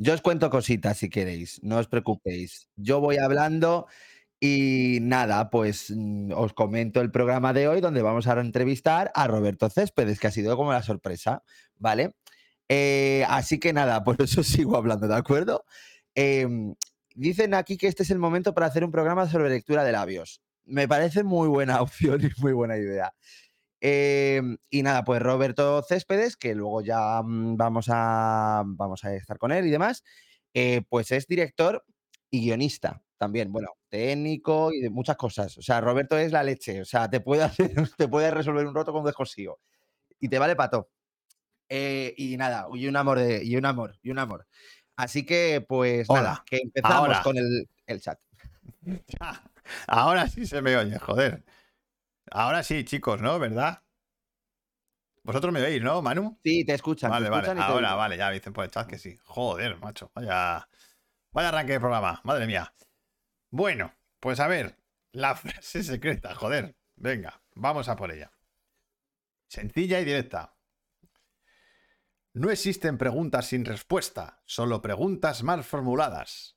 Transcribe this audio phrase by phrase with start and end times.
[0.00, 2.68] Yo os cuento cositas si queréis, no os preocupéis.
[2.76, 3.86] Yo voy hablando
[4.38, 9.26] y nada, pues mm, os comento el programa de hoy donde vamos a entrevistar a
[9.26, 11.42] Roberto Céspedes, que ha sido como la sorpresa,
[11.76, 12.14] ¿vale?
[12.68, 15.64] Eh, así que nada, por eso sigo hablando, ¿de acuerdo?
[16.14, 16.76] Em,
[17.16, 20.42] dicen aquí que este es el momento para hacer un programa sobre lectura de labios.
[20.64, 23.14] Me parece muy buena opción y muy buena idea.
[23.80, 29.38] Em, y nada, pues Roberto Céspedes, que luego ya mm, vamos a, vamos a estar
[29.38, 30.02] con él y demás,
[30.52, 31.84] eh, pues es director
[32.30, 35.56] y guionista también, bueno, técnico y de muchas cosas.
[35.58, 38.74] O sea, Roberto es la leche, o sea, te puede, hacer, te puede resolver un
[38.74, 39.58] roto con un descosío
[40.20, 40.90] y te vale pato.
[41.68, 44.46] Eh, y nada, y un amor, de, y un amor, y un amor.
[44.96, 48.18] Así que, pues nada, que empezamos con el, el chat.
[49.86, 51.44] Ahora sí se me oye, joder.
[52.30, 53.38] Ahora sí, chicos, ¿no?
[53.38, 53.82] ¿Verdad?
[55.22, 56.38] Vosotros me veis, ¿no, Manu?
[56.42, 57.10] Sí, te escuchan.
[57.10, 57.60] Vale, vale.
[57.60, 59.18] Ahora, vale, ya me dicen por el chat que sí.
[59.24, 60.10] Joder, macho.
[60.14, 60.68] Vaya,
[61.32, 62.20] vaya arranque de programa.
[62.24, 62.72] Madre mía.
[63.50, 64.78] Bueno, pues a ver.
[65.12, 66.76] La frase secreta, joder.
[66.96, 68.30] Venga, vamos a por ella.
[69.48, 70.54] Sencilla y directa.
[72.34, 76.56] No existen preguntas sin respuesta, solo preguntas mal formuladas.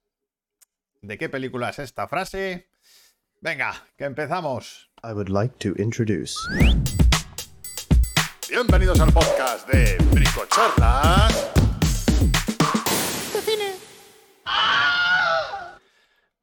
[1.01, 2.69] ¿De qué película es esta frase?
[3.39, 4.90] Venga, que empezamos.
[5.03, 6.35] I would like to introduce.
[8.47, 11.49] Bienvenidos al podcast de Bricochorlas.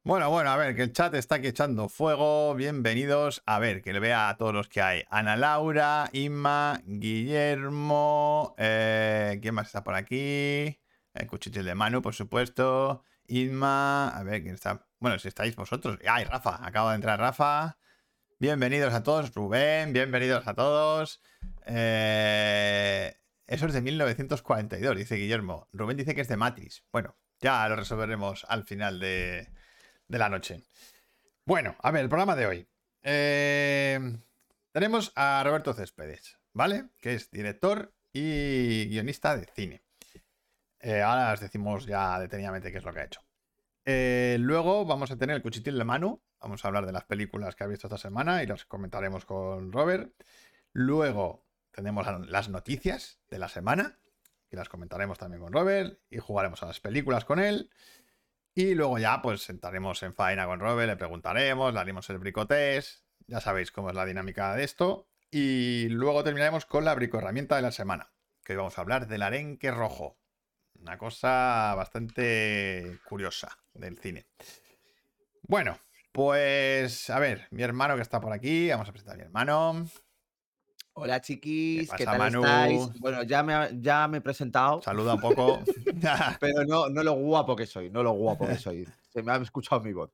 [0.02, 2.54] Bueno, bueno, a ver, que el chat está aquí echando fuego.
[2.56, 3.42] Bienvenidos.
[3.46, 5.04] A ver, que le vea a todos los que hay.
[5.08, 8.56] Ana Laura, Inma, Guillermo.
[8.58, 10.80] Eh, ¿Quién más está por aquí?
[11.14, 13.04] El cuchitril de Manu, por supuesto.
[13.28, 14.08] Inma.
[14.08, 14.84] A ver, ¿quién está?
[14.98, 15.98] Bueno, si estáis vosotros.
[16.08, 16.58] ¡Ay, Rafa!
[16.66, 17.77] Acaba de entrar Rafa.
[18.40, 19.34] Bienvenidos a todos.
[19.34, 21.20] Rubén, bienvenidos a todos.
[21.66, 23.12] Eh,
[23.48, 25.66] eso es de 1942, dice Guillermo.
[25.72, 26.84] Rubén dice que es de Matrix.
[26.92, 29.48] Bueno, ya lo resolveremos al final de,
[30.06, 30.62] la noche.
[31.46, 32.68] Bueno, a ver, el programa de hoy.
[33.02, 33.98] Eh,
[34.70, 36.90] tenemos a Roberto Céspedes, ¿vale?
[37.00, 39.82] Que es director y guionista de cine.
[40.78, 43.20] Eh, ahora os decimos ya detenidamente qué es lo que ha hecho.
[43.84, 46.22] Luego vamos a tener el cuchitil de mano.
[46.40, 49.72] Vamos a hablar de las películas que ha visto esta semana y las comentaremos con
[49.72, 50.12] Robert.
[50.72, 53.98] Luego tenemos las noticias de la semana
[54.50, 57.70] y las comentaremos también con Robert y jugaremos a las películas con él.
[58.54, 63.04] Y luego ya pues sentaremos en faena con Robert, le preguntaremos, le haremos el bricotés.
[63.26, 65.08] Ya sabéis cómo es la dinámica de esto.
[65.30, 68.12] Y luego terminaremos con la bricoherramienta de la semana,
[68.44, 70.18] que hoy vamos a hablar del arenque rojo.
[70.80, 74.26] Una cosa bastante curiosa del cine.
[75.42, 75.78] Bueno,
[76.12, 79.86] pues a ver, mi hermano que está por aquí, vamos a presentar a mi hermano.
[81.00, 82.98] Hola chiquis, ¿Qué, tal estáis?
[82.98, 84.82] Bueno, ya me, ya me he presentado.
[84.82, 85.60] Saluda un poco.
[86.40, 88.88] Pero no, no lo guapo que soy, no lo guapo que soy.
[89.12, 90.10] Se me ha escuchado mi voz.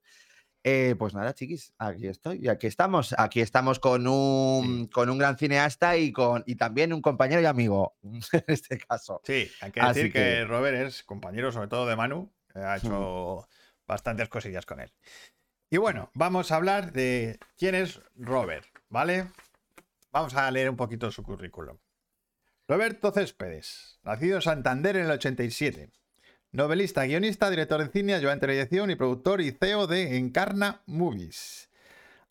[0.67, 2.41] Eh, pues nada, chiquis, aquí estoy.
[2.43, 3.15] Y aquí estamos.
[3.19, 7.45] Aquí estamos con un, con un gran cineasta y, con, y también un compañero y
[7.45, 7.97] amigo,
[8.33, 9.21] en este caso.
[9.25, 10.45] Sí, hay que decir que...
[10.45, 12.31] Robert es compañero, sobre todo de Manu.
[12.55, 13.47] Ha hecho
[13.87, 14.91] bastantes cosillas con él.
[15.71, 19.29] Y bueno, vamos a hablar de quién es Robert, ¿vale?
[20.13, 21.77] Vamos a leer un poquito su currículum.
[22.69, 25.91] Roberto Céspedes, nacido en Santander en el 87.
[26.53, 31.69] Novelista, guionista, director de cine, ayudante de dirección y productor y CEO de Encarna Movies.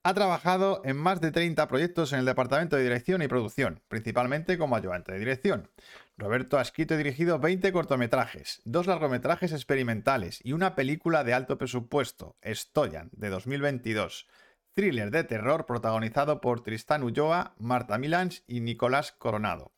[0.02, 4.58] Ha trabajado en más de 30 proyectos en el departamento de dirección y producción, principalmente
[4.58, 5.70] como ayudante de dirección.
[6.18, 11.58] Roberto ha escrito y dirigido 20 cortometrajes, dos largometrajes experimentales y una película de alto
[11.58, 14.28] presupuesto, Stoyan, de 2022,
[14.74, 19.74] thriller de terror protagonizado por Tristán Ulloa, Marta Milans y Nicolás Coronado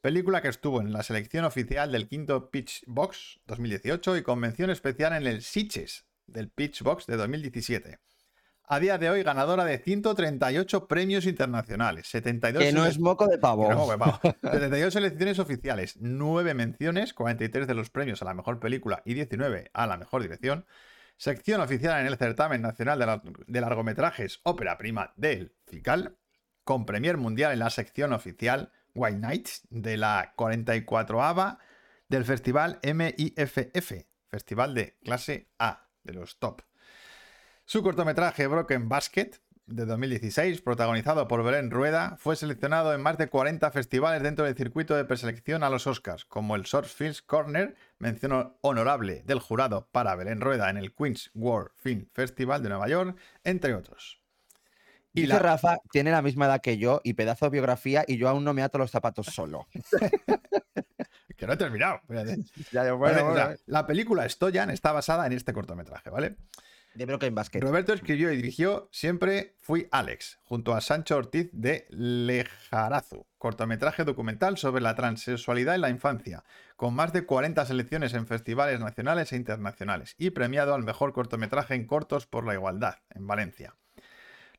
[0.00, 5.12] película que estuvo en la selección oficial del quinto Pitch Box 2018 y convención especial
[5.12, 7.98] en el Sitges del Pitch Box de 2017.
[8.70, 13.38] A día de hoy ganadora de 138 premios internacionales, 72 que no es moco de
[13.38, 13.72] pavo.
[13.72, 14.20] No, pavo.
[14.42, 19.70] 72 selecciones oficiales, 9 menciones, 43 de los premios a la mejor película y 19
[19.72, 20.66] a la mejor dirección.
[21.16, 26.18] Sección oficial en el certamen nacional de, de largometrajes ópera prima del FICAL,
[26.62, 31.58] con premier mundial en la sección oficial White Nights de la 44ava
[32.08, 36.67] del festival MIFF, festival de clase A, de los top.
[37.68, 39.32] Su cortometraje Broken Basket
[39.66, 44.56] de 2016, protagonizado por Belén Rueda, fue seleccionado en más de 40 festivales dentro del
[44.56, 49.86] circuito de preselección a los Oscars, como el Short Films Corner, mención honorable del jurado
[49.92, 54.22] para Belén Rueda en el Queen's World Film Festival de Nueva York, entre otros.
[55.12, 55.38] Y la...
[55.38, 58.54] Rafa tiene la misma edad que yo y pedazo de biografía y yo aún no
[58.54, 59.68] me ato los zapatos solo.
[61.36, 62.00] que no he terminado.
[62.72, 66.36] Ya, bueno, bueno, la película Stoyan está basada en este cortometraje, ¿vale?
[67.06, 67.60] De.
[67.60, 74.58] Roberto escribió y dirigió Siempre fui Alex, junto a Sancho Ortiz de Lejarazu, cortometraje documental
[74.58, 76.44] sobre la transexualidad en la infancia,
[76.76, 81.74] con más de 40 selecciones en festivales nacionales e internacionales, y premiado al mejor cortometraje
[81.74, 83.74] en cortos por la igualdad, en Valencia.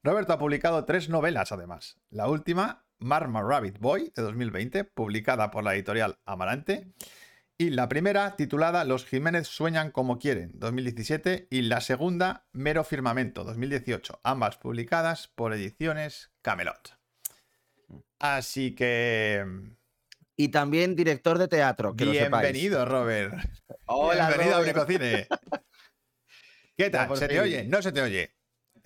[0.03, 1.97] Roberto ha publicado tres novelas, además.
[2.09, 6.93] La última, Marma Rabbit Boy, de 2020, publicada por la editorial Amarante.
[7.61, 11.49] Y la primera, titulada Los Jiménez sueñan como quieren, 2017.
[11.51, 14.21] Y la segunda, Mero Firmamento, 2018.
[14.23, 16.97] Ambas publicadas por Ediciones Camelot.
[18.17, 19.45] Así que.
[20.37, 22.43] Y también director de teatro, que lo sepáis.
[22.43, 23.33] Bienvenido, Robert.
[23.87, 24.77] Hola, Bienvenido a Robert.
[24.77, 25.27] Bricocine.
[26.77, 27.17] ¿Qué tal?
[27.17, 27.65] ¿Se te oye?
[27.65, 28.37] ¿No se te oye?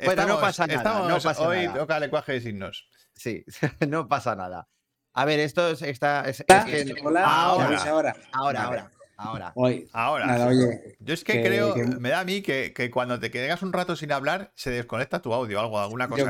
[0.03, 1.77] Bueno, no pasa nada, estamos no pasa hoy nada.
[1.77, 2.89] toca lenguaje de signos.
[3.13, 3.45] Sí,
[3.87, 4.67] no pasa nada.
[5.13, 7.67] A ver, esto es, está, es- es Hola, que- hola, ahora.
[7.67, 8.15] ¿me oís ahora.
[8.31, 9.51] ahora, ahora, ahora.
[9.55, 10.25] Hoy, Ahora.
[10.25, 13.19] nada, oye, Yo es que, que- creo, que- me da a mí que, que cuando
[13.19, 16.23] te quedas un rato sin hablar, se desconecta tu audio, algo, alguna cosa.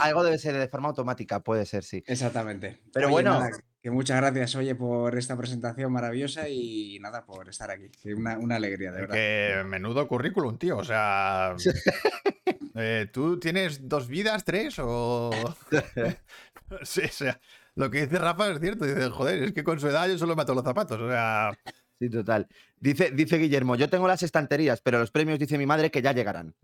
[0.00, 2.02] Algo, de- debe ser de forma automática, puede ser, sí.
[2.06, 2.78] exactamente.
[2.92, 3.40] Pero Oye, bueno.
[3.40, 3.50] nada,
[3.82, 7.90] que muchas gracias, oye, por esta presentación maravillosa y nada, por estar aquí.
[8.02, 9.14] Que una, una alegría, de verdad.
[9.14, 10.78] Que menudo currículum, tío.
[10.78, 11.54] O sea.
[12.76, 14.76] eh, ¿Tú tienes dos vidas, tres?
[14.78, 15.30] O.
[16.82, 17.40] sí, o sea.
[17.78, 18.84] Lo que dice Rafa es cierto.
[18.84, 21.00] Dice, joder, es que con su edad yo solo mato los zapatos.
[21.00, 21.56] O sea.
[22.00, 22.46] Sí, total.
[22.78, 26.12] Dice, dice Guillermo, yo tengo las estanterías, pero los premios, dice mi madre, que ya
[26.12, 26.54] llegarán.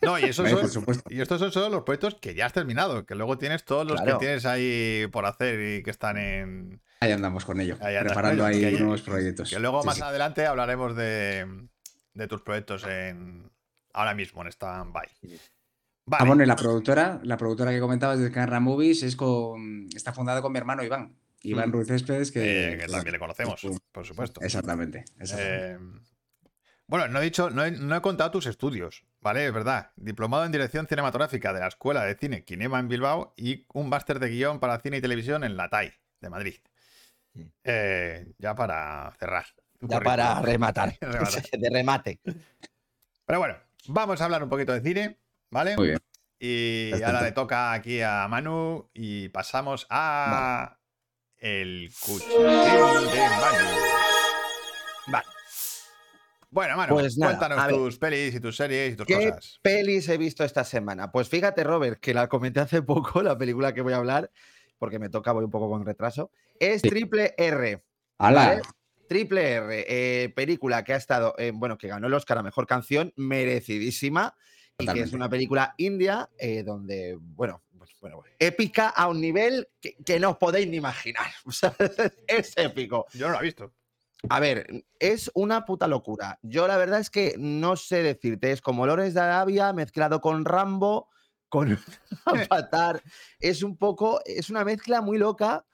[0.00, 0.84] No, y esos son.
[1.08, 3.04] Y estos son solo los proyectos que ya has terminado.
[3.04, 4.18] Que luego tienes todos los Claro.
[4.18, 6.80] que tienes ahí por hacer y que están en.
[7.00, 9.50] Ahí andamos con ello, Ahí preparando ahí que- nuevos proyectos.
[9.50, 10.02] Que luego Sí, más sí.
[10.02, 11.46] adelante hablaremos de,
[12.14, 13.50] de tus proyectos en.
[13.92, 15.08] Ahora mismo en stand-by.
[16.06, 16.22] Vale.
[16.22, 20.12] Ah, bueno, y la productora, la productora que comentabas de Canra Movies es con, está
[20.12, 21.16] fundada con mi hermano Iván.
[21.42, 21.72] Iván Mm.
[21.72, 23.60] Ruiz Céspedes, que, eh, que también le conocemos,
[23.92, 24.40] por supuesto.
[24.40, 25.04] Exactamente.
[25.18, 25.72] exactamente.
[25.72, 25.78] Eh,
[26.88, 29.46] bueno, no he dicho, no he, no he contado tus estudios, ¿vale?
[29.46, 29.90] Es verdad.
[29.96, 34.20] Diplomado en dirección cinematográfica de la Escuela de Cine Kinema en Bilbao y un máster
[34.20, 36.54] de guion para cine y televisión en la TAI de Madrid.
[37.64, 39.46] Eh, ya para cerrar.
[39.80, 40.96] Ya para rematar.
[41.00, 41.42] Rematar.
[41.42, 42.20] de remate.
[43.24, 43.56] Pero bueno,
[43.88, 45.18] vamos a hablar un poquito de cine,
[45.56, 45.76] ¿vale?
[45.76, 45.98] Muy bien.
[46.38, 47.06] Y Perfecto.
[47.06, 50.78] ahora le toca aquí a Manu y pasamos a
[51.38, 53.68] el cuchitril de Manu.
[55.06, 55.26] Vale.
[56.50, 57.74] Bueno, Manu, Pues nada, cuéntanos ver.
[57.74, 59.58] tus pelis y tus series y tus ¿Qué cosas.
[59.62, 61.10] pelis he visto esta semana?
[61.10, 64.30] Pues fíjate, Robert, que la comenté hace poco, la película que voy a hablar,
[64.78, 66.30] porque me toca, voy un poco con retraso,
[66.60, 66.88] es Sí.
[66.90, 67.82] Triple R.
[68.18, 68.46] ¡Hala!
[68.46, 68.62] ¿vale?
[69.08, 72.66] Triple R, eh, película que ha estado, eh, bueno, que ganó el Oscar a Mejor
[72.66, 74.34] Canción, merecidísima,
[74.78, 75.16] y que es Totalmente.
[75.16, 80.30] una película india eh, donde, bueno, pues, bueno, épica a un nivel que, que no
[80.30, 81.30] os podéis ni imaginar.
[81.46, 81.74] O sea,
[82.26, 83.06] es épico.
[83.14, 83.72] Yo no lo he visto.
[84.28, 86.38] A ver, es una puta locura.
[86.42, 90.44] Yo la verdad es que no sé decirte, es como Lores de Arabia mezclado con
[90.44, 91.08] Rambo,
[91.48, 91.78] con
[92.24, 93.02] Avatar.
[93.40, 95.64] Es un poco, es una mezcla muy loca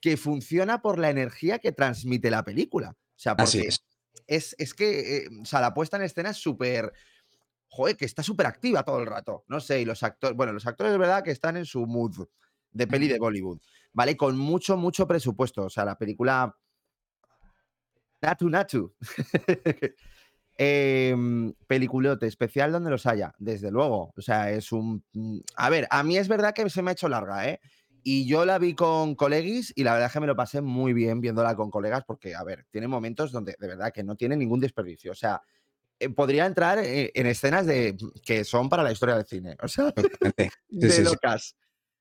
[0.00, 2.90] que funciona por la energía que transmite la película.
[2.90, 3.84] O sea, Así porque es.
[4.26, 6.92] es, es que, eh, o sea, la puesta en escena es súper,
[7.76, 9.44] joder, que está súper activa todo el rato.
[9.48, 12.26] No sé, y los actores, bueno, los actores es verdad que están en su mood
[12.72, 13.60] de peli de Bollywood,
[13.92, 14.16] ¿vale?
[14.16, 15.64] Con mucho, mucho presupuesto.
[15.64, 16.56] O sea, la película...
[18.22, 18.94] Natu Natu.
[20.58, 24.14] Em, peliculote especial donde los haya, desde luego.
[24.16, 25.04] O sea, es un...
[25.12, 27.60] mm, A ver, a mí es verdad que se me ha hecho larga, ¿eh?
[28.02, 30.94] Y yo la vi con colegis y la verdad es que me lo pasé muy
[30.94, 34.36] bien viéndola con colegas porque, a ver, tiene momentos donde de verdad que no tiene
[34.36, 35.12] ningún desperdicio.
[35.12, 35.42] O sea,
[36.14, 39.56] podría entrar eh, en escenas de que son para la historia del cine.
[39.62, 39.92] O sea.
[40.68, 41.02] Sí, de sí, sí.
[41.04, 41.56] locas.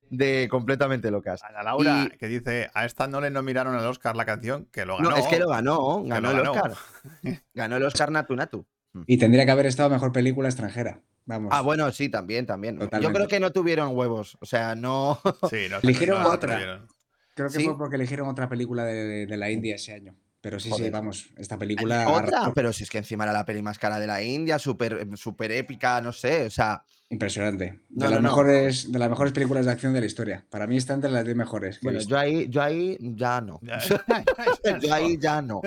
[0.09, 1.43] De completamente locas.
[1.43, 4.85] Ana Laura, Y- que dice, a esta no le nominaron al Oscar la canción, que
[4.85, 5.11] lo ganó.
[5.11, 6.47] No, es que lo ganó, ganó lo el.
[6.49, 6.73] Oscar.
[7.53, 8.65] Ganó el Oscar Natu Natu.
[9.07, 11.01] Y tendría que haber estado mejor película extranjera.
[11.25, 11.51] Vamos.
[11.53, 12.79] Ah, bueno, sí, también, también.
[13.01, 14.37] Yo creo que no tuvieron huevos.
[14.41, 15.19] O sea, no.
[15.49, 16.85] Sí, no, Eligieron no otra.
[17.33, 17.65] Creo que sí.
[17.65, 20.15] fue porque eligieron otra película de, de la India ese año.
[20.45, 22.07] Pero sí, sí, vamos, esta película.
[22.07, 25.07] Otra, pero si es que encima era la peli más cara de la India, súper
[25.17, 26.45] súper épica, no sé.
[26.45, 27.65] O sea, Impresionante.
[27.65, 28.21] De, No, las no, no.
[28.29, 30.45] mejores, de las mejores películas de acción de la historia.
[30.51, 31.79] Para mí está entre las 10 mejores.
[31.81, 33.59] bueno, yo ahí, yo ahí ya no.
[34.81, 35.61] Yo ahí ya no.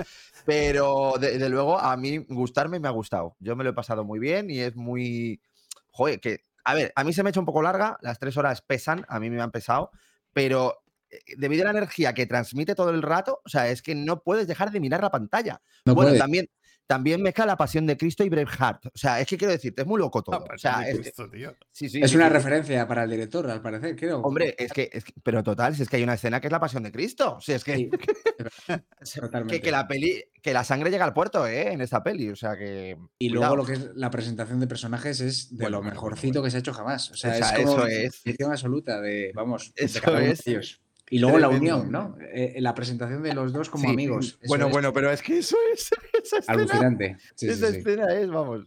[0.45, 3.35] Pero de, de luego a mí gustarme me ha gustado.
[3.41, 5.41] Yo me lo he pasado muy bien y es muy.
[5.91, 6.43] Joder, que.
[6.63, 9.05] A ver, a mí se me ha hecho un poco larga, las tres horas pesan,
[9.09, 9.91] a mí me han pesado,
[10.33, 10.88] pero eh,
[11.37, 14.47] debido a la energía que transmite todo el rato, o sea, es que no puedes
[14.47, 15.61] dejar de mirar la pantalla.
[15.85, 16.19] No bueno, puede.
[16.21, 16.49] también,
[16.87, 18.87] también mezcla la pasión de Cristo y Braveheart.
[18.87, 20.37] O sea, es que quiero decirte, es muy loco todo.
[20.37, 21.55] Ah, O pues sea, es, Cristo, tío.
[21.71, 22.33] sí, sí, Es sí, una sí.
[22.33, 24.21] referencia para el director, al parecer, creo.
[24.23, 26.53] Hombre, es que, es que- pero total, si es que hay una escena que es
[26.53, 27.35] la pasión de Cristo.
[27.37, 27.91] O sea, es que, Sí,
[28.67, 29.61] que, totalmente.
[29.61, 31.73] que la peli, que la sangre llega al puerto, ¿eh?
[31.73, 32.31] En esta peli.
[32.31, 32.97] O sea que.
[33.19, 33.55] Y cuidado.
[33.55, 36.45] luego lo que es la presentación de personajes es de Bueno, lo mejorcito bueno.
[36.45, 37.11] que se ha hecho jamás.
[37.11, 37.87] O sea, O sea, es como eso
[38.25, 38.41] es.
[38.49, 40.81] absoluta de, vamos, de Eso cada uno de es ellos.
[41.11, 42.17] Y luego la unión, ¿no?
[42.21, 43.91] Eh, la presentación de los dos como Sí.
[43.91, 44.39] amigos.
[44.41, 45.91] Eso Bueno, es bueno, pero es que eso es.
[46.23, 47.17] Esa escena, Alucinante.
[47.35, 47.79] Sí, esa sí.
[47.79, 48.67] escena es, vamos.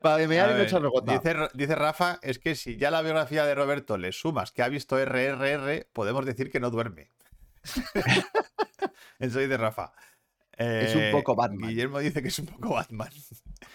[0.00, 3.96] Para mear y no dice, dice Rafa, es que si ya la biografía de Roberto
[3.98, 7.10] le sumas que ha visto RRR, podemos decir que no duerme.
[9.18, 9.92] Eso dice Rafa.
[10.56, 11.68] Es un Eh, poco Batman.
[11.70, 13.10] Guillermo dice que es un poco Batman.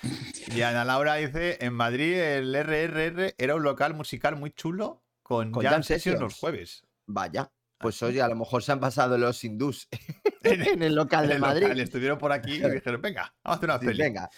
[0.55, 5.51] y Ana Laura dice, en Madrid el RRR era un local musical muy chulo con,
[5.51, 6.83] Con jam, jam sessions los jueves.
[7.05, 7.51] Vaya.
[7.79, 9.87] Pues Ah, oye, a lo mejor se han pasado los hindús
[10.43, 11.63] En en el local de el Madrid.
[11.63, 13.99] local, estuvieron por aquí y dijeron, venga, vamos a hacer una Sí, peli.
[13.99, 14.29] venga.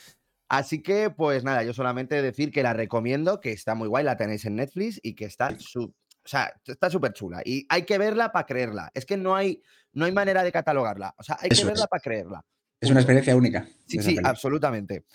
[0.50, 4.18] Así que, pues nada, yo solamente decir que la recomiendo, que está muy guay, la
[4.18, 5.94] tenéis en Netflix y que está su-
[6.26, 7.42] o sea, está súper chula.
[7.46, 8.90] Y hay que verla para creerla.
[8.94, 9.62] Es que no hay,
[9.94, 11.14] no hay manera de catalogarla.
[11.18, 11.90] O sea, hay Eso que verla es.
[11.90, 12.46] para creerla.
[12.82, 13.68] Es una experiencia única.
[13.88, 15.06] Sí, sí, absolutamente.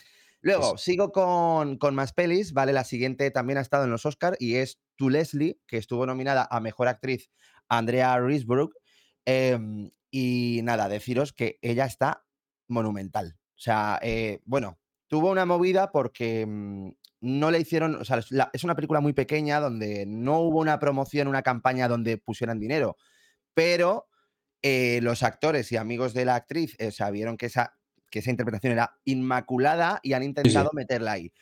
[0.40, 2.72] Luego, sigo con, con más pelis, ¿vale?
[2.72, 6.46] La siguiente también ha estado en los Oscars y es To Leslie, que estuvo nominada
[6.50, 7.30] a Mejor Actriz
[7.68, 8.74] Andrea Risebrook.
[9.26, 12.24] em, y nada, deciros que ella está
[12.68, 13.36] monumental.
[13.56, 14.78] O sea, eh, bueno,
[15.08, 16.90] tuvo una movida porque mm,
[17.22, 20.78] no le hicieron, o sea, la- es una película muy pequeña donde no hubo una
[20.78, 22.96] promoción, una campaña donde pusieran dinero,
[23.54, 24.08] pero
[24.62, 27.78] eh, los actores y amigos de la actriz eh, sabieron que esa,
[28.10, 31.32] que esa interpretación era inmaculada y han intentado meterla ahí.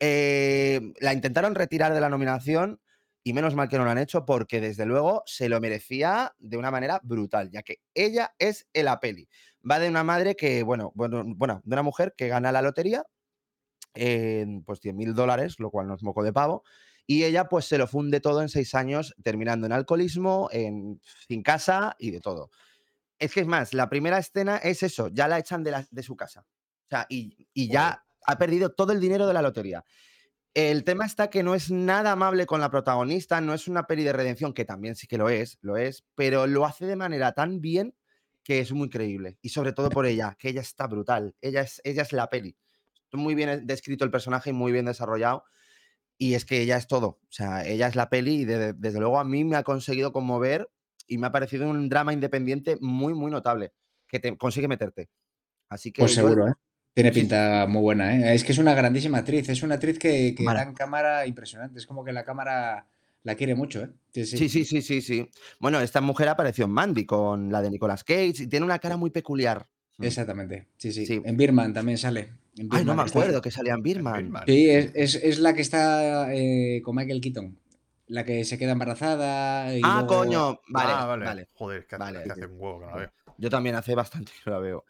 [0.00, 2.80] Eh, la intentaron retirar de la nominación
[3.26, 6.56] y menos mal que no lo han hecho porque desde luego se lo merecía de
[6.58, 9.28] una manera brutal, ya que ella es en la peli.
[9.68, 13.04] Va de una madre que, bueno, bueno, bueno de una mujer que gana la lotería,
[13.94, 16.64] en, pues 100 mil dólares, lo cual no es moco de pavo,
[17.06, 21.42] y ella pues se lo funde todo en seis años, terminando en alcoholismo, en, sin
[21.42, 22.50] casa y de todo.
[23.18, 26.02] Es que es más, la primera escena es eso, ya la echan de, la- de
[26.02, 26.40] su casa.
[26.42, 29.84] O sea, y, y ya ha perdido todo el dinero de la lotería.
[30.58, 34.04] El tema está que no es nada amable con la protagonista, no es una peli
[34.04, 37.32] de redención, que también sí que lo es, lo es, pero lo hace de manera
[37.32, 37.94] tan bien
[38.42, 39.36] que es muy creíble.
[39.42, 41.34] Y sobre todo por ella, que ella está brutal.
[41.42, 42.56] Ella es, ella es la peli.
[43.12, 45.44] Muy bien descrito el personaje y muy bien desarrollado.
[46.16, 47.06] Y es que ella es todo.
[47.22, 50.10] O sea, ella es la peli y de- desde luego a mí me ha conseguido
[50.10, 50.70] conmover
[51.06, 53.74] y me ha parecido un drama independiente muy, muy notable,
[54.08, 55.10] que te consigue meterte.
[55.68, 56.52] Así que Pues yo- seguro, ¿eh?
[56.96, 58.34] Tiene pinta muy buena, ¿eh?
[58.34, 59.46] Es que es una grandísima actriz.
[59.50, 61.78] Es una actriz que, que da en cámara impresionante.
[61.78, 62.86] Es como que la cámara
[63.22, 63.90] la quiere mucho, ¿eh?
[64.14, 64.38] Sí, sí.
[64.38, 65.30] Sí, sí, sí, sí, sí.
[65.60, 68.96] Bueno, esta mujer apareció en Mandy con la de Nicolas Cage y tiene una cara
[68.96, 69.66] muy peculiar.
[69.98, 70.04] Mm.
[70.04, 70.68] Exactamente.
[70.78, 71.20] Sí, sí, Sí.
[71.22, 72.30] En Birman también sale.
[72.56, 74.16] En Ay, no me está- acuerdo que salía en Birman.
[74.22, 74.44] Birman.
[74.46, 77.58] Sí, es, es- es la que está eh, con Michael Keaton.
[78.06, 79.76] La que se queda embarazada.
[79.76, 80.60] y Ah, luego- coño.
[80.70, 81.24] Vale, ah, vale.
[81.26, 81.48] vale.
[81.52, 83.10] Joder, que hace, Vale, que hace un huevo que no la veo.
[83.36, 84.86] Yo también hace bastante que la veo.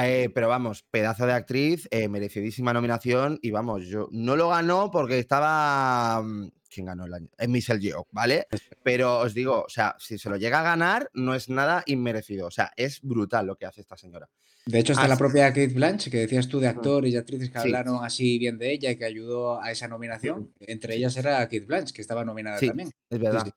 [0.00, 4.90] Eh, pero vamos, pedazo de actriz, eh, merecidísima nominación y vamos, yo no lo ganó
[4.90, 6.22] porque estaba...
[6.22, 7.28] mm, ¿Quién ganó el año?
[7.38, 8.46] Es Michelle Yeoh, ¿vale?
[8.82, 12.46] Pero os digo, o sea, si se lo llega a ganar, no es nada inmerecido.
[12.46, 14.28] O sea, es brutal lo que hace esta señora.
[14.66, 17.58] De hecho, está la propia Kate Blanche, que decías tú de actores y actrices que
[17.58, 17.68] Sí.
[17.68, 20.52] hablaron así bien de ella y que ayudó a esa nominación.
[20.60, 22.66] Entre ellas era Kate Blanche, que estaba nominada Sí.
[22.68, 22.90] también.
[23.08, 23.48] Es verdad.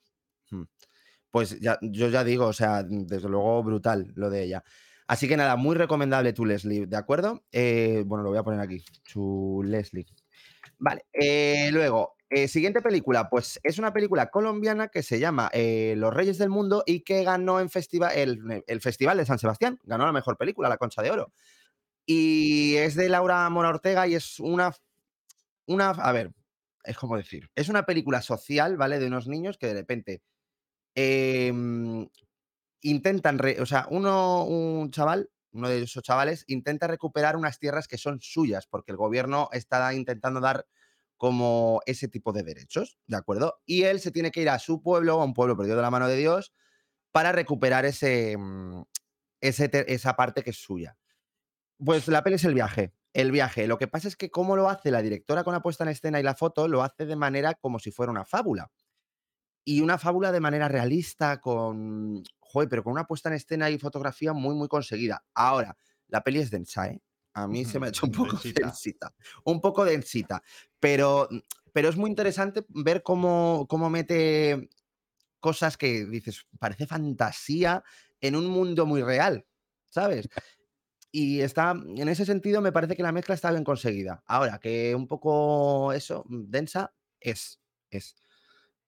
[0.52, 0.64] Mm.
[1.30, 4.64] Pues ya, yo ya digo, o sea, desde luego brutal lo de ella.
[5.12, 7.44] Así que nada, muy recomendable tu Leslie, ¿de acuerdo?
[7.52, 10.06] Eh, bueno, lo voy a poner aquí, tu Leslie.
[10.80, 16.14] Vale, eh, luego, eh, siguiente película, pues es una película colombiana que se llama Los
[16.14, 20.06] Reyes del Mundo y que ganó en festival, el, el Festival de San Sebastián, ganó
[20.06, 21.34] la mejor película, la Concha de Oro.
[22.06, 24.74] Y es de Laura Mora Ortega y es una,
[25.66, 26.32] una, a ver,
[26.86, 28.98] es como decir, es una película social, ¿vale?
[28.98, 30.22] De unos niños que de repente
[30.96, 32.08] em,
[32.82, 37.88] intentan, re- o sea, uno, un chaval, uno de esos chavales, intenta recuperar unas tierras
[37.88, 40.66] que son suyas, porque el gobierno está intentando dar
[41.18, 43.62] como ese tipo de derechos, ¿de acuerdo?
[43.66, 45.92] Y él se tiene que ir a su pueblo, a un pueblo perdido de la
[45.92, 46.54] mano de Dios,
[47.12, 48.84] para recuperar ese, mm,
[49.42, 50.98] ese esa parte que es suya.
[51.84, 52.94] Pues la peli es el viaje.
[53.14, 53.68] El viaje.
[53.68, 56.20] Lo que pasa es que cómo lo hace la directora con la puesta en escena
[56.20, 58.72] y la foto, lo hace de manera como si fuera una fábula.
[59.66, 62.24] Y una fábula de manera realista, con.
[62.52, 65.24] Joder, pero con una puesta en escena y fotografía muy, muy conseguida.
[65.34, 65.78] Ahora,
[66.08, 67.02] la peli es densa, ¿eh?
[67.34, 68.66] A mí se me ha hecho un poco Densita.
[68.68, 69.14] densita.
[69.46, 70.44] Un poco densita.
[70.80, 71.30] Pero,
[71.72, 74.70] pero es muy interesante ver cómo, cómo mete
[75.40, 77.84] cosas que dices, parece fantasía
[78.20, 79.46] en un mundo muy real,
[79.90, 80.30] ¿sabes?
[81.12, 84.24] y está, en ese sentido, me parece que la mezcla está bien conseguida.
[84.26, 88.16] Ahora, que un poco eso, densa, es, es,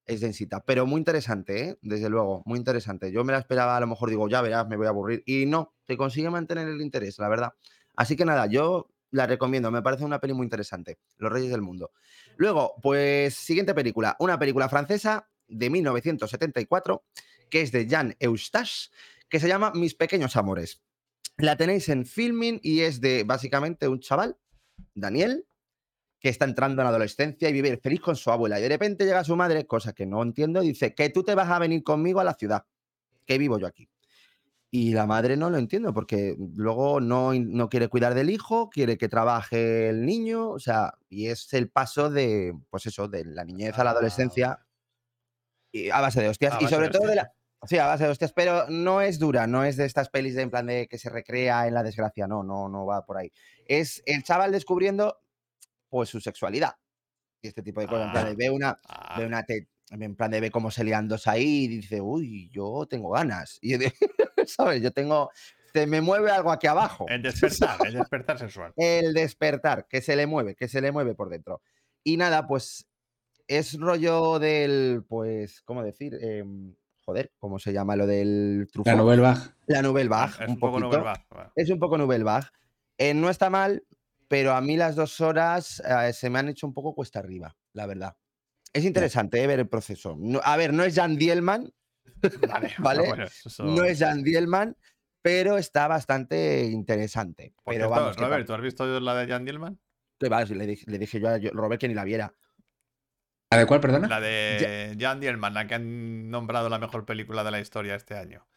[0.06, 1.80] es densita, pero muy interesante, ¿eh?
[1.82, 3.12] desde luego, muy interesante.
[3.12, 5.46] Yo me la esperaba, a lo mejor digo, ya verás, me voy a aburrir, y
[5.46, 7.54] no, te consigue mantener el interés, la verdad.
[7.96, 11.62] Así que nada, yo la recomiendo, me parece una peli muy interesante, Los Reyes del
[11.62, 11.92] Mundo.
[12.36, 17.04] Luego, pues, siguiente película, una película francesa de 1974,
[17.50, 18.90] que es de Jean Eustache,
[19.30, 20.82] que se llama Mis Pequeños Amores.
[21.38, 24.38] La tenéis en filming y es de básicamente un chaval,
[24.94, 25.46] Daniel,
[26.24, 28.58] que está entrando en la adolescencia y vive feliz con su abuela.
[28.58, 31.36] Y de repente llega su madre, cosa que no entiendo, y dice que tú te
[31.36, 32.64] vas a venir conmigo a la ciudad,
[33.26, 33.90] que vivo yo aquí.
[34.72, 38.98] Y la madre no lo entiendo, porque luego no, no quiere cuidar del hijo, quiere
[38.98, 43.44] que trabaje el niño, o sea, y es el paso de, pues eso, de la
[43.44, 44.66] niñez a la Ah, adolescencia
[45.74, 46.56] y a base de hostias.
[46.62, 47.34] Y sobre de todo de la.
[47.64, 50.44] Sí, a base de hostias, pero no es dura, no es de estas pelis de
[50.44, 53.32] en plan de que se recrea en la desgracia, no, no, no va por ahí.
[53.66, 55.23] Es el chaval descubriendo
[55.94, 56.74] pues su sexualidad
[57.40, 58.08] y este tipo de cosas.
[58.08, 60.72] En plan de Ah, ve una, ah, ve una te- en plan de ve cómo
[60.72, 63.60] se lian dos ahí y dice, uy, yo tengo ganas.
[63.62, 63.94] Y yo de-
[64.48, 64.82] ¿sabes?
[64.82, 65.30] Yo tengo,
[65.72, 67.06] se me mueve algo aquí abajo.
[67.10, 68.74] el despertar, el despertar sexual.
[68.76, 71.62] El despertar, que se le mueve, que se le mueve por dentro.
[72.04, 72.88] Y nada, pues
[73.48, 76.18] es rollo del, pues, ¿cómo decir?
[76.22, 76.74] Em,
[77.06, 78.98] joder, ¿cómo se llama lo del La Truffaut?
[78.98, 79.42] Nouvelle Vague.
[79.68, 80.80] La Nouvelle Vague, Es un un poco.
[80.80, 81.52] Nouvelle Vague, bueno.
[81.56, 82.48] Es un poco Nouvelle Vague.
[82.98, 83.84] Eh, no está mal,
[84.34, 87.56] pero a mí las dos horas eh, se me han hecho un poco cuesta arriba,
[87.74, 88.18] la verdad.
[88.74, 90.16] Es interesante eh, ver el proceso.
[90.18, 91.72] No- a ver, no es Jan Dielman,
[92.50, 93.08] Vale, ¿vale?
[93.08, 94.76] bueno, eso- no es Jan Dielman,
[95.22, 97.54] pero está bastante interesante.
[97.64, 99.80] Pero cierto, vamos, Robert, ¿tú has visto la de Jan Dielman?
[100.20, 102.34] que va, le, dije, le dije yo a Robert que ni la viera.
[103.52, 104.08] ¿La de cuál, perdona?
[104.08, 108.16] La de Jan Dielman, la que han nombrado la mejor película de la historia este
[108.16, 108.48] año.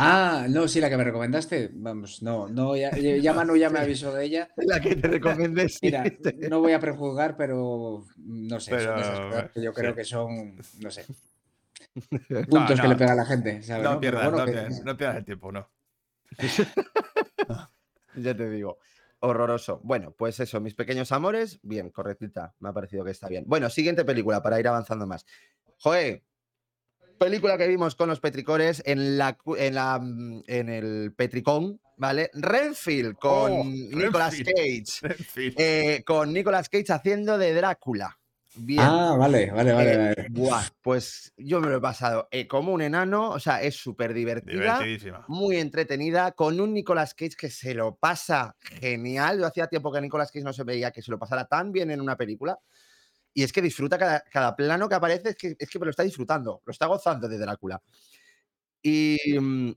[0.00, 1.70] Ah, no, sí, la que me recomendaste.
[1.74, 4.48] Vamos, no, no, ya, ya Manu ya me avisó de ella.
[4.56, 5.80] La que te recomendé, sí.
[5.82, 6.04] Mira,
[6.48, 9.96] no voy a prejuzgar, pero no sé, son esas cosas que yo creo sí.
[9.96, 11.04] que son, no sé,
[12.30, 13.84] No, puntos que le pega a la gente, ¿sabes?
[13.84, 15.68] No pierdas, bueno, no, que- pierdas, no pierdas el tiempo, no.
[18.16, 18.78] Ya te digo.
[19.20, 19.80] Horroroso.
[19.82, 22.54] Bueno, pues eso, mis pequeños amores, bien, correctita.
[22.60, 23.44] Me ha parecido que está bien.
[23.46, 25.26] Bueno, siguiente película para ir avanzando más.
[25.78, 26.24] Joe,
[27.18, 32.30] película que vimos con los petricores en la en la mm, en el Petricón, ¿vale?
[32.34, 34.86] Renfield con Oh, Nicolas Renfield.
[35.00, 35.54] Cage.
[35.58, 38.18] Eh, con Nicolas Cage haciendo de Drácula.
[38.60, 38.80] Bien.
[38.82, 39.92] Ah, vale, vale, vale.
[39.92, 40.26] Eh, vale.
[40.30, 44.12] buah, pues yo me lo he pasado eh, como un enano, o sea, es súper
[44.12, 45.24] divertida Divertidísima.
[45.28, 49.38] muy entretenida, con un Nicolas Cage que se lo pasa genial.
[49.38, 51.90] Yo hacía tiempo que Nicolas Cage no se veía que se lo pasara tan bien
[51.92, 52.58] en una película.
[53.38, 56.02] Y es que disfruta cada, cada plano que aparece, es que, es que lo está
[56.02, 57.80] disfrutando, lo está gozando de Drácula.
[58.82, 59.70] Y mm,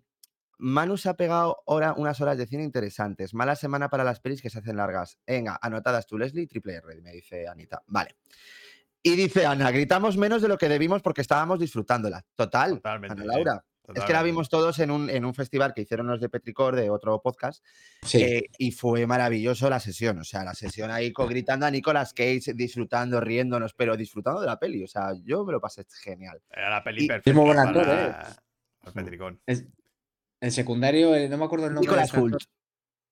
[0.57, 3.35] Manu se ha pegado ahora unas horas de cine interesantes.
[3.35, 5.19] Mala semana para las pelis que se hacen largas.
[5.27, 7.83] Venga, anotadas tú, Leslie, triple R, me dice Anita.
[7.85, 8.15] Vale.
[9.03, 12.25] Y dice Ana, gritamos menos de lo que debimos porque estábamos disfrutándola.
[12.35, 13.43] Total, Totalmente, Ana sí,
[13.95, 16.75] Es que la vimos todos en un, en un festival que hicieron los de Petricor,
[16.75, 17.63] de otro podcast,
[18.03, 20.19] Sí, eh, y fue maravilloso la sesión.
[20.19, 24.59] O sea, la sesión ahí gritando a Nicolas Cage, disfrutando, riéndonos, pero disfrutando de la
[24.59, 24.83] peli.
[24.83, 26.41] O sea, yo me lo pasé genial.
[26.49, 27.29] Era la peli Y- perfecta.
[27.29, 28.91] Es muy buen actor, para- ¿eh?
[28.93, 29.39] Petricón.
[29.45, 29.65] es,
[30.39, 31.91] el secundario, eh, no me acuerdo el nombre.
[31.95, 32.13] de Nicolas.
[32.23, 32.41] Hult.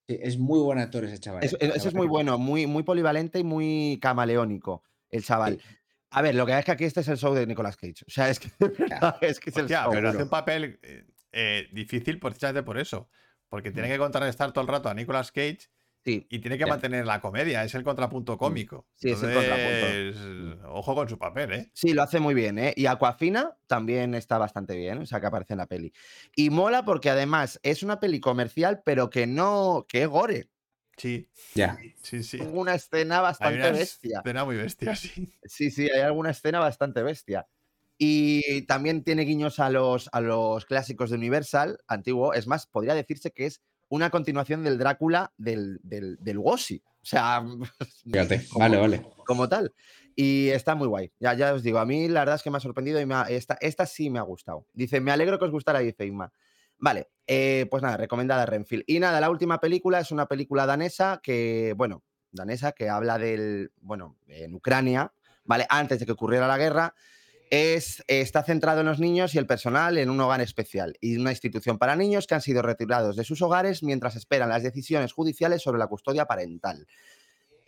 [0.08, 1.44] Sí, es muy buen actor ese chaval.
[1.44, 5.62] Eso, eh, eso es muy bueno, muy, muy polivalente y muy camaleónico, el chaval.
[6.12, 8.04] A ver, lo que es que aquí este es el show de Nicolas Cage.
[8.08, 8.50] O sea, es que,
[9.22, 9.92] es, que es el Hostia, show.
[9.92, 13.10] pero hace un papel eh, eh, difícil precisamente por eso.
[13.48, 15.70] Porque tiene que contrarrestar todo el rato a Nicolas Cage
[16.06, 17.64] Sí, y tiene que mantener la comedia.
[17.64, 18.88] Es el contrapunto cómico.
[18.96, 21.72] Sí, es el Entonces, Ojo con su papel, ¿eh?
[21.74, 22.74] Sí, lo hace muy bien, ¿eh?
[22.76, 25.92] Y Aquafina también está bastante bien, o sea, que aparece en la peli.
[26.36, 30.50] Y mola porque además es una peli comercial, pero que no, que es gore.
[31.00, 31.78] Sí, Ya.
[32.04, 32.40] sí, sí.
[32.42, 34.20] Una escena Hay bastante una bestia.
[34.20, 35.32] escena muy bestia, sí.
[35.46, 37.48] Sí, sí, hay alguna escena bastante bestia.
[37.98, 42.34] Y también tiene guiños a los, a los clásicos de Universal, antiguo.
[42.34, 46.82] Es más, podría decirse que es una continuación del Drácula del, del, del Wossi.
[47.02, 47.44] O sea,
[48.06, 48.46] Fíjate.
[48.50, 49.06] como- Vale, vale.
[49.26, 49.74] como tal.
[50.16, 51.12] Y está muy guay.
[51.20, 53.16] Ya, ya os digo, a mí la verdad es que me ha sorprendido y me
[53.16, 54.66] ha- esta, esta sí me ha gustado.
[54.74, 56.32] Dice, me alegro que os gustara, dice Inma.
[56.80, 58.84] Vale, eh, pues nada, recomendada Renfield.
[58.88, 63.72] Y nada, la última película es una película danesa que, bueno, danesa que habla del,
[63.82, 65.14] bueno, en Ucrania,
[65.44, 65.66] ¿vale?
[65.70, 66.96] Antes de que ocurriera la guerra.
[67.52, 71.32] Es, está centrado en los niños y el personal en un hogar especial y una
[71.32, 75.64] institución para niños que han sido retirados de sus hogares mientras esperan las decisiones judiciales
[75.64, 76.86] sobre la custodia parental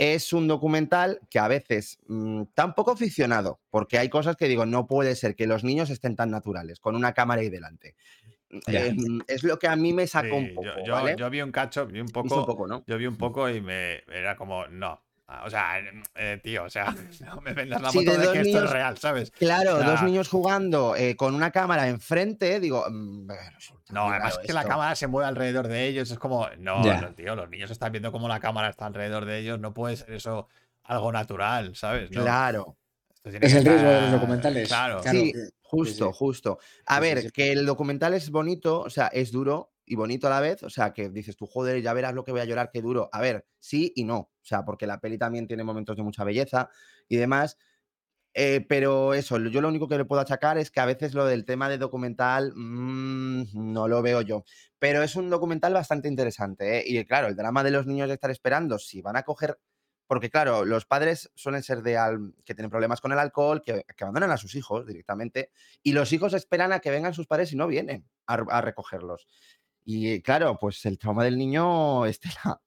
[0.01, 4.47] es un documental que a veces mm, está un poco ficcionado, porque hay cosas que
[4.47, 7.95] digo, no puede ser que los niños estén tan naturales, con una cámara ahí delante.
[8.67, 8.93] Eh,
[9.27, 11.15] es lo que a mí me sacó Sí, un poco, yo- ¿vale?
[11.17, 12.83] yo vi un cacho, vi un poco, un poco, ¿no?
[12.87, 15.01] yo vi un poco y me era como, no.
[15.45, 15.79] O sea,
[16.15, 16.85] eh, tío, o sea,
[17.35, 19.31] no me vendas la Sí, moto de que esto es real, ¿sabes?
[19.31, 24.09] Claro, O sea, dos niños jugando eh, con una cámara enfrente, digo, mm, resulta No,
[24.09, 27.49] además que la cámara se mueve alrededor de ellos, es como, no, no, tío, los
[27.49, 30.49] niños están viendo cómo la cámara está alrededor de ellos, no puede ser eso
[30.83, 32.11] algo natural, ¿sabes?
[32.11, 32.75] No, Claro,
[33.23, 34.67] Es el riesgo de los documentales.
[34.67, 36.13] Claro, sí, que- justo, sí.
[36.13, 36.59] justo.
[36.85, 40.29] A Sí, ver, que el documental es bonito, o sea, es duro y bonito a
[40.29, 42.69] la vez, o sea, que dices tú, joder, ya verás lo que voy a llorar,
[42.71, 43.09] qué duro.
[43.11, 46.23] A ver, sí y no, o sea, porque la peli también tiene momentos de mucha
[46.23, 46.69] belleza
[47.09, 47.57] y demás.
[48.33, 51.25] eh, pero eso, yo lo único que le puedo achacar es que a veces lo
[51.25, 54.45] del tema de documental mm, no lo veo yo.
[54.79, 56.79] Pero es un documental bastante interesante.
[56.79, 56.83] ¿eh?
[56.87, 59.59] Y claro, el drama de los niños de estar esperando, si van a coger
[60.11, 63.85] porque claro, los padres suelen ser de al- que tienen problemas con el alcohol, que,
[63.95, 65.51] que abandonan a sus hijos directamente,
[65.83, 68.59] y los hijos esperan a que vengan sus padres y no vienen a, re- a
[68.59, 69.25] recogerlos.
[69.85, 72.61] Y claro, pues el trauma del niño estela.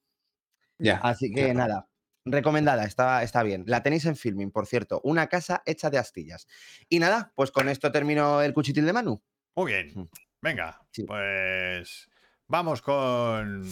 [0.79, 0.97] Ya.
[1.03, 1.87] Así que nada,
[2.25, 3.65] recomendada, está, está bien.
[3.67, 6.47] La tenéis en filming, por cierto, una casa hecha de astillas.
[6.89, 9.23] Y nada, pues con esto termino el cuchitil de Manu.
[9.55, 9.93] Muy bien.
[9.95, 10.09] Mm.
[10.41, 11.05] Venga, Sí.
[11.05, 12.09] pues
[12.49, 13.69] vamos con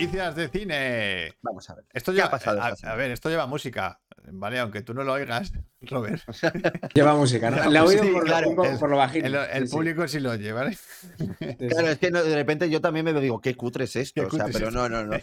[0.00, 1.32] noticias de cine.
[1.42, 1.84] Vamos a ver.
[1.92, 4.00] Esto ¿Qué lleva, ha pasado a, esta a ver, esto lleva música,
[4.32, 4.58] ¿vale?
[4.58, 6.22] Aunque tú no lo oigas, Robert.
[6.94, 7.70] Lleva música, ¿no?
[7.70, 9.26] La he oído por, claro, por lo bajito.
[9.26, 9.72] El, el Sí, sí.
[9.74, 10.78] público sí lo lleva, ¿vale?
[11.70, 14.26] Claro, es que no- de repente yo también me digo, qué cutre es esto.
[14.26, 14.78] O sea, es pero esto.
[14.78, 15.18] no, no, no.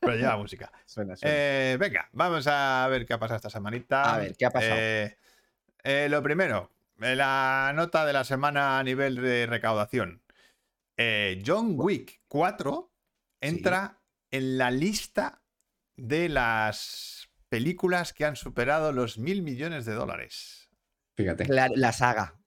[0.00, 0.70] Pero lleva música.
[0.86, 1.34] Suena, suena.
[1.34, 4.14] Eh, venga, vamos a ver qué ha pasado esta semanita.
[4.14, 4.74] A ver, ¿qué ha pasado?
[4.78, 5.16] Eh,
[5.82, 10.22] eh, lo primero, eh, la nota de la semana a nivel de recaudación.
[10.96, 12.90] Eh, John Wick 4
[13.40, 13.96] entra
[14.30, 15.42] en la lista
[15.96, 20.70] de las películas que han superado los mil millones de dólares.
[21.16, 21.46] Fíjate.
[21.48, 22.40] La, la saga.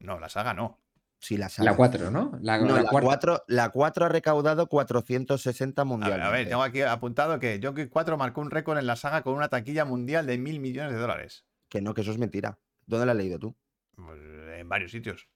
[0.00, 0.80] No, la saga no.
[1.20, 1.70] Sí, la saga.
[1.72, 2.38] La 4, ¿no?
[2.40, 3.06] La, No, la la, cuarta.
[3.06, 6.26] 4, la 4 ha recaudado 460 A ver, mundialmente.
[6.26, 9.34] a ver, tengo aquí apuntado que Wick 4 marcó un récord en la saga con
[9.34, 11.44] una taquilla mundial de mil millones de dólares.
[11.68, 12.60] Que no, que eso es mentira.
[12.86, 13.56] ¿Dónde la has leído tú?
[13.96, 14.20] Pues,
[14.58, 15.28] en varios sitios.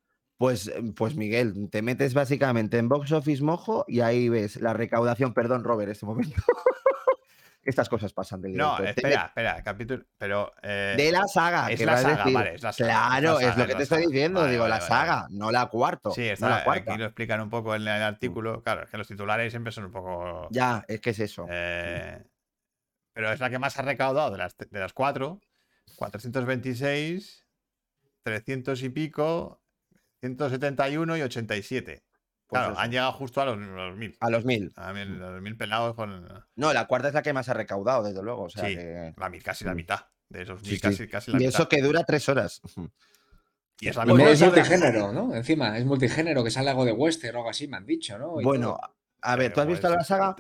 [0.43, 4.73] Pues, eh, pues Miguel, te metes básicamente en Box Office Mojo y ahí ves la
[4.73, 5.35] recaudación.
[5.35, 6.35] Perdón, Robert, este momento.
[7.63, 10.05] Estas cosas pasan del No, espera, espera, capítulo.
[10.19, 10.53] Pero.
[10.65, 11.71] eh, De la saga.
[11.71, 12.35] es la saga, decir.
[12.35, 14.11] vale, es la saga, es la Claro, es, lo que te estoy saga.
[14.11, 14.41] diciendo.
[14.41, 16.11] Vale, digo, vale, la vale, saga, no la cuarto.
[16.11, 16.97] Sí, no está, la aquí cuarta.
[16.99, 18.65] lo explican un poco en el artículo.
[18.65, 20.49] Claro, es que los titulares siempre son un poco.
[20.51, 21.47] Ya, es que es eso.
[21.49, 22.21] eh,
[23.13, 25.39] pero es la que más ha recaudado de las, de las cuatro.
[25.95, 27.47] 426,
[28.25, 29.62] 300 y pico,
[30.33, 32.03] 171 y 87.
[32.47, 32.81] Pues claro, eso.
[32.81, 34.17] han llegado justo a los, los mil.
[34.21, 34.73] A los mil.
[34.77, 36.29] A mil, los mil pelados con.
[36.55, 38.45] No, la cuarta es la que más ha recaudado, desde luego.
[38.45, 38.77] O sea, Sí.
[38.77, 39.77] que- La mil, casi la Mm.
[39.77, 40.01] mitad.
[40.29, 40.81] De esos Sí, mil, sí.
[40.81, 41.55] casi, casi la Y mitad.
[41.61, 42.61] eso que dura tres horas.
[43.81, 44.33] Y es la Y mejor.
[44.33, 45.35] es de- multigénero, ¿no?
[45.35, 48.41] Encima, es multigénero, que sale algo de western o algo así, me han dicho, ¿no?
[48.41, 48.95] Y Bueno, todo.
[49.23, 50.37] a ver, ¿tú has visto la saga?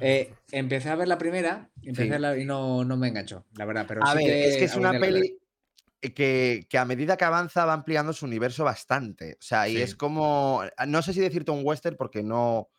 [0.00, 2.12] Eh, empecé a ver la primera empecé Sí.
[2.12, 3.86] a la- y no, no me enganchó, la verdad.
[3.88, 5.38] Pero A sí ver, es que es una peli
[6.14, 9.34] que, que a medida que avanza va ampliando su universo bastante.
[9.34, 9.80] O sea, y Sí.
[9.80, 10.62] es como.
[10.86, 12.70] No sé si decirte un western porque no,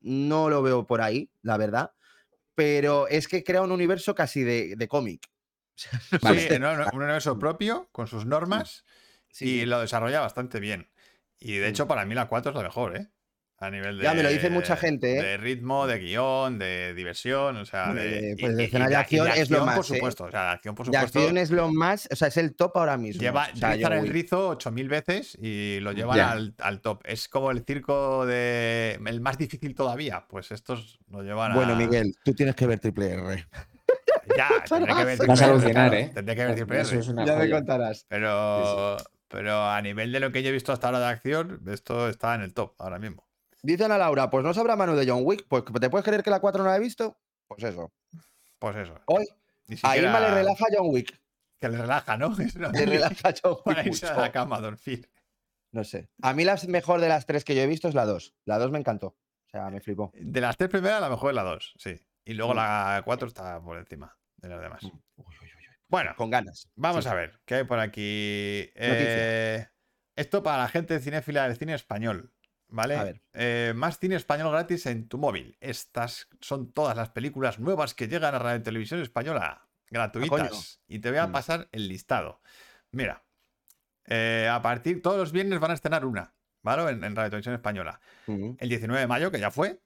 [0.00, 1.92] no lo veo por ahí, la verdad.
[2.54, 5.28] Pero es que crea un universo casi de, de cómic.
[6.22, 6.48] Vale.
[6.48, 8.84] Sí, no, no, un universo propio, con sus normas,
[9.30, 10.90] Sí, y lo desarrolla bastante bien.
[11.38, 11.70] Y de Mm.
[11.70, 13.10] hecho, para mí la 4 es la mejor, ¿eh?
[13.66, 14.04] A nivel de.
[14.04, 15.22] Ya, me lo dice mucha gente, ¿eh?
[15.22, 17.86] De ritmo, de guion, de diversión, o sea.
[17.86, 19.88] Bueno, de, pues de y- y escena de acción es lo más, por ¿eh?
[19.88, 20.24] supuesto.
[20.24, 21.18] O sea, de acción, por De supuesto.
[21.18, 22.08] acción es lo más.
[22.10, 23.20] O sea, es el top ahora mismo.
[23.20, 27.02] Lleva, o sea, el rizo 8000 veces y lo llevan al, al top.
[27.04, 29.00] Es como el circo de.
[29.06, 30.24] El más difícil todavía.
[30.28, 31.54] Pues estos lo llevan a.
[31.54, 33.46] Bueno, Miguel, tú tienes que ver Triple R.
[34.38, 36.10] Ya, tendré que ver Vas a alucinar, ¿eh?
[36.14, 37.00] Tendré que ver Triple Eso R.
[37.00, 38.06] es una Ya me contarás.
[38.08, 38.96] Pero,
[39.28, 42.34] pero a nivel de lo que yo he visto hasta ahora de acción, esto está
[42.34, 43.23] en el top ahora mismo.
[43.64, 45.46] Dicen a Laura, pues no sabrá Manu de John Wick.
[45.48, 47.18] Pues ¿te puedes creer que la 4 no la he visto?
[47.48, 47.92] Pues eso.
[48.58, 49.00] Pues eso.
[49.06, 49.24] Hoy,
[49.66, 51.20] Ni a siquiera- Irma le relaja John Wick.
[51.60, 52.34] Que le relaja, ¿no?
[52.72, 53.86] Le relaja John para Wick.
[53.86, 55.08] irse a la cama a dormir.
[55.72, 56.08] No sé.
[56.22, 58.34] A mí la mejor de las tres que yo he visto es la 2.
[58.44, 59.06] La 2 me encantó.
[59.46, 60.12] O sea, me flipó.
[60.14, 61.96] De las tres primeras, la mejor es la dos, sí.
[62.24, 62.56] Y luego Mm.
[62.56, 64.82] la cuatro está por encima de las demás.
[64.82, 65.64] Uy, uy, uy, uy.
[65.88, 66.68] Bueno, Con ganas.
[66.74, 67.10] vamos Sí.
[67.10, 68.68] a ver qué hay por aquí.
[68.74, 69.64] Eh,
[70.16, 72.32] esto para la gente cinéfila del cine español.
[72.74, 72.96] ¿Vale?
[72.96, 73.22] A ver.
[73.34, 75.56] Eh, más cine español gratis en tu móvil.
[75.60, 79.68] Estas son todas las películas nuevas que llegan a Radio Televisión Española.
[79.90, 80.80] Gratuitas.
[80.88, 81.32] y te voy a Mm.
[81.32, 82.40] pasar el listado.
[82.90, 83.22] Mira.
[84.06, 85.00] eh, a partir.
[85.00, 86.34] Todos los viernes van a estrenar una.
[86.62, 86.90] ¿Vale?
[86.90, 88.00] En, en Radio Televisión Española.
[88.26, 88.56] Ujú.
[88.60, 89.80] El 19 de mayo, que ya fue.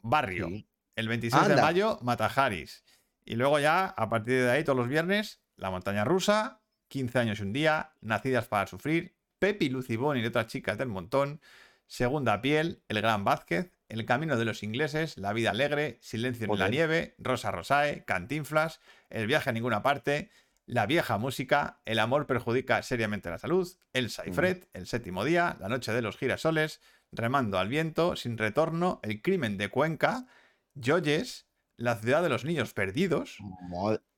[0.00, 0.46] Barrio.
[0.48, 0.68] Sí.
[0.96, 2.84] El 26 de mayo, Matajaris.
[3.24, 7.40] Y luego ya, a partir de ahí, todos los viernes, La Montaña Rusa, 15 años
[7.40, 11.40] y un día, Nacidas para Sufrir, Pepi Lucibón y otras chicas del montón,
[11.86, 16.58] Segunda Piel, El Gran Vázquez, El Camino de los Ingleses, La Vida Alegre, Silencio en
[16.58, 16.68] la.
[16.68, 20.30] Nieve, Rosa Rosae, Cantinflas, El Viaje a Ninguna Parte,
[20.66, 25.68] La Vieja Música, El Amor Perjudica Seriamente la Salud, El Saifret, El Séptimo Día, La
[25.68, 26.80] Noche de los Girasoles,
[27.12, 30.26] Remando al Viento, Sin Retorno, El Crimen de Cuenca,
[30.74, 33.38] Joyes, La Ciudad de los Niños Perdidos,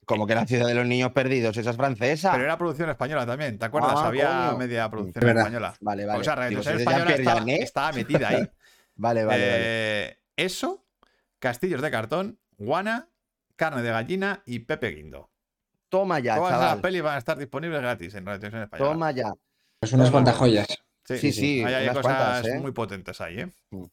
[0.06, 2.30] Como que la ciudad de los niños perdidos, esa es francesa.
[2.32, 3.92] pero era producción española también, ¿te acuerdas?
[3.96, 4.58] Ah, Había coño.
[4.58, 5.42] media producción verdad.
[5.42, 5.74] española.
[5.80, 6.20] Vale, vale.
[6.20, 6.82] O sea, Digo, Televisión si es de
[7.24, 8.36] Española estaba, metida ahí.
[8.98, 9.60] Vale, vale, vale.
[10.08, 10.86] Eh, Eso,
[11.38, 13.10] Castillos de Cartón, Guana,
[13.56, 15.28] Carne de Gallina y Pepe Guindo.
[15.90, 16.80] Toma ya, Todas las chaval.
[16.80, 18.90] pelis van a estar disponibles gratis en Radio Televisión Española.
[18.92, 19.32] Toma ya.
[19.82, 20.66] Es unas cuantas joyas.
[21.04, 22.58] Sí, sí, hay cosas cuantas, ¿eh?
[22.58, 23.48] muy potentes ahí, ¿eh?
[23.70, 23.84] Mm.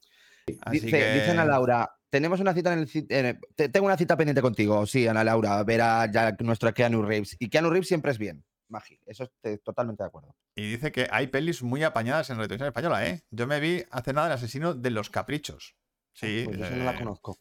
[0.61, 1.13] Así Dice, que...
[1.15, 4.85] Dicen a Laura, tenemos una cita en el en el- tengo una cita pendiente contigo,
[4.85, 7.35] sí, Ana Laura, a ver a ya nuestro Keanu Reeves.
[7.39, 10.35] Y Keanu Reeves siempre es bien, Magi, eso estoy totalmente de acuerdo.
[10.55, 13.23] Y dice que hay pelis muy apañadas en Radio Televisión Española, ¿eh?
[13.31, 15.75] Yo me vi hace nada El asesino de los caprichos.
[16.13, 16.43] Sí.
[16.45, 17.39] Pues yo esa no la eh, conozco.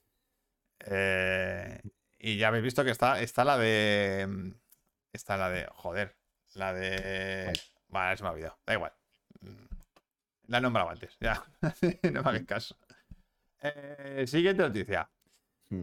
[0.87, 1.80] Eh,
[2.18, 4.26] y ya habéis visto que está, está la de.
[4.26, 4.50] mm,
[5.12, 5.66] Está la de.
[5.74, 6.16] Joder.
[6.54, 7.44] La de.
[7.44, 7.61] ¿Cuál?
[7.88, 8.58] Vale, se me ha olvidado.
[8.66, 8.92] Da igual.
[9.40, 9.66] Mm,
[10.48, 11.14] La he nombrado antes.
[11.20, 11.44] Ya.
[12.02, 12.76] no me hagáis caso.
[13.62, 15.09] Eh, siguiente noticia.
[15.70, 15.83] Hmm.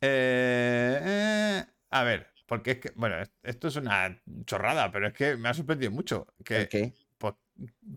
[0.00, 2.92] Eh, eh, a ver, porque es que.
[2.94, 6.26] Bueno, es- esto es una chorrada, pero es que me ha sorprendido mucho.
[6.44, 6.92] Que, ¿El qué?
[7.18, 7.34] pues,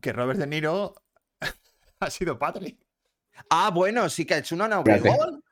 [0.01, 0.95] que Robert De Niro
[1.99, 2.77] ha sido padre.
[3.49, 4.79] Ah, bueno, sí que ha hecho una.
[4.79, 5.43] Obregón.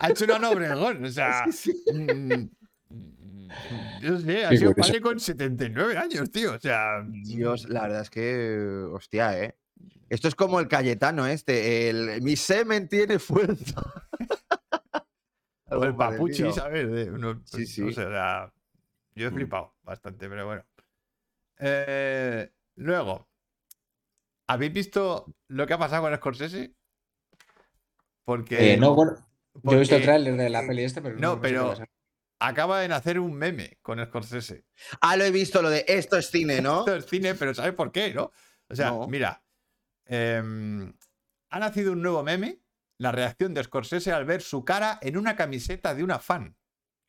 [0.00, 1.04] Ha hecho una Obregón.
[1.04, 1.44] O sea.
[1.52, 1.92] Sí, sí.
[1.92, 2.48] Mm,
[4.02, 6.54] Yo sé, ha sido padre con 79 años, tío.
[6.54, 7.02] O sea.
[7.06, 8.58] Dios, la verdad es que,
[8.92, 9.56] hostia, ¿eh?
[10.10, 13.80] Esto es como el Cayetano este, el mi semen tiene fuerza.
[15.72, 16.42] O el papuchi.
[16.42, 17.80] De uno- Sí, sí.
[17.82, 18.52] No sé, o sea,
[19.14, 19.34] yo he Mm.
[19.34, 20.64] flipado bastante, pero bueno.
[21.60, 23.28] Eh, luego,
[24.48, 26.74] ¿habéis visto lo que ha pasado con Scorsese?
[28.24, 29.14] Porque Eh, no, bueno,
[29.62, 31.74] yo he visto el tráiler de la peli esta, pero No, qué pero-
[32.40, 34.64] acaba de nacer un meme con Scorsese.
[35.00, 36.80] Ah, lo he visto, lo de esto es cine, ¿no?
[36.80, 38.32] Esto es cine, pero ¿sabes por qué, no?
[38.68, 39.06] O sea, No.
[39.06, 39.40] mira,
[40.10, 40.92] em,
[41.50, 42.60] ha nacido un nuevo meme,
[42.98, 46.56] la reacción de Scorsese al ver su cara en una camiseta de una fan.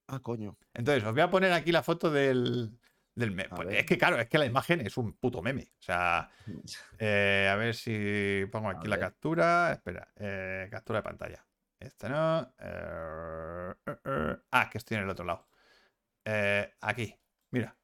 [0.07, 0.57] Ah, coño.
[0.73, 2.77] Entonces, os voy a poner aquí la foto del,
[3.15, 3.49] del meme.
[3.49, 5.71] Pues es que, claro, es que la imagen es un puto meme.
[5.79, 6.29] O sea,
[6.99, 9.05] eh, a ver si pongo aquí la ver.
[9.05, 9.71] captura.
[9.73, 11.45] Espera, eh, captura de pantalla.
[11.79, 12.53] Esta no.
[12.59, 13.73] eh.
[14.51, 15.47] Ah, que estoy en el otro lado.
[16.81, 17.17] Aquí,
[17.51, 17.75] mira.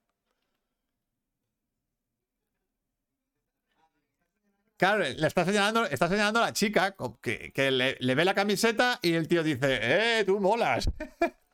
[4.77, 9.13] Claro, le está señalando, está señalando a la chica que, le, ve la camiseta y
[9.13, 10.89] el tío dice, ¡eh, tú molas!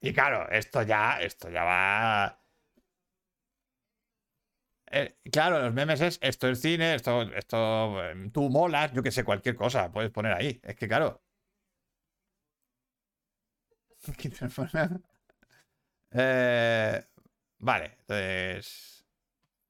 [0.00, 2.40] y claro, esto ya, esto ya va.
[4.92, 9.12] Eh, claro, los memes es esto es cine, esto, esto, eh, tú molas, yo que
[9.12, 10.60] sé, cualquier cosa puedes poner ahí.
[10.64, 11.22] Es que claro.
[16.12, 17.02] Eh,
[17.58, 18.99] vale, entonces.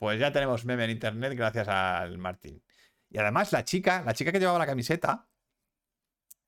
[0.00, 2.64] Pues ya tenemos meme en internet gracias al Martín.
[3.10, 5.28] Y además, la chica, la chica que llevaba la camiseta,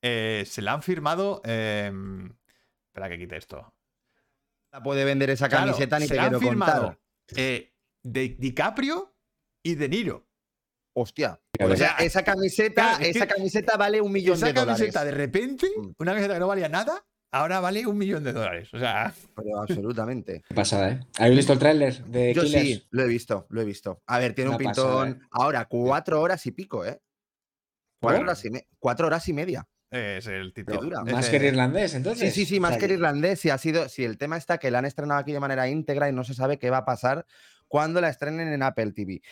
[0.00, 1.42] eh, se la han firmado.
[1.44, 2.32] em,
[2.86, 3.74] espera que quite esto.
[4.72, 6.98] La puede vender esa Claro, camiseta ni se te la han quiero firmado contar.
[7.36, 9.14] eh, de DiCaprio
[9.62, 10.26] y De Niro.
[10.94, 11.38] Hostia.
[11.52, 11.74] Claro.
[11.74, 14.78] O sea, esa camiseta, Claro, es esa camiseta vale un millón Esa de dólares.
[14.80, 15.92] camiseta de repente, Mm.
[15.98, 18.68] una camiseta que no valía nada, ahora vale un millón de dólares.
[18.72, 20.42] O sea, Pero absolutamente.
[20.48, 21.00] Qué pasada, ¿eh?
[21.18, 22.64] ¿Habéis visto el tráiler de Yo Killers?
[22.64, 24.00] sí, lo he visto, lo he visto.
[24.06, 25.22] A ver, tiene un pasada, pintón.
[25.22, 25.26] ¿eh?
[25.32, 27.00] Ahora, cuatro horas y pico, ¿eh?
[28.00, 29.66] Cuatro horas y, me- cuatro horas y media.
[29.90, 30.80] es el título.
[30.80, 31.02] dura.
[31.04, 32.34] Más que el irlandés, Sí, entonces.
[32.34, 33.40] sí, sí, O más sea, que el irlandés.
[33.40, 36.08] Si ha sido, si el tema está que la han estrenado aquí de manera íntegra
[36.08, 37.26] y no se sabe qué va a pasar
[37.68, 39.22] cuando la estrenen en Apple TV.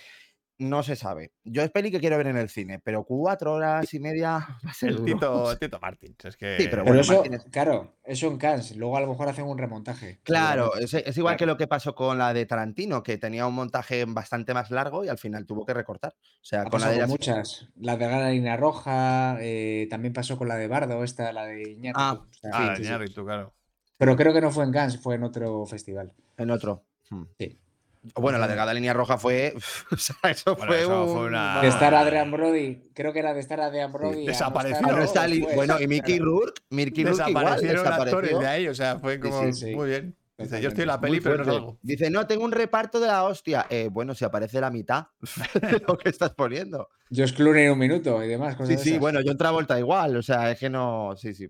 [0.60, 1.32] No se sabe.
[1.42, 4.30] Yo es peli que quiero ver en el cine, pero cuatro horas y media
[4.66, 5.14] va a ser El duro.
[5.14, 6.24] Tito, Tito Martins.
[6.24, 6.58] Es que.
[6.58, 8.76] Sí, pero eso, claro, eso en Cannes.
[8.76, 10.20] Luego a lo mejor hacen un remontaje.
[10.22, 13.54] Claro, es, es igual que lo que pasó con la de Tarantino, que tenía un
[13.54, 16.12] montaje bastante más largo y al final tuvo que recortar.
[16.18, 17.68] O sea, Ha con la de las- muchas.
[17.76, 21.98] La de Gana Roja, eh, también pasó con la de Bardo, esta, la de Iñárritu.
[22.00, 22.88] Ah, O sea, Ah, sí, sí, sí.
[22.88, 23.54] Iñárritu, claro.
[23.96, 26.12] Pero creo que no fue en Cannes, fue en otro festival.
[26.36, 26.84] en otro.
[27.10, 27.24] Hmm.
[27.38, 27.58] Sí.
[28.14, 29.54] Bueno, la delgada línea roja fue.
[29.92, 31.94] o sea, eso Bueno, fue, eso un- fue una- De estar.
[31.94, 34.20] Adrian Brody, creo que era de estar Adrian Brody.
[34.24, 34.80] no Desapareció.
[34.86, 35.54] no después.
[35.54, 36.18] Bueno, y Mickey.
[36.18, 38.38] Rourke, Mickey Rourke igual desapareció.
[38.38, 39.74] de ahí, o sea, fue como sí, sí.
[39.74, 40.16] muy bien.
[40.38, 41.78] Dice, yo estoy en la peli, pero no salgo.
[41.82, 43.66] Dice, no, tengo un reparto de la hostia.
[43.68, 45.08] Eh, bueno, si aparece la mitad
[45.60, 46.88] de lo que estás poniendo.
[47.14, 48.56] Josh Clooney en un minuto y demás.
[48.56, 49.00] Cosas Sí, sí, esas.
[49.00, 50.16] bueno, yo en vuelta igual.
[50.16, 51.12] O sea, es que no.
[51.18, 51.46] Sí, sí.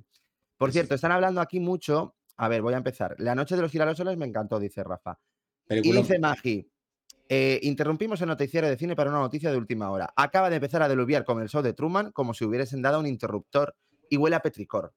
[0.59, 0.79] Por Sí, sí.
[0.79, 2.17] cierto, están hablando aquí mucho.
[2.37, 3.15] A ver, voy a empezar.
[3.19, 5.21] La noche de los girasoles me encantó, dice Rafa.
[5.71, 6.67] Y dice Magi,
[7.33, 10.13] Eh, interrumpimos el noticiero de cine para una noticia de última hora.
[10.17, 13.07] Acaba de empezar a diluviar con el show de Truman como si hubiesen dado un
[13.07, 13.77] interruptor
[14.09, 14.93] y huele a petricor.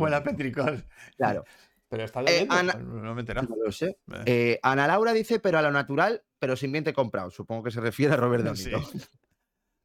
[0.00, 0.82] Huele a petricor.
[1.18, 1.44] Claro.
[1.90, 2.54] Pero está Eh, leyendo.
[2.54, 3.48] Ana- No me enterado.
[3.54, 3.98] No lo sé.
[4.10, 4.22] Eh.
[4.24, 7.30] Eh, Ana Laura dice, pero a lo natural, pero sin bien te comprado.
[7.30, 8.62] Supongo que se refiere a Robert Downey.
[8.62, 8.70] Sí.
[8.70, 8.80] ¿no?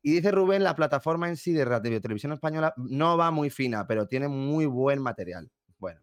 [0.03, 3.86] Y dice Rubén, la plataforma en sí de radio televisión española no va muy fina,
[3.88, 5.49] pero tiene muy buen material.
[5.77, 5.99] Bueno,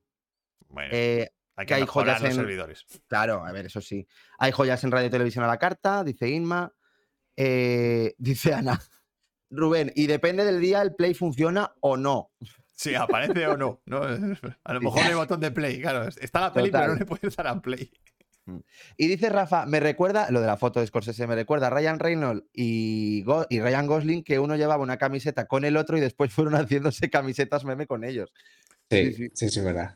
[0.69, 1.31] Bueno, eh,
[1.61, 2.87] hay que que hay joyas los en- servidores.
[3.09, 4.07] claro, a ver, eso sí.
[4.39, 6.73] Hay joyas en radio y televisión a la carta, dice Inma.
[7.37, 8.81] Eh, dice Ana.
[9.51, 12.31] Rubén, y depende del día, el play funciona o no.
[12.75, 13.81] Sí, aparece o no.
[13.87, 14.01] ¿no?
[14.65, 16.09] A lo mejor no hay botón de play, claro.
[16.09, 17.91] Está la peli, pero no le puedes dar a play.
[18.97, 21.99] Y dice Rafa, me recuerda, lo de la foto de Scorsese, me recuerda a Ryan
[22.01, 26.01] Reynolds y, Go- y Ryan Gosling que uno llevaba una camiseta con el otro y
[26.01, 28.33] después fueron haciéndose camisetas meme con ellos.
[28.91, 29.95] Sí, Sí, sí, sí, es verdad.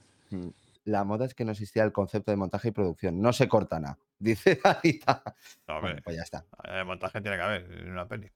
[0.85, 3.21] La moda es que no existía el concepto de montaje y producción.
[3.21, 3.99] No se corta nada.
[4.19, 5.23] Dice Anita.
[5.67, 6.45] No, Bueno, pues ya está.
[6.65, 8.31] eh, montaje tiene que haber en una peli.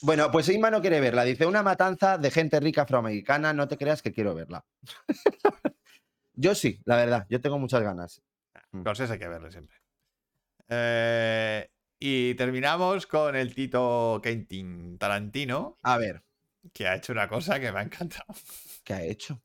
[0.00, 1.22] Bueno, pues Inma no quiere verla.
[1.24, 3.52] Dice una matanza de gente rica afroamericana.
[3.52, 4.64] No te creas que quiero verla.
[6.34, 7.26] yo sí, la verdad.
[7.28, 8.22] Yo tengo muchas ganas.
[8.70, 8.82] Mm.
[8.84, 9.76] Cosas hay que verle siempre.
[10.68, 11.68] Eh,
[11.98, 16.22] y terminamos con el Tito Quentin Tarantino, A ver,
[16.72, 18.24] que ha hecho una cosa que me ha encantado.
[18.84, 19.40] ¿qué ha hecho?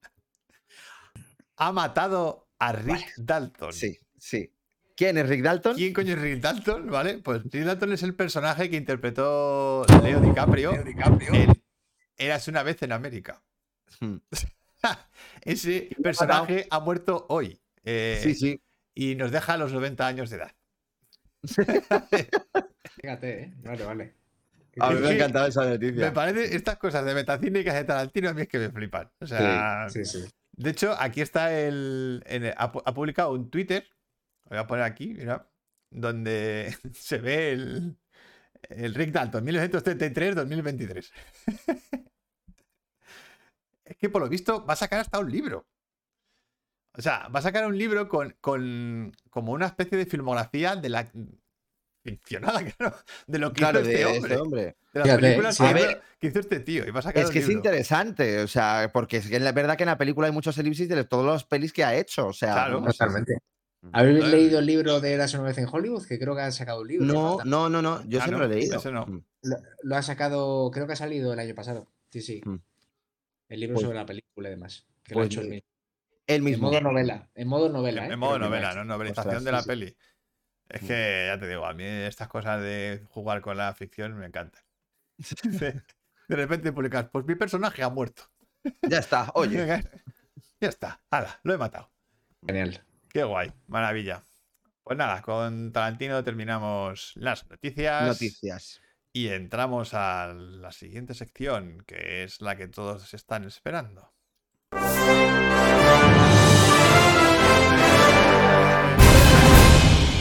[1.57, 3.73] Ha matado a Rick Dalton.
[3.73, 4.53] Sí, sí.
[4.95, 5.75] ¿Quién es Rick Dalton?
[5.75, 6.89] ¿Quién coño es Rick Dalton?
[6.89, 7.19] ¿Vale?
[7.19, 11.53] Pues Rick Dalton es el personaje que interpretó Leo DiCaprio, en
[12.17, 13.43] Eras una vez en América.
[13.99, 14.17] Hmm.
[15.41, 17.59] Ese personaje ha muerto hoy.
[17.83, 18.61] eh, Sí, sí.
[18.95, 20.51] Y nos deja a los 90 años de edad.
[23.01, 23.53] Fíjate, ¿eh?
[23.57, 24.13] Vale, vale.
[24.79, 26.13] A mí me ha encantado esa Me noticia.
[26.13, 29.09] parece estas cosas de metacine que hace Tarantino a mí es que me flipan.
[29.19, 30.29] O sea, Sí, sí, sí.
[30.57, 32.23] De hecho, aquí está el.
[32.57, 33.87] ha, pu- ha publicado un Twitter.
[34.45, 35.49] Voy a poner aquí, mira.
[35.91, 37.97] Donde se ve el,
[38.69, 41.11] el Rick Dalton, 1933-2023.
[43.85, 45.67] es que por lo visto va a sacar hasta un libro.
[46.97, 50.89] O sea, va a sacar un libro con, con como una especie de filmografía de
[50.89, 51.11] la
[52.11, 52.95] ficcionada, claro,
[53.27, 54.29] de lo que Claro, hizo de este hombre.
[54.31, 54.61] este hombre.
[54.63, 55.63] De las Fíjate, películas sí.
[55.63, 56.83] que, A hizo, ver, que hizo este tío.
[56.85, 59.87] Y a Es que es interesante, o sea, porque es que la verdad que en
[59.89, 62.81] la película hay muchos elipsis de todos los pelis que ha hecho, o sea, Claro.
[62.81, 62.87] no.
[62.87, 63.37] Totalmente.
[63.93, 66.05] ¿Habéis leído el libro de Eras una vez en Hollywood?
[66.07, 67.05] Que creo que han sacado un libro.
[67.05, 68.77] No, no, no, no, yo Ah, se no, lo he leído.
[68.79, 69.05] ese no.
[69.05, 69.23] Mm.
[69.43, 71.87] Lo, lo ha sacado, creo que ha salido el año pasado.
[72.09, 72.41] Sí, sí.
[72.43, 72.55] Mm.
[73.49, 74.85] El libro Pues- sobre la película y demás.
[75.03, 75.67] Que pues lo ha hecho él ni- mismo.
[76.25, 77.29] El En modo novela.
[77.35, 78.03] En modo novela.
[78.05, 78.13] En, ¿eh?
[78.15, 78.73] en modo novela.
[78.73, 78.83] ¿no?
[78.83, 79.67] Novelización Ostras, de la sí.
[79.69, 79.95] peli.
[80.69, 80.87] Es Mm.
[80.87, 84.61] que, ya te digo, a mí estas cosas de jugar con la ficción me encantan.
[85.43, 85.81] De,
[86.27, 88.23] de repente publicas, pues mi personaje ha muerto.
[88.81, 89.83] Ya está, oye.
[90.59, 91.89] Ya está, hala, lo he matado.
[92.45, 92.83] Genial.
[93.09, 94.23] Qué guay, maravilla.
[94.83, 98.05] Pues nada, con Tarantino terminamos las noticias.
[98.05, 98.81] Noticias.
[99.13, 104.13] Y entramos a la siguiente sección, que es la que todos están esperando.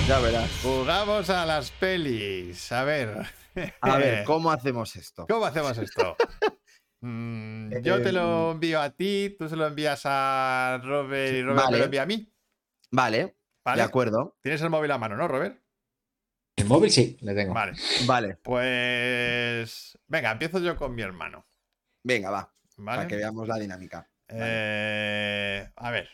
[0.08, 0.48] Ya verás.
[0.62, 2.70] Jugamos a las pelis.
[2.70, 3.26] A ver.
[3.80, 5.26] A ver, ¿cómo hacemos esto?
[5.28, 6.16] ¿Cómo hacemos esto?
[7.02, 11.56] Mm, yo te lo envío a ti, tú se lo envías a Robert y Robert
[11.58, 11.78] me Vale.
[11.78, 12.32] lo envía a mí.
[12.90, 13.82] Vale, ¿Vale?
[13.82, 14.38] de acuerdo.
[14.40, 15.62] Tienes el móvil a mano, ¿no, Robert?
[16.56, 17.52] El móvil sí, le tengo.
[17.52, 17.74] Vale.
[18.06, 19.96] Vale, Pues.
[20.08, 21.46] Venga, empiezo yo con mi hermano.
[22.02, 22.96] venga, va, ¿Vale?
[22.96, 24.10] para que veamos la dinámica.
[24.28, 26.08] Eh, a ver.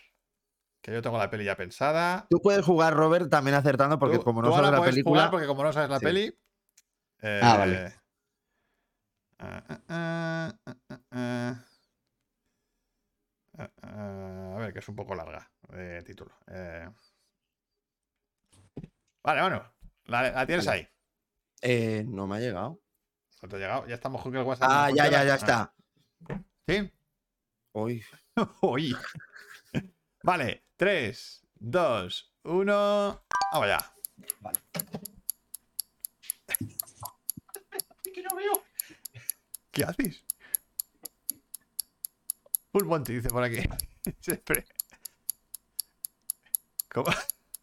[0.83, 2.27] Que yo tengo la peli ya pensada.
[2.29, 5.21] Tú puedes jugar, Robert, también acertando, porque Tú- como no sabes la película.
[5.23, 6.05] jugar porque como no sabes la Sí.
[6.05, 6.39] peli.
[7.25, 7.95] eh, Ah, vale.
[9.39, 10.55] ah, ah,
[11.13, 11.65] ah,
[13.83, 16.33] ah, a ver, que es un poco larga de título.
[16.49, 16.89] Eh,
[19.25, 19.73] Vale, bueno.
[20.07, 20.79] La, la tienes Vale.
[20.81, 20.89] ahí.
[21.61, 22.81] Eh, no me ha llegado.
[23.41, 23.87] ¿No te ha llegado?
[23.87, 24.69] Ya estamos con el WhatsApp.
[24.69, 25.73] Ah, ya, ya, ya está.
[26.67, 26.93] ¿Sí?
[27.73, 28.05] Uy,
[28.63, 28.97] Uy.
[30.25, 33.23] Vale, 3, 2, 1.
[33.53, 33.79] Vamos ya.
[34.41, 34.59] Vale.
[38.13, 38.65] que no veo.
[39.71, 40.25] ¿Qué haces?
[42.73, 43.63] Full Monty dice por aquí.
[44.21, 44.67] Siempre.
[46.89, 47.13] ¿Cómo?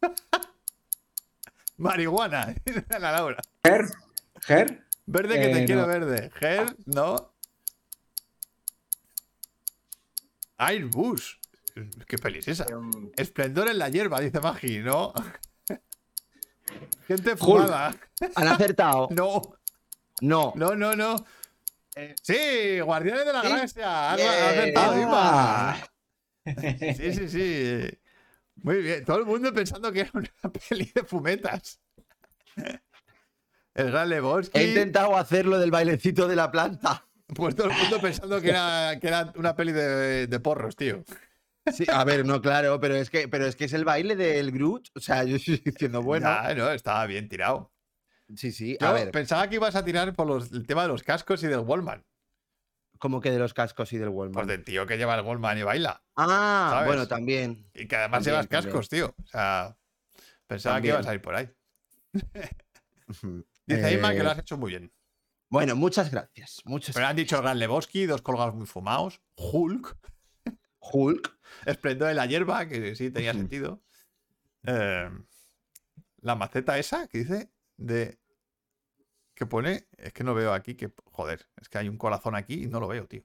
[1.76, 3.42] Marihuana, dice la Laura.
[3.62, 3.84] Ger,
[4.40, 6.30] Ger, Verde que te Eh, quiero verde.
[6.36, 7.34] Ger, no.
[10.56, 11.39] Airbus.
[12.06, 12.66] ¿Qué peli es esa?
[13.16, 15.12] Esplendor en la hierba, dice Magi, ¿no?
[17.08, 17.94] Gente fumada.
[18.34, 19.08] han acertado.
[19.16, 19.42] No,
[20.20, 20.52] No.
[20.54, 21.24] no, no, no.
[22.22, 23.48] Sí, Guardianes de la ¿Sí?
[23.48, 24.10] Galaxia.
[24.12, 24.30] Algo- Bien.
[24.44, 25.76] ha acertado, Ah.
[26.96, 27.98] Sí, sí, sí.
[28.56, 29.04] Muy bien.
[29.04, 30.30] Todo el mundo pensando que era una
[30.68, 31.80] peli de fumetas.
[33.74, 34.58] El gran Lebowski.
[34.58, 37.06] He intentado hacerlo del bailecito de la planta.
[37.34, 41.04] Pues todo el mundo pensando que era, que era una peli de, de porros, tío.
[41.72, 44.50] Sí, a ver, no, claro, pero es que, pero es que es el baile del
[44.50, 44.88] Groot.
[44.94, 46.26] O sea, yo estoy diciendo, bueno.
[46.26, 47.72] Ya, no, estaba bien tirado.
[48.36, 50.88] Sí, sí, Yo a ver, pensaba que ibas a tirar por los- el tema de
[50.88, 52.04] los cascos y del Wallman.
[52.98, 54.46] como que de los cascos y del Pues Walmart.
[54.48, 56.02] del tío que lleva el Wallman y baila.
[56.16, 56.86] Ah, ¿sabes?
[56.86, 57.66] bueno, también.
[57.74, 58.72] Y que además También, llevas también.
[58.72, 59.14] cascos, tío.
[59.22, 59.76] O sea,
[60.46, 60.94] pensaba También.
[60.94, 61.50] que ibas a ir por ahí.
[63.66, 64.92] Dice Ima que Eh, lo has hecho muy bien.
[65.48, 66.60] Bueno, muchas gracias.
[66.64, 69.96] Muchas Pero han dicho gran Lebowski, dos colgados muy fumados, Hulk,
[70.80, 71.38] Hulk.
[71.66, 73.82] Esplendor de la hierba, que sí tenía sentido.
[74.64, 75.10] Eh,
[76.20, 78.18] la maceta esa que dice de.
[79.34, 79.86] que pone.
[79.96, 80.92] Es que no veo aquí que.
[81.04, 83.22] Joder, es que hay un corazón aquí y no lo veo, tío.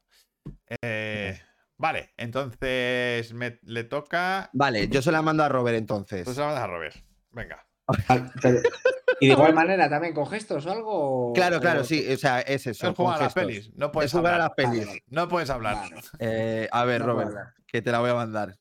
[0.82, 1.40] Eh,
[1.78, 4.50] vale, entonces me, le toca.
[4.54, 6.24] Vale, yo se la mando a Robert entonces.
[6.24, 6.96] Pues se la mandas a Robert.
[7.32, 7.68] Venga.
[9.16, 11.34] Ah, ¿Y de igual manera también con gestos o algo?
[11.34, 12.90] Claro, claro, sí, o sea, es eso.
[12.90, 13.72] Es jugar a las pelis.
[13.76, 14.50] No puedes Es jugar a hablar.
[14.50, 14.86] las pelis.
[14.88, 15.76] Vale, No puedes hablar.
[15.90, 17.54] Vale, Eh, a ver, no Robert, hablar.
[17.68, 18.58] que te la voy a mandar.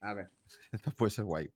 [0.00, 0.30] A ver.
[0.72, 1.50] Esto puede ser guay.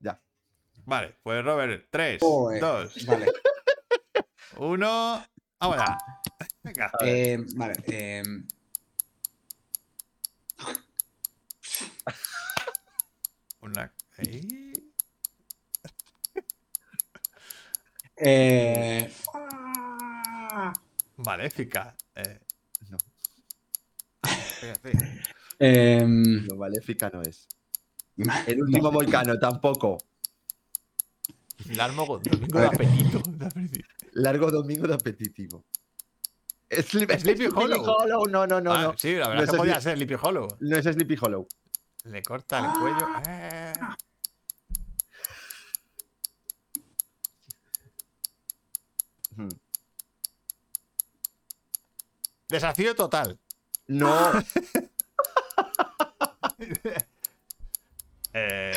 [0.00, 0.20] Ya.
[0.84, 3.26] Vale, pues Robert, 3, Joder, 2, Vale.
[4.58, 5.24] 1.
[5.60, 5.98] Ahora.
[6.62, 6.90] Venga.
[7.00, 7.74] eh, vale.
[7.86, 8.22] eh,
[13.62, 13.92] Una.
[18.16, 20.72] eh, ah,
[21.18, 21.94] Maléfica.
[22.14, 22.40] Eh,
[22.90, 22.98] No,
[25.58, 27.46] em, lo maléfica no es.
[28.46, 29.98] El último volcano tampoco.
[31.74, 33.22] Largo domingo de apetito.
[34.12, 35.64] Largo domingo de apetitivo.
[36.70, 38.26] Sleep- Sleepy Hollow.
[38.28, 38.94] No, no, no, Ah, no.
[38.96, 40.48] Sí, la verdad No es que podía Sleepy- ser Sleepy Hollow.
[40.60, 41.46] No es Sleepy Hollow.
[42.04, 43.06] Le corta el cuello.
[49.38, 49.48] Eh.
[52.48, 53.38] Desafío total.
[53.86, 54.32] No.
[58.32, 58.72] Eh,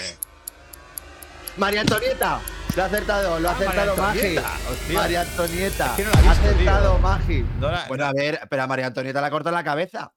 [1.57, 2.41] María Antonieta.
[2.75, 4.19] Lo ha acertado, lo ha Ah, María acertado Magi.
[4.37, 4.93] Antonieta.
[4.93, 5.85] María Antonieta.
[5.85, 6.99] Es que no la he ha visto, acertado tío.
[7.01, 7.45] Magi.
[7.59, 10.11] no la- Bueno, a ver, pero a María Antonieta la corta la cabeza.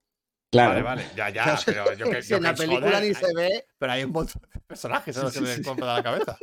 [0.51, 0.70] Claro.
[0.70, 3.34] Vale, vale, ya, ya, pero yo que Si yo en la película joder, ni se
[3.34, 5.80] ve, Pero hay un montón de personajes a los Sí, que sí, le sí.
[5.80, 6.39] la cabeza.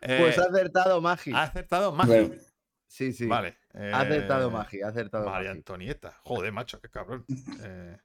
[0.00, 1.32] pues Eh, ha acertado Magi.
[1.32, 2.08] ha acertado Magi.
[2.10, 2.34] Bueno,
[2.94, 3.26] Sí, sí.
[3.26, 3.56] Vale.
[3.92, 5.58] Ha acertado eh, Magi, ha acertado María Magi.
[5.58, 6.20] Antonieta.
[6.22, 7.24] Joder, macho, qué cabrón.
[7.64, 7.96] Eh,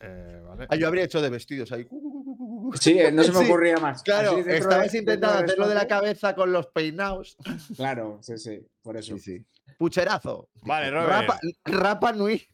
[0.00, 0.66] eh, vale.
[0.68, 1.88] Ah, yo habría hecho de vestidos ahí.
[2.78, 4.02] sí, no se me Sí, ocurría más.
[4.02, 7.38] Claro, estabais de- intentando hacerlo de la cabeza con los peinados.
[7.78, 9.16] Claro, sí, sí, por eso.
[9.16, 9.46] Sí, sí.
[9.78, 10.50] Pucherazo.
[10.60, 11.10] Vale, Robert.
[11.10, 12.46] Rapa, Rapa Nui.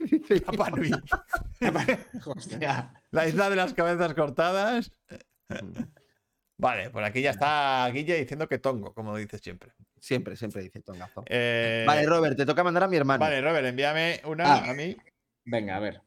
[0.47, 0.93] Rapa Nui.
[3.11, 4.93] La isla de las cabezas cortadas.
[6.57, 9.73] Vale, por aquí ya está Guille diciendo que tongo, como dices siempre.
[10.05, 11.25] Siempre, siempre dice tongazo.
[11.27, 13.21] Eh, Vale, Robert, te toca mandar a mi hermano.
[13.25, 14.71] Vale, Robert, envíame una Ah.
[14.71, 14.95] a mí.
[15.47, 16.03] Venga, a ver.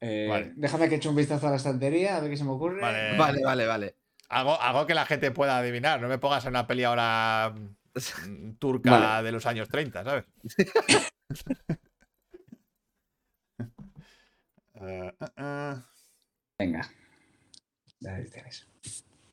[0.00, 0.52] Eh, Vale.
[0.56, 2.80] Déjame que eche un vistazo a la estantería, a ver qué se me ocurre.
[2.80, 3.18] Vale.
[3.18, 3.96] Vale, vale, vale.
[4.30, 6.00] Algo, algo que la gente pueda adivinar.
[6.00, 9.26] No me pongas en una peli ahora mm, turca Vale.
[9.26, 10.24] de los años 30, ¿sabes?
[14.80, 15.74] Eh, eh.
[16.58, 16.90] Venga.
[18.08, 18.66] Ahí tienes.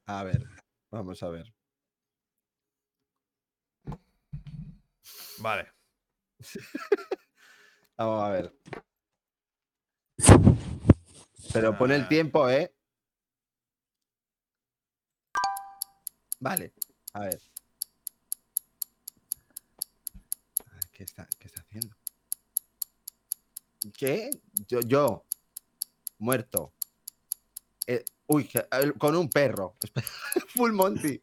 [0.08, 0.44] A ver,
[0.92, 1.54] vamos a ver.
[5.40, 5.68] Vale.
[7.98, 8.54] Vamos a ver.
[11.54, 12.08] Pero pon el Ah.
[12.10, 12.74] tiempo, ¿eh?
[16.40, 16.74] Vale,
[17.14, 17.42] a ver.
[20.92, 21.96] ¿Qué está, qué está haciendo?
[23.98, 24.30] ¿Qué?
[24.68, 25.26] Yo, yo,
[26.20, 26.74] muerto.
[27.88, 28.50] Eh, uy,
[28.98, 29.76] con un perro.
[30.56, 31.22] Full Monty.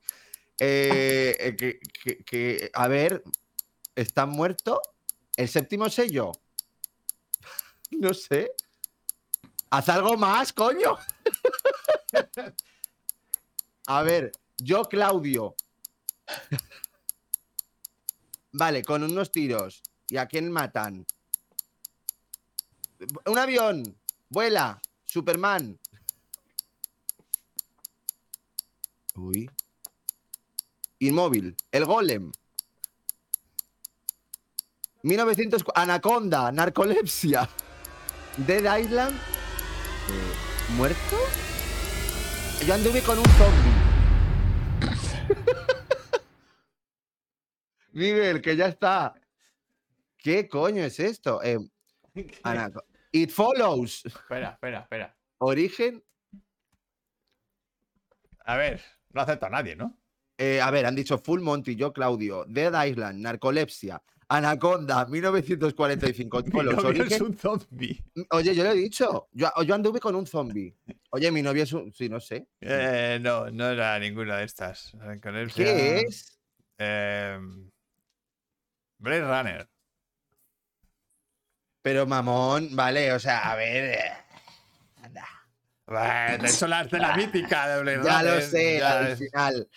[0.58, 3.22] Eh, eh, que, que- que- a ver,
[3.96, 4.80] ¿está muerto?
[5.36, 6.32] ¿El séptimo sello?
[7.90, 8.50] No sé.
[9.70, 10.98] Haz algo más, coño.
[13.86, 15.54] A ver, yo, Claudio.
[18.52, 19.82] Vale, con unos tiros.
[20.08, 21.06] ¿Y a quién matan?
[23.26, 23.96] Un avión.
[24.28, 24.80] Vuela.
[25.04, 25.78] Superman.
[29.14, 29.48] Uy.
[30.98, 31.56] Inmóvil.
[31.70, 32.32] El golem.
[35.10, 35.62] 1900.
[35.74, 36.50] Anaconda.
[36.50, 37.48] Narcolepsia.
[38.36, 39.14] Dead Island.
[39.14, 41.16] eh, ¿Muerto?
[42.66, 43.72] Yo anduve con un zombie.
[47.92, 49.14] Miguel, que ya está.
[50.18, 51.40] ¿Qué coño es esto?
[51.42, 51.58] Eh,
[52.42, 52.82] Anaco-
[53.12, 54.04] It follows.
[54.06, 55.16] Espera, espera, espera.
[55.38, 56.02] Origen.
[58.44, 58.82] A ver,
[59.12, 59.96] No acepta a nadie, ¿no?
[60.38, 66.42] Eh, a ver, han dicho Full Monty, yo Claudio, Dead Island, Narcolepsia, Anaconda, 1945.
[66.46, 68.02] Mi Bueno, novio es un zombie.
[68.30, 69.28] Oye, yo lo he dicho.
[69.32, 70.74] Yo, yo anduve con un zombie.
[71.10, 71.92] Oye, mi novio es un.
[71.92, 72.48] Sí, no sé.
[72.60, 74.92] Eh, no, no era ninguna de estas.
[75.54, 76.38] ¿Qué es?
[76.78, 77.38] eh,
[78.98, 79.68] Blade Runner.
[81.82, 83.84] Pero mamón, vale, o sea, a ver.
[83.98, 84.12] eh,
[85.02, 85.24] anda.
[85.86, 89.06] Bah, De hecho, la, de la mítica de Blade Ya lo Runner, sé, ya al
[89.12, 89.68] es- final.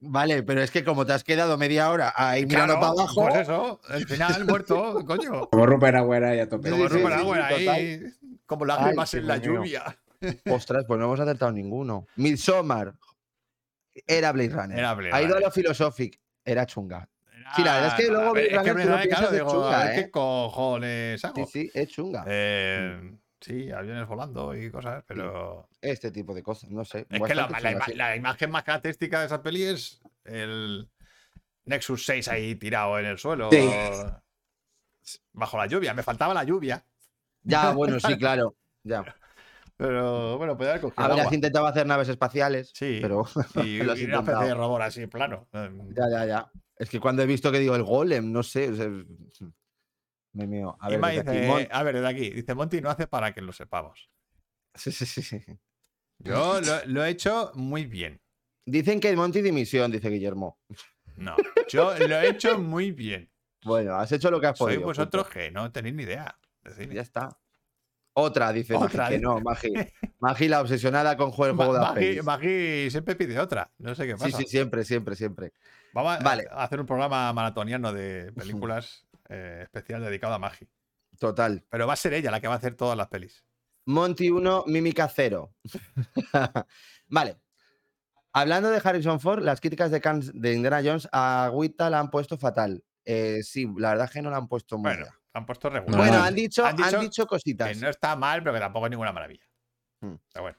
[0.00, 3.22] Vale, pero es que como te has quedado media hora ahí mirando Claro, para abajo.
[3.28, 5.48] Pues eso, el final muerto, coño.
[5.48, 6.70] Como Rupert Agüera y a tope.
[6.70, 8.02] Como sí, Rupert sí, ahí,
[8.46, 9.54] como lágrimas en la mío.
[9.54, 9.98] lluvia.
[10.50, 12.06] Ostras, pues no hemos acertado ninguno.
[12.16, 12.94] Midsommar.
[14.06, 14.78] Era Blade Runner.
[14.78, 15.48] Era Blade ha ido a Runner.
[15.48, 16.20] lo philosophic.
[16.44, 17.08] Era chunga.
[17.56, 19.92] Sí, la verdad es que luego Blade es que Runner tú Runner, claro, digo, chunga,
[19.92, 19.94] ¿eh?
[19.96, 21.34] qué cojones hago.
[21.34, 22.24] Sí, sí, es chunga.
[22.26, 23.12] Eh,
[23.48, 27.06] sí, aviones volando y cosas, pero Este tipo de cosas, no sé.
[27.08, 30.88] es que la, ima- imagen más característica de esa peli es el
[31.64, 33.48] Nexus 6 ahí tirado en el suelo.
[33.50, 33.68] Sí.
[35.32, 35.94] Bajo la lluvia.
[35.94, 36.84] Me faltaba la lluvia.
[37.42, 38.54] Ya, bueno, sí, claro.
[38.82, 39.04] Ya.
[39.76, 41.34] Pero bueno, podía haber cogido Habrías agua.
[41.34, 42.70] intentado hacer naves espaciales.
[42.74, 42.98] Sí.
[43.00, 43.24] Pero
[43.64, 45.46] Y, y una especie de robot así, plano.
[45.52, 46.50] Ya, ya, ya.
[46.76, 48.70] Es que cuando he visto que digo el golem, no sé.
[48.70, 48.88] o sea,
[50.32, 50.62] me.
[50.78, 53.32] A ver, desde aquí, dice, Mon- a ver, desde aquí, dice Monty no hace para
[53.32, 54.10] que lo sepamos.
[54.74, 55.42] Sí, sí, sí, sí.
[56.18, 58.20] Yo lo, lo he hecho muy bien.
[58.66, 60.58] Dicen que Monty dimisión, dice Guillermo.
[61.16, 61.34] No,
[61.68, 63.30] yo lo he hecho muy bien.
[63.64, 64.86] Bueno, has hecho lo que has Sois podido.
[64.86, 65.34] vosotros punto.
[65.38, 66.38] que no tenéis ni idea.
[66.62, 66.94] de cine.
[66.94, 67.36] Ya está.
[68.12, 69.72] Otra, dice Otra, Magi, que no, Magi.
[70.18, 72.22] Magi, la obsesionada con juego, el juego de Magi.
[72.22, 73.70] Magi siempre pide otra.
[73.78, 74.38] No sé qué Sí, pasa.
[74.38, 75.52] sí, siempre, siempre, siempre.
[75.92, 76.46] Vamos Vale.
[76.50, 80.68] a hacer un programa maratoniano de películas eh, especial dedicado a Magi.
[81.18, 81.64] Total.
[81.68, 83.44] Pero va a ser ella la que va a hacer todas las pelis.
[83.86, 85.54] Monty 1, Mímica 0.
[87.08, 87.38] vale.
[88.32, 92.84] Hablando de Harrison Ford, las críticas de, Indiana Jones a Wita la han puesto fatal.
[93.04, 95.14] Eh, sí, la verdad es que no la han puesto muy Bueno, bien.
[95.32, 95.98] han puesto regular.
[95.98, 96.24] Bueno, no.
[96.24, 97.76] han dicho, Han han dicho dicho, que cositas.
[97.78, 99.44] no está mal, pero que tampoco es ninguna maravilla.
[100.00, 100.14] Hmm.
[100.32, 100.58] Pero bueno,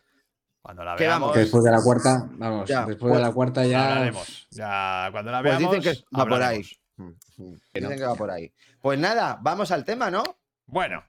[0.61, 3.65] cuando la veamos, Que después de la cuarta, vamos, Ya, después pues, de la cuarta
[3.65, 3.89] ya.
[3.89, 4.47] hablaremos.
[4.49, 6.65] Ya, cuando la Pues veamos, dicen que va por ahí.
[6.99, 7.89] Mm, mm, Que no.
[7.89, 8.51] Que va por ahí.
[8.81, 10.23] Pues nada, vamos al tema, ¿no?
[10.65, 11.03] Bueno,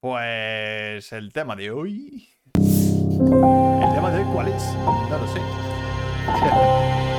[0.00, 2.28] pues el tema de hoy.
[2.54, 4.62] ¿El tema de hoy cuál es?
[4.74, 5.40] No lo sé.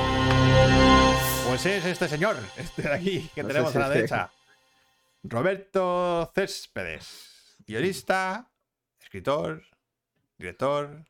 [1.48, 4.30] Pues es este señor, este de aquí, que No tenemos si a la que- derecha.
[5.22, 7.56] Roberto Céspedes.
[7.66, 8.50] Guionista,
[9.00, 9.62] escritor,
[10.36, 11.06] director,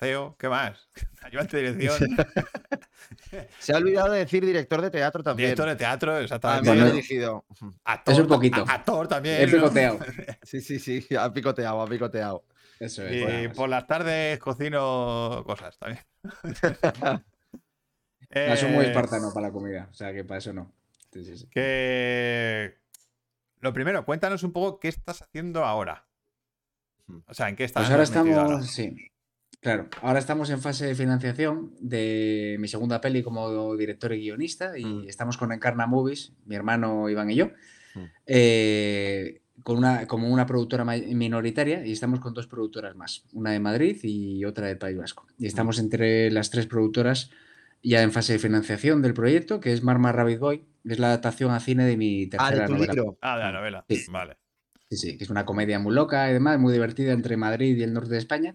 [0.00, 0.88] CEO, ¿qué más?
[1.22, 2.16] Ayudante de dirección,
[3.60, 5.48] Se ha olvidado de decir director de teatro también.
[5.48, 6.70] director de teatro, También exactamente.
[6.70, 6.90] ha Bueno.
[6.90, 7.44] dirigido.
[7.84, 8.64] Actor, Es un poquito.
[8.66, 9.40] Actor también.
[9.42, 9.98] He picoteado.
[10.42, 12.44] Sí, sí, sí, ha picoteado, ha picoteado.
[12.80, 13.12] Eso es.
[13.12, 16.02] Y bueno, por las tardes cocino cosas también.
[18.32, 20.72] Ah, soy muy Eh, espartano para la comida, o sea que para eso no.
[21.12, 21.46] Sí, sí, sí.
[21.50, 22.78] Que.
[23.60, 26.06] Lo primero, cuéntanos un poco qué estás haciendo ahora.
[27.26, 28.62] O sea, ¿en qué estás Pues ahora estamos, ahora?
[28.62, 28.94] sí,
[29.60, 34.78] claro, ahora estamos en fase de financiación de mi segunda peli como director y guionista
[34.78, 35.08] y Mm.
[35.08, 37.50] estamos con Encarna Movies, mi hermano Iván y yo,
[37.94, 38.04] Mm.
[38.26, 43.60] eh, con una, como una productora minoritaria y estamos con dos productoras más, una de
[43.60, 45.26] Madrid y otra del País Vasco.
[45.38, 47.30] Y estamos entre las tres productoras
[47.82, 51.08] ya en fase de financiación del proyecto, que es Marma Rabbit Boy, que es la
[51.08, 52.92] adaptación a cine de mi Ah, tercera de tu novela.
[52.94, 53.18] libro.
[53.20, 53.84] Ah, de la novela.
[53.88, 54.04] Sí.
[54.10, 54.36] Vale.
[54.90, 57.82] Sí, sí, que es una comedia muy loca y demás, muy divertida entre Madrid y
[57.82, 58.54] el norte de España.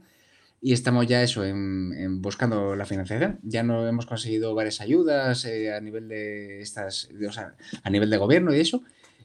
[0.62, 3.40] Y estamos ya eso, en, en buscando la financiación.
[3.44, 7.90] Ya no hemos conseguido varias ayudas eh, a nivel de estas, de- o sea, a
[7.90, 8.82] nivel de gobierno y eso.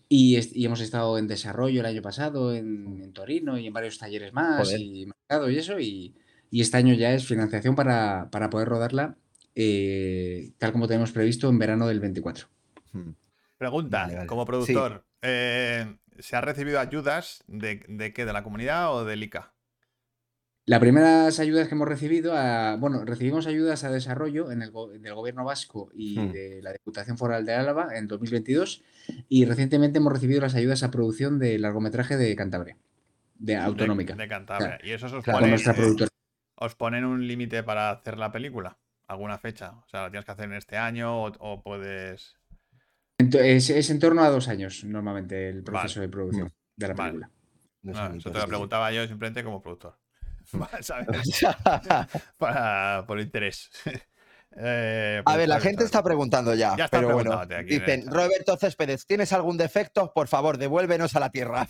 [0.09, 3.73] Y, est- y hemos estado en desarrollo el año pasado en, en Torino y en
[3.73, 4.81] varios talleres más Joder.
[4.81, 5.79] y mercado y eso.
[5.81, 6.15] Y,
[6.51, 9.17] y este año ya es financiación para, para poder rodarla
[9.55, 12.47] eh, tal como tenemos previsto en verano del 24.
[12.93, 13.11] Mm.
[13.57, 14.27] Pregunta, Vale, vale.
[14.27, 18.25] como productor, eh, ¿se ha recibido ayudas de, de qué?
[18.25, 19.53] ¿De la comunidad o del ICA?
[20.71, 25.15] Las primeras ayudas que hemos recibido, a- bueno, recibimos ayudas a desarrollo en el, del
[25.15, 26.31] gobierno vasco y Hmm.
[26.31, 28.81] de la Diputación Foral de Álava en 2022
[29.29, 32.77] y recientemente hemos recibido las ayudas a producción de largometraje de Cantabria,
[33.35, 34.79] de autonómica, De, de Cantabria.
[34.85, 36.07] ¿Y eso os Claro, ponen, eh,
[36.55, 38.79] os ponen un límite para hacer la película?
[39.09, 39.73] ¿Alguna fecha?
[39.73, 42.37] O sea, ¿la tienes que hacer en este año o, o puedes...?
[43.19, 46.51] Es, es en torno a dos años normalmente el proceso de producción Mm.
[46.77, 47.11] de la Vale.
[47.11, 47.31] película.
[47.83, 49.99] No No, ni eso te lo preguntaba yo simplemente como productor.
[50.81, 51.07] ¿Sabes?
[52.39, 53.71] Para, por interés.
[54.57, 56.77] Eh, A pues ver, la bien, gente está preguntando ya.
[56.91, 58.07] Pero bueno, aquí dicen.
[58.11, 60.13] Roberto Céspedes, ¿tienes algún defecto?
[60.13, 61.69] Por favor, devuélvenos a la tierra.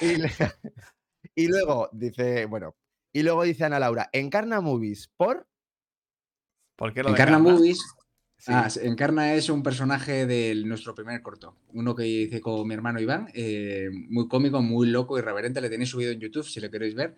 [0.00, 0.32] y, le-
[1.34, 2.74] y luego dice, bueno,
[3.12, 5.46] y luego dice Ana Laura, Encarna Movies por
[6.76, 7.38] ¿Por qué lo Encarna?
[7.38, 7.78] Movies.
[8.40, 8.50] Sí.
[8.54, 11.54] Ah, Encarna es un personaje de nuestro primer corto.
[11.74, 13.28] Uno que hice con mi hermano Iván.
[13.34, 15.60] eh, muy cómico, muy loco, irreverente.
[15.60, 17.14] Le tenéis subido en YouTube si lo queréis ver.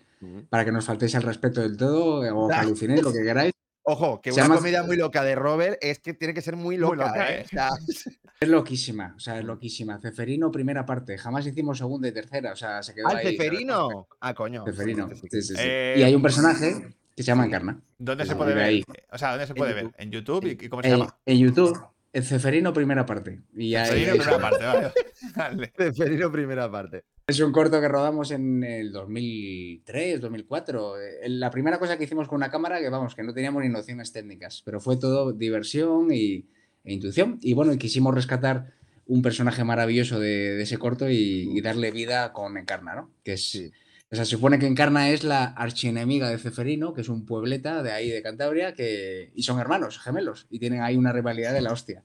[0.51, 3.53] Para que nos faltéis al respeto del todo eh, o que alucinéis, lo que queráis.
[3.85, 6.55] Ojo, que Se una llama- comedia muy loca de Robert es que tiene que ser
[6.57, 7.47] muy loca, loca, ¿eh?
[7.51, 7.57] ¿eh?
[8.41, 10.01] Es loquísima, o sea, es loquísima.
[10.01, 11.17] Ceferino, primera parte.
[11.17, 12.53] Jamás hicimos segunda y tercera.
[12.53, 13.37] O sea, se quedó ¡Al ahí.
[13.37, 14.09] Ceferino!
[14.21, 14.65] Ah, coño.
[14.65, 15.09] Ceferino.
[15.15, 15.61] Sí sí, sí, sí.
[15.61, 16.93] Eh, y hay un personaje
[17.23, 17.47] que se llama.
[17.47, 17.81] Encarna.
[17.99, 18.65] ¿Dónde se puede de ver?
[18.65, 18.85] ahí.
[19.11, 19.85] O sea, ¿dónde se En puede ver?
[19.85, 19.95] YouTube.
[19.99, 20.47] ¿En YouTube?
[20.65, 21.17] ¿Y cómo se En, llama?
[21.27, 21.81] en YouTube,
[22.13, 23.41] el Ceferino, primera parte.
[23.57, 24.93] Y en primera parte, vale.
[25.37, 25.73] Vale.
[25.77, 27.05] Ceferino, primera parte.
[27.27, 31.01] Es un corto que rodamos en el 2003, 2004.
[31.01, 33.69] Eh, La primera cosa que hicimos con una cámara, que vamos, que no teníamos ni
[33.69, 36.45] nociones técnicas, pero fue todo diversión y,
[36.85, 37.39] e intuición.
[37.41, 38.73] Y bueno, y quisimos rescatar
[39.07, 43.11] un personaje maravilloso de, de ese corto y, y darle vida con Encarna, ¿no?
[43.25, 43.71] Que es, Sí.
[44.13, 47.83] O sea, se supone que Encarna es la archienemiga de Ceferino, que es un puebleta
[47.83, 51.63] de ahí de Cantabria, que, y son hermanos, gemelos, y tienen ahí una rivalidad de
[51.63, 52.03] la hostia.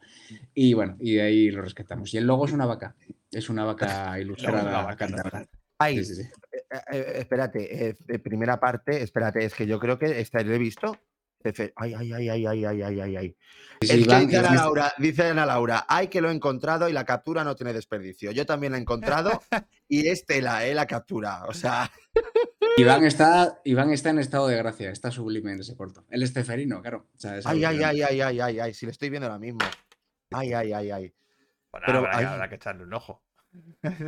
[0.54, 2.14] Y bueno, y de ahí lo rescatamos.
[2.14, 2.96] Y el logo es una vaca,
[3.30, 5.50] es una vaca ilustrada vaca.
[5.80, 6.30] Ay, Sí, sí, sí.
[6.54, 10.58] eh, eh, espérate, eh, primera parte, espérate, es que yo creo que esta lo he
[10.58, 10.98] visto.
[11.76, 13.38] Ay, ay, ay, ay, ay, ay, ay, ay, ay.
[13.82, 17.44] Sí, dice Ana, Laura, dice Ana Laura, ay que lo he encontrado y la captura
[17.44, 18.32] no tiene desperdicio.
[18.32, 19.42] Yo también la he encontrado
[19.88, 21.46] y es tela, eh, la captura.
[21.46, 21.92] O sea,
[22.78, 26.06] Iván está, Iván está en estado de gracia, está sublime en ese corto.
[26.10, 27.08] Él es ceferino, claro.
[27.16, 29.40] o sea, es ay, ay, ay, ay, ay, ay, ay, si lo estoy viendo ahora
[29.40, 29.60] mismo.
[30.32, 31.14] Ay, ay, ay, ay.
[31.72, 33.24] Bueno, Pero habrá, que- hay- habrá que echarle un ojo.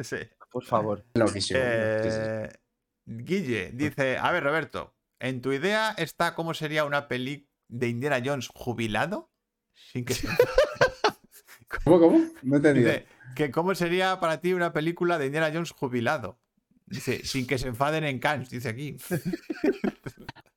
[0.04, 0.18] sí.
[0.52, 1.06] Por favor.
[1.52, 2.50] Eh,
[3.06, 8.22] Guille dice: A ver, Roberto, ¿en tu idea está cómo sería una peli de Indiana
[8.24, 9.32] Jones jubilado?
[9.74, 10.28] Sin que se...
[11.84, 12.20] ¿Cómo, cómo?
[12.42, 12.92] No he entendido.
[12.92, 13.06] Dice
[13.36, 16.40] que cómo sería para ti una película de Indiana Jones jubilado.
[16.86, 18.98] Dice, sin que se enfaden en Cannes, dice aquí.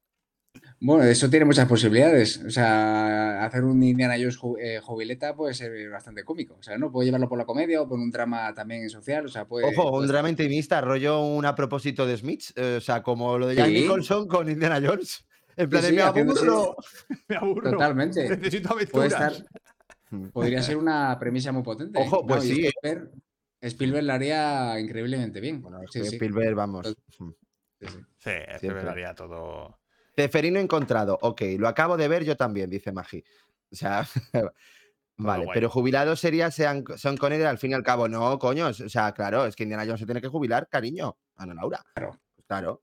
[0.84, 2.42] Bueno, eso tiene muchas posibilidades.
[2.44, 6.56] O sea, hacer un Indiana Jones ju- eh, jubileta puede ser bastante cómico.
[6.58, 6.90] O sea, ¿no?
[6.90, 9.24] Puede llevarlo por la comedia o por un drama también social.
[9.26, 9.66] O sea, puede.
[9.66, 12.46] Ojo, un drama intimista, rollo un a propósito de Smith.
[12.56, 13.74] eh, o sea, como lo de Jack Sí.
[13.74, 15.24] Nicholson con Indiana Jones.
[15.56, 16.76] En plan, de, sí, me aburro.
[17.28, 17.70] Me aburro.
[17.70, 18.28] Totalmente.
[18.28, 19.32] Necesito Puede aventuras.
[19.38, 22.00] estar, podría ser una premisa muy potente.
[22.00, 22.70] Ojo, pues y sí, eh.
[22.74, 23.10] Spielberg,
[23.60, 25.60] Spielberg la haría increíblemente bien.
[25.62, 26.88] Bueno, Sí, sí, Spielberg, vamos.
[26.88, 28.30] Sí, sí.
[28.60, 29.78] Sí, me daría todo.
[30.14, 31.18] Ceferino encontrado.
[31.22, 33.24] Ok, lo acabo de ver yo también, dice Magi.
[33.70, 34.06] O sea,
[35.16, 38.08] vale, pero jubilados sería Sean, Sean Connery al fin y al cabo.
[38.08, 38.68] No, coño.
[38.68, 41.16] O sea, claro, es que Indiana Jones se tiene que jubilar, cariño.
[41.36, 41.82] Ana Laura.
[41.94, 42.20] Claro.
[42.46, 42.82] Claro.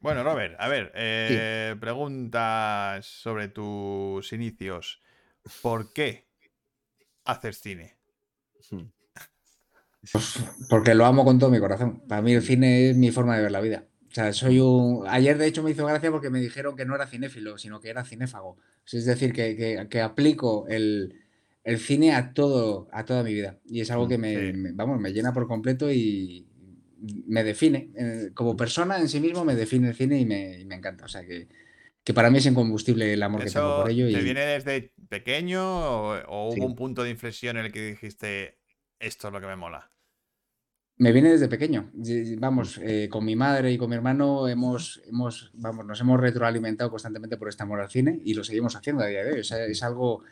[0.00, 5.00] Bueno, Robert, a ver, eh, preguntas sobre tus inicios.
[5.62, 6.26] ¿Por qué
[7.24, 7.96] haces cine?
[8.70, 8.82] Hmm.
[10.68, 12.02] Porque lo amo con todo mi corazón.
[12.06, 13.84] Para mí el cine es mi forma de ver la vida.
[14.14, 15.04] O sea, soy un...
[15.08, 17.88] Ayer de hecho me hizo gracia porque me dijeron que no era cinéfilo, sino que
[17.90, 18.56] era cinéfago.
[18.86, 21.20] Es decir, que, que- que aplico el,
[21.64, 23.58] el cine a todo, a toda mi vida.
[23.66, 24.56] Y es algo que me, Sí.
[24.56, 26.46] me- vamos, me llena por completo y
[27.26, 27.90] me define.
[27.96, 31.06] Eh, Como persona en sí mismo me define el cine y me, y me encanta.
[31.06, 31.48] O sea que,
[32.04, 34.06] que para mí es incombustible el amor que tengo ¿Eso por ello.
[34.06, 34.24] te Y...
[34.24, 36.60] viene desde pequeño o, o hubo Sí.
[36.60, 38.58] un punto de inflexión en el que dijiste
[39.00, 39.90] esto es lo que me mola?
[40.96, 41.90] Me viene desde pequeño.
[42.38, 46.88] Vamos, eh, con mi madre y con mi hermano hemos, hemos, vamos, nos hemos retroalimentado
[46.90, 49.40] constantemente por este amor al cine y lo seguimos haciendo a día de hoy.
[49.40, 50.22] O sea, es algo,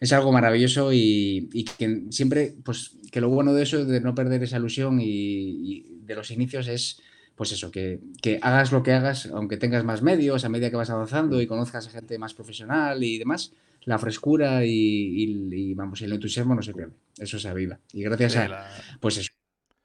[0.00, 4.14] es algo maravilloso y, y que siempre, pues, que lo bueno de eso, de no
[4.14, 7.02] perder esa ilusión y, y de los inicios es,
[7.36, 10.76] pues eso, que, que hagas lo que hagas, aunque tengas más medios, a medida que
[10.76, 13.52] vas avanzando y conozcas a gente más profesional y demás,
[13.84, 16.94] la frescura y, y- y, vamos, el entusiasmo no se pierde.
[17.18, 17.78] Eso se aviva.
[17.92, 18.68] Y gracias a,
[19.00, 19.30] pues eso,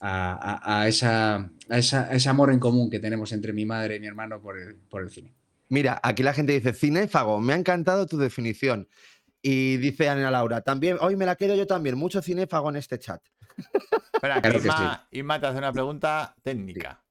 [0.06, 1.36] a, a- a esa,
[1.70, 4.41] a, esa- a ese amor en común que tenemos entre mi madre y mi hermano
[4.41, 5.34] por el, por el cine.
[5.70, 8.88] Mira, aquí la gente dice, cinéfago, me ha encantado tu definición.
[9.41, 12.99] Y dice Ana Laura, también, hoy me la quedo yo también, mucho cinéfago en este
[12.99, 13.22] chat.
[14.14, 17.04] Espera, que Claro que Inma, Inma te hace una pregunta técnica.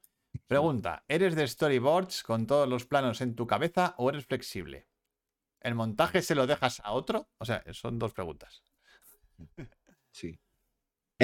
[0.46, 4.86] Pregunta, ¿eres de storyboards con todos los planos en tu cabeza o eres flexible?
[5.60, 7.28] ¿El montaje se lo dejas a otro?
[7.38, 8.62] O sea, son dos preguntas.
[10.10, 10.38] Sí.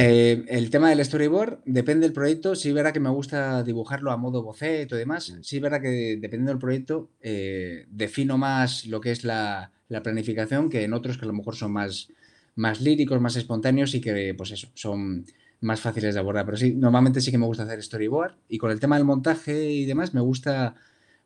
[0.00, 2.54] Eh, el tema del storyboard depende del proyecto.
[2.54, 5.30] Sí, verá que me gusta dibujarlo a modo boceto y demás.
[5.30, 5.42] Mm.
[5.42, 10.70] Sí, verá que dependiendo del proyecto eh, defino más lo que es la, la planificación
[10.70, 12.12] que en otros que a lo mejor son más,
[12.54, 15.26] más líricos, más espontáneos y que, pues eso, son
[15.62, 16.44] más fáciles de abordar.
[16.44, 19.68] Pero sí, normalmente sí que me gusta hacer storyboard y con el tema del montaje
[19.68, 20.76] y demás me gusta,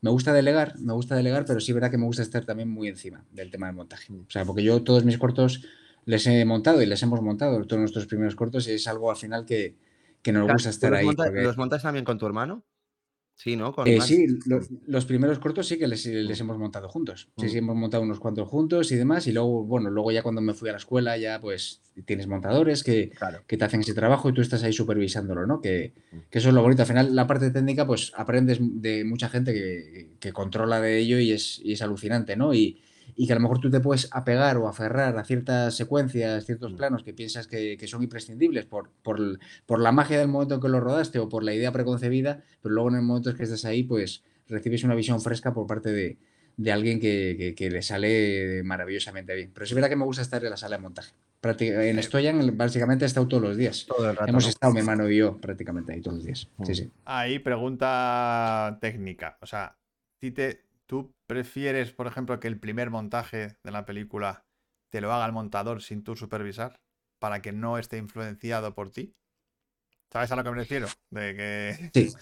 [0.00, 2.88] me gusta delegar, me gusta delegar, pero sí verá que me gusta estar también muy
[2.88, 4.14] encima del tema del montaje.
[4.14, 5.62] O sea, porque yo todos mis cortos
[6.04, 9.16] les he montado y les hemos montado todos nuestros primeros cortos y es algo al
[9.16, 9.76] final que,
[10.22, 11.06] que nos gusta ¿Tú estar los, ahí.
[11.06, 12.64] monta- porque- los montas también con tu hermano?
[13.34, 13.72] Sí, ¿no?
[13.72, 17.30] Con Eh, sí, lo- los primeros cortos sí que les, les hemos montado juntos.
[17.38, 17.64] Sí, sí, Mm.
[17.64, 19.26] hemos montado unos cuantos juntos y demás.
[19.26, 22.84] Y luego, bueno, luego ya cuando me fui a la escuela, ya pues tienes montadores
[22.84, 23.42] que, Claro.
[23.46, 25.60] que te hacen ese trabajo y tú estás ahí supervisándolo, ¿no?
[25.62, 26.16] Que, Mm.
[26.30, 26.82] que eso es lo bonito.
[26.82, 31.18] Al final, la parte técnica, pues aprendes de mucha gente que, que controla de ello
[31.18, 32.52] y es, y es alucinante, ¿no?
[32.54, 32.82] Y,
[33.16, 36.72] y que a lo mejor tú te puedes apegar o aferrar a ciertas secuencias, ciertos
[36.72, 36.76] Mm.
[36.76, 40.60] planos que piensas que, que son imprescindibles por, por, por la magia del momento en
[40.60, 43.42] que lo rodaste o por la idea preconcebida, pero luego en el momento en que
[43.44, 46.18] estás ahí, pues recibes una visión fresca por parte de,
[46.56, 49.50] de alguien que, que- que le sale maravillosamente bien.
[49.54, 51.12] Pero sí es verdad que me gusta estar en la sala de montaje.
[51.40, 53.86] Práctica- en Stoyan básicamente he estado todos los días.
[53.86, 54.28] Todo el rato.
[54.30, 54.50] Hemos ¿no?
[54.50, 56.48] estado mi hermano y yo prácticamente ahí todos los días.
[56.64, 56.74] Sí, Mm.
[56.74, 56.90] sí.
[57.04, 59.38] Ahí pregunta técnica.
[59.40, 59.76] O sea,
[60.18, 60.60] Tite,
[60.92, 64.44] ¿tú prefieres, por ejemplo, que el primer montaje de la película
[64.90, 66.82] te lo haga el montador sin tú supervisar?
[67.18, 69.14] Para que no esté influenciado por ti.
[70.12, 70.88] ¿Sabes a lo que me refiero?
[71.08, 71.90] De que.
[71.94, 72.14] Sí.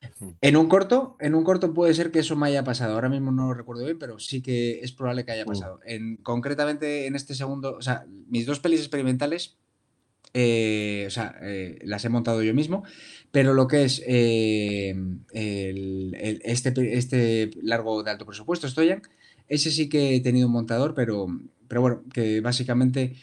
[0.40, 2.94] En un corto, en un corto puede ser que eso me haya pasado.
[2.94, 5.48] Ahora mismo no lo recuerdo bien, pero sí que es probable que haya Mm.
[5.48, 5.80] pasado.
[5.84, 9.56] En, concretamente en este segundo, o sea, mis dos pelis experimentales,
[10.38, 12.84] eh, o sea, eh, las he montado yo mismo,
[13.32, 14.90] pero lo que es eh,
[15.32, 19.00] el- el- este, este largo de alto presupuesto, Stoyan,
[19.48, 21.26] ese sí que he tenido un montador, pero,
[21.68, 23.16] pero bueno, que básicamente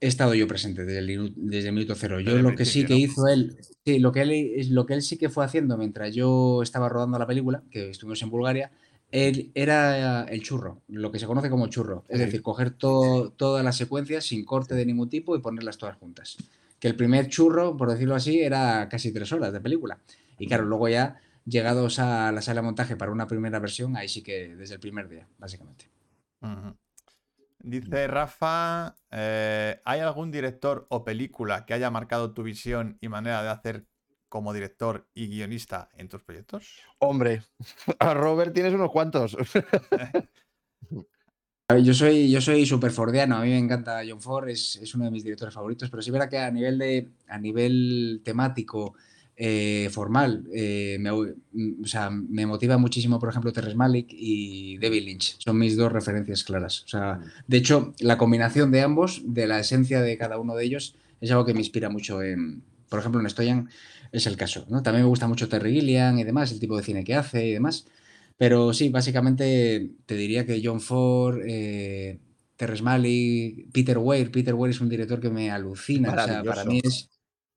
[0.00, 2.18] he estado yo presente desde el, desde el minuto cero.
[2.18, 5.16] Yo lo que sí que hizo él, sí, lo que él, lo que él sí
[5.16, 8.72] que fue haciendo mientras yo estaba rodando la película, que estuvimos en Bulgaria,
[9.10, 12.04] él era el churro, lo que se conoce como churro.
[12.08, 12.24] Es Sí.
[12.26, 16.36] decir, coger to- todas las secuencias sin corte de ningún tipo y ponerlas todas juntas.
[16.78, 19.98] Que el primer churro, por decirlo así, era casi tres horas de película.
[20.38, 24.08] Y claro, luego ya, llegados a la sala de montaje para una primera versión, ahí
[24.08, 25.86] sí que desde el primer día, básicamente.
[27.60, 33.42] Dice Rafa, eh, ¿hay algún director o película que haya marcado tu visión y manera
[33.42, 33.86] de hacer
[34.28, 36.66] como director y guionista en tus proyectos?
[36.98, 37.42] Hombre,
[37.98, 39.36] a Robert tienes unos cuantos.
[41.70, 44.76] A ver, Yo soy, yo soy súper fordiano, a mí me encanta John Ford, es,
[44.76, 48.22] es uno de mis directores favoritos, pero sí verá que a nivel, de, a nivel
[48.24, 48.94] temático,
[49.40, 54.78] eh, formal, eh, me, mm, o sea, me motiva muchísimo, por ejemplo, Terrence Malick y
[54.78, 56.82] David Lynch, son mis dos referencias claras.
[56.84, 60.64] O sea, de hecho, la combinación de ambos, de la esencia de cada uno de
[60.64, 63.70] ellos, es algo que me inspira mucho, en, por ejemplo, en Stoyan
[64.12, 64.64] es el caso.
[64.68, 64.82] ¿no?
[64.82, 67.52] También me gusta mucho Terry Gilliam y demás, el tipo de cine que hace y
[67.52, 67.86] demás.
[68.36, 72.20] Pero sí, básicamente te diría que John Ford, eh,
[72.56, 74.30] Terrence Malick, Peter Weir.
[74.30, 76.10] Peter Weir es un director que me alucina.
[76.10, 77.10] O sea, para mí es,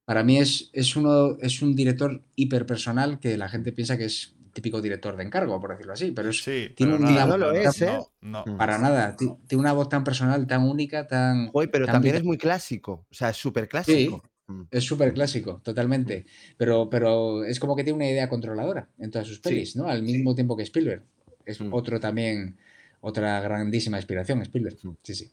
[0.06, 4.36] para mí es, es, uno, es un director hiperpersonal que la gente piensa que es
[4.54, 6.12] típico director de encargo, por decirlo así.
[6.12, 7.86] Pero es, Sí, tiene pero un nada, no lo es, ¿eh?
[8.22, 8.54] no, no.
[8.54, 8.58] Mm.
[8.58, 9.16] para nada.
[9.16, 11.48] ti- Tiene una voz tan personal, tan única, tan.
[11.52, 12.22] Joder, pero tan también vital.
[12.24, 13.06] es muy clásico.
[13.10, 14.24] O sea, es súper clásico.
[14.72, 16.26] Es súper clásico, totalmente.
[16.58, 19.88] Pero, pero es como que tiene una idea controladora en todas sus pelis, ¿no?
[19.88, 21.04] Al mismo tiempo que Spielberg.
[21.46, 21.74] Es Mm.
[21.74, 22.58] otro también,
[23.02, 24.78] otra grandísima inspiración, Spielberg.
[24.84, 24.96] Mm.
[25.04, 25.32] Sí, sí.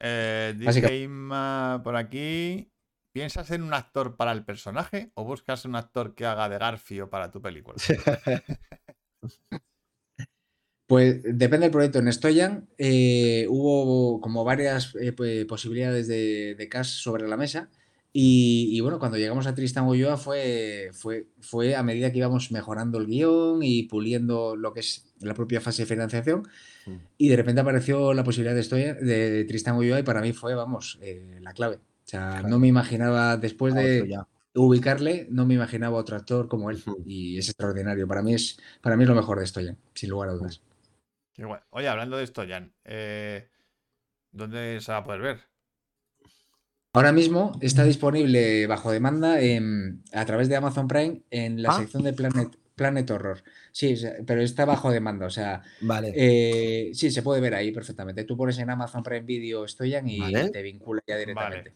[0.00, 2.72] Eh, dice Inma por aquí,
[3.12, 7.08] ¿piensas en un actor para el personaje o buscas un actor que haga de Garfio
[7.10, 7.76] para tu película?
[10.86, 12.00] Pues depende del proyecto.
[12.00, 17.70] En Stoyan eh, hubo como varias eh, pues, posibilidades de, de cast sobre la mesa.
[18.14, 22.52] Y, y bueno, cuando llegamos a Tristan Ulloa fue, fue, fue a medida que íbamos
[22.52, 26.42] mejorando el guion y puliendo lo que es la propia fase de financiación.
[26.84, 26.96] Mm.
[27.16, 30.54] Y de repente apareció la posibilidad de, Stoyan, de Tristan Ulloa y para mí fue,
[30.54, 31.76] vamos, eh, la clave.
[31.76, 32.48] O sea, Claro.
[32.48, 34.26] no me imaginaba, después de ya.
[34.54, 36.82] ubicarle, no me imaginaba otro actor como él.
[37.06, 38.06] Y es extraordinario.
[38.06, 40.60] Para mí es, para mí es lo mejor de Stoyan, sin lugar a dudas.
[41.70, 43.48] Oye, hablando de esto, Jan, eh,
[44.32, 45.40] ¿dónde se va a poder ver?
[46.94, 51.78] Ahora mismo está disponible bajo demanda en- a través de Amazon Prime en la Ah.
[51.78, 53.42] sección de Planet, Planet Horror.
[53.72, 53.94] Sí,
[54.26, 55.24] pero está bajo demanda.
[55.26, 56.12] O sea, Vale.
[56.14, 58.24] eh, sí, se puede ver ahí perfectamente.
[58.24, 60.50] Tú pones en Amazon Prime Video Stoyan y Vale.
[60.50, 61.72] te vincula ya directamente.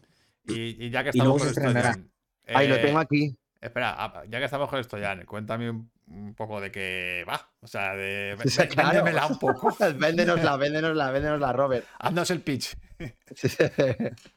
[0.47, 1.93] Y, y ya que Y luego estamos con estrenará.
[1.93, 2.11] Jan,
[2.55, 3.35] Ahí lo eh, tengo aquí.
[3.59, 7.49] Espera, ah, ya que estamos con esto, Jan, cuéntame un, un poco de qué va.
[7.59, 8.89] O sea, de, Sí, vé- claro.
[8.89, 9.75] véndemela un poco.
[9.97, 11.85] véndenosla, véndenosla, véndenosla, Robert.
[11.97, 12.77] Haznos el pitch.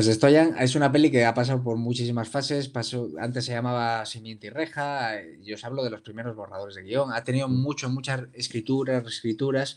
[0.00, 2.70] Pues Stoyan es una peli que ha pasado por muchísimas fases.
[2.70, 5.20] Pasó, antes se llamaba Simiente y Reja.
[5.20, 7.12] eh, Yo os hablo de los primeros borradores de guion.
[7.12, 9.76] Ha tenido mucho, muchas escrituras, reescrituras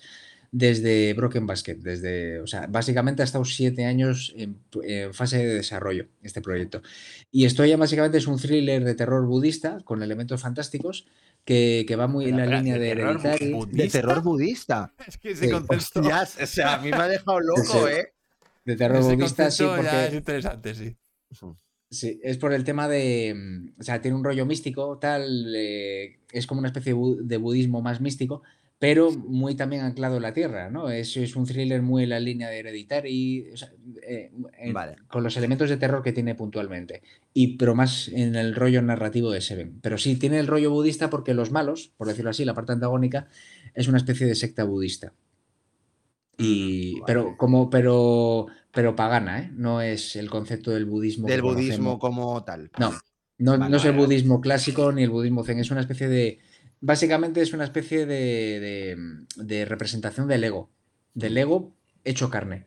[0.50, 1.76] desde Broken Basket.
[1.76, 6.82] Desde, o sea, básicamente ha estado siete años en, en fase de desarrollo este proyecto.
[7.30, 11.06] Y Stoyan básicamente es un thriller de terror budista con elementos fantásticos
[11.44, 13.48] que, que va muy en la línea ¿de terror Hereditary.
[13.48, 14.00] De budista?
[14.00, 14.94] terror budista.
[15.06, 15.54] Es que ese Sí.
[15.68, 17.78] Hostias, o sea, a mí me ha dejado loco, Sí.
[17.92, 18.08] ¿eh?
[18.66, 20.96] De terror ese budista, sí, ya es porque interesante, sí.
[21.90, 23.34] Sí, es por el tema de.
[23.36, 25.54] mm, O sea, tiene un rollo místico, tal.
[25.56, 28.42] eh, es como una especie de, bu- de budismo más místico,
[28.80, 30.90] pero muy también anclado en la tierra, ¿no?
[30.90, 34.96] Es, es un thriller muy en la línea de Hereditary, o sea, eh, en- Vale.
[35.08, 37.04] con los elementos de terror que tiene puntualmente.
[37.34, 39.80] Y, pero más en el rollo narrativo de Seven.
[39.82, 43.28] Pero sí, tiene el rollo budista porque los malos, por decirlo así, la parte antagónica,
[43.76, 45.14] es una especie de secta budista.
[46.38, 47.04] Y, Vale.
[47.06, 49.52] pero como pero pero pagana, ¿eh?
[49.54, 51.28] No es el concepto del budismo.
[51.28, 52.00] Del budismo conocemos.
[52.00, 52.72] como tal.
[52.80, 52.92] No,
[53.38, 56.08] no, Vale, no es el vale, budismo clásico ni el budismo zen, es una especie
[56.08, 56.40] de.
[56.82, 58.98] Básicamente es una especie de, de-
[59.44, 60.70] de representación del ego,
[61.14, 61.72] del ego
[62.04, 62.66] hecho carne,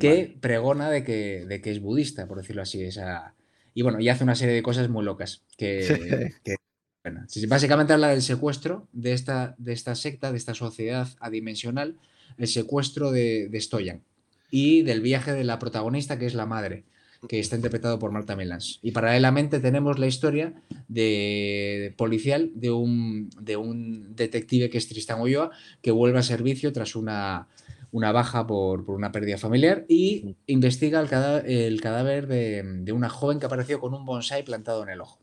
[0.00, 2.82] que pregona de que, de que es budista, por decirlo así.
[2.82, 3.34] Esa,
[3.74, 5.42] y bueno, y hace una serie de cosas muy locas.
[5.56, 6.56] Que, que-
[7.04, 11.98] bueno, básicamente habla del secuestro de esta, de esta secta, de esta sociedad adimensional,
[12.38, 14.02] el secuestro de, de Stoyan
[14.50, 16.84] y del viaje de la protagonista, que es la madre,
[17.28, 18.80] que está interpretado por Marta Milans.
[18.82, 20.54] Y paralelamente tenemos la historia
[20.88, 26.72] de policial de un, de un detective que es Tristan Ulloa, que vuelve a servicio
[26.72, 27.48] tras una,
[27.92, 32.92] una baja por, por una pérdida familiar y investiga el cadáver, el cadáver de, de
[32.92, 35.20] una joven que apareció con un bonsai plantado en el ojo,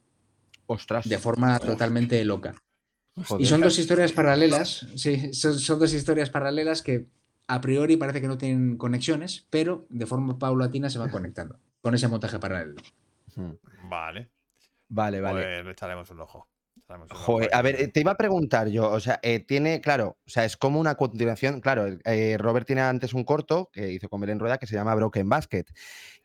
[0.68, 1.07] Ostras.
[1.07, 2.55] de forma totalmente loca.
[3.16, 3.41] Joder.
[3.43, 7.07] Y son dos historias paralelas, sí, son, son dos historias paralelas que
[7.49, 11.95] a priori parece que no tienen conexiones, pero de forma paulatina se van conectando con
[11.95, 12.82] ese montaje paralelo.
[13.36, 13.89] Mm.
[13.89, 14.30] Vale.
[14.88, 15.41] Vale, vale.
[15.41, 16.47] Pues le echaremos un ojo.
[16.78, 19.39] Echaremos un ojo Joder, a ver, eh, te iba a preguntar yo, o sea, eh,
[19.39, 23.70] tiene, claro, o sea, es como una continuación, claro, eh, Robert tiene antes un corto
[23.72, 25.66] que hizo con Belén Rueda que se llama Broken Basket.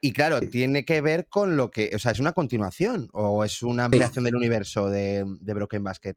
[0.00, 3.62] Y claro, tiene que ver con lo que, o sea, es una continuación o es
[3.62, 6.16] una ampliación del universo de, de Broken Basket.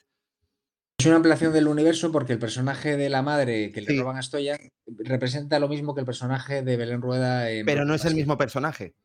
[1.00, 4.00] Es una ampliación del universo porque el personaje de la madre que le Sí.
[4.00, 7.93] roban a Stoyan representa lo mismo que el personaje de Belén Rueda en Pero no
[7.93, 8.95] es el mismo personaje.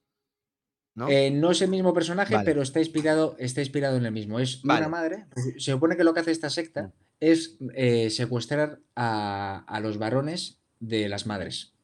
[0.95, 1.09] ¿No?
[1.11, 2.47] Eh, no es el mismo personaje, Vale.
[2.47, 4.40] pero está inspirado, está inspirado en el mismo.
[4.40, 4.80] Es Vale.
[4.80, 5.26] una madre.
[5.59, 6.93] Se supone que lo que hace esta secta Mm.
[7.20, 11.74] es eh, secuestrar a, a los varones de las madres.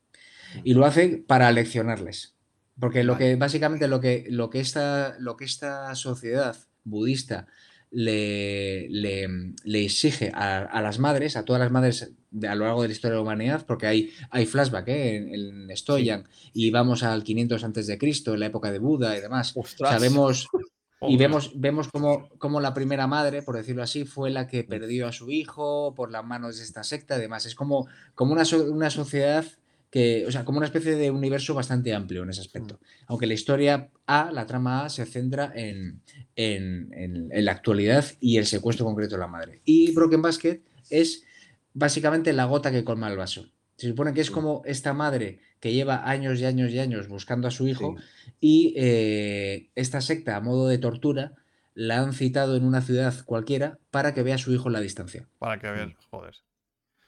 [0.65, 2.35] Y lo hace para leccionarles.
[2.81, 3.27] Porque lo Vale.
[3.27, 7.47] que básicamente lo que, lo que, esta, lo que esta sociedad budista
[7.91, 9.29] le, le,
[9.65, 12.89] le exige a, a las madres, a todas las madres de- a lo largo de
[12.89, 15.17] la historia de la humanidad, porque hay, hay flashback ¿eh?
[15.17, 19.17] en, en Stoyan y vamos al 500 antes de Cristo, en la época de Buda
[19.17, 19.53] y demás.
[19.57, 19.91] Ostras.
[19.91, 20.49] Sabemos
[21.01, 25.07] y vemos, vemos cómo, cómo la primera madre, por decirlo así, fue la que perdió
[25.07, 27.47] a su hijo por las manos de esta secta y demás.
[27.47, 29.45] Es como, como una, una sociedad
[29.91, 32.79] que, o sea, como una especie de universo bastante amplio en ese aspecto.
[33.07, 36.03] Aunque la historia A, la trama A, se centra en,
[36.37, 39.63] en- en- en la actualidad y el secuestro concreto de la madre.
[39.65, 40.61] Y Broken Basket
[40.91, 41.25] es
[41.73, 43.47] básicamente la gota que colma el vaso.
[43.77, 47.47] Se supone que es como esta madre que lleva años y años y años buscando
[47.49, 48.33] a su hijo Sí.
[48.41, 51.33] y eh, esta secta, a modo de tortura,
[51.75, 54.81] la han citado en una ciudad cualquiera para que vea a su hijo en la
[54.81, 55.29] distancia.
[55.39, 56.35] Para que ver, joder.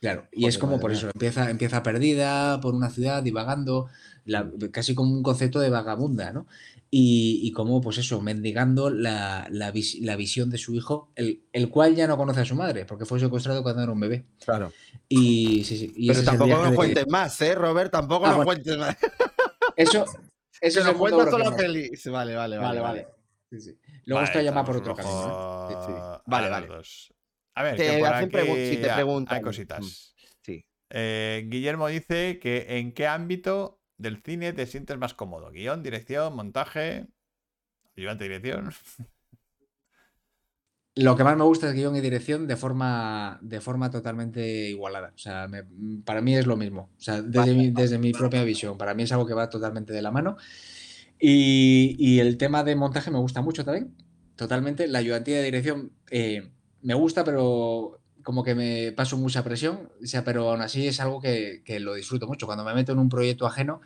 [0.01, 3.89] Claro, y Joder, es como por eso, empieza, empieza perdida por una ciudad, divagando,
[4.25, 6.47] la- casi como un concepto de vagabunda, ¿no?
[6.91, 11.43] Y, y como, pues eso, mendigando la, la vis- la visión de su hijo, el,
[11.53, 14.25] el cual ya no conoce a su madre, porque fue secuestrado cuando era un bebé.
[14.45, 14.73] Claro.
[15.09, 15.93] Y sí, sí.
[15.95, 17.93] y Pero tampoco nos de- cuentes más, ¿eh, Robert?
[17.93, 18.47] Tampoco Ah, nos bueno.
[18.47, 18.97] cuentes más.
[19.77, 20.05] Eso,
[20.61, 21.91] eso nos cuentas toda la peli.
[22.07, 22.59] Vale, vale, vale.
[22.59, 23.09] Vale, vale.
[23.51, 23.79] Sí, sí.
[24.07, 25.15] Luego Vale, estoy llamado por otro un camino.
[25.15, 26.21] ojo ¿eh?
[26.27, 26.67] Vale, vale.
[26.69, 27.13] dos.
[27.61, 29.37] A ver, Te que por hacen pregun- aquí si te hay- preguntan.
[29.37, 30.15] hay cositas.
[30.43, 30.65] Sí.
[30.89, 35.51] Eh, Guillermo dice que en qué ámbito del cine te sientes más cómodo.
[35.51, 37.07] Guión, dirección, montaje,
[37.97, 38.73] ayudante de dirección.
[40.97, 45.13] Lo que más me gusta es guion y dirección de forma, de forma totalmente igualada.
[45.15, 45.65] O sea, me-
[46.05, 46.91] para mí es lo mismo.
[46.99, 48.77] O sea, desde mi, desde mi propia visión.
[48.77, 50.37] Para mí es algo que va totalmente de la mano.
[51.19, 53.95] Y, y el tema de montaje me gusta mucho también.
[54.35, 54.89] Totalmente.
[54.89, 56.51] La ayudantía de dirección eh,
[56.83, 59.91] me gusta, pero como que me paso mucha presión.
[60.03, 62.47] O sea, pero aún así es algo que, que lo disfruto mucho.
[62.47, 63.81] Cuando me meto en un proyecto ajeno,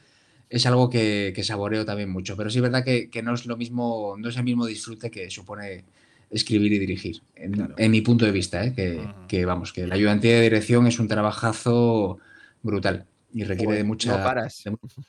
[0.51, 2.36] es algo que, que saboreo también mucho.
[2.36, 5.11] Pero sí es verdad que, que no es lo mismo, no es el mismo disfrute
[5.11, 5.84] que supone
[6.30, 7.22] escribir y dirigir.
[7.36, 7.74] En, Claro.
[7.78, 8.72] en mi punto de vista, ¿eh?
[8.74, 12.18] que, que, vamos, que la ayudantía de dirección es un trabajazo
[12.62, 14.16] brutal y requiere de mucha.
[14.18, 14.62] No paras.
[14.64, 15.03] de mucha-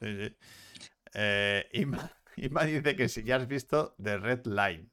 [0.00, 0.36] Sí, sí.
[1.14, 1.64] Eh,
[2.36, 4.88] Inma dice que si ya has visto The Red Line,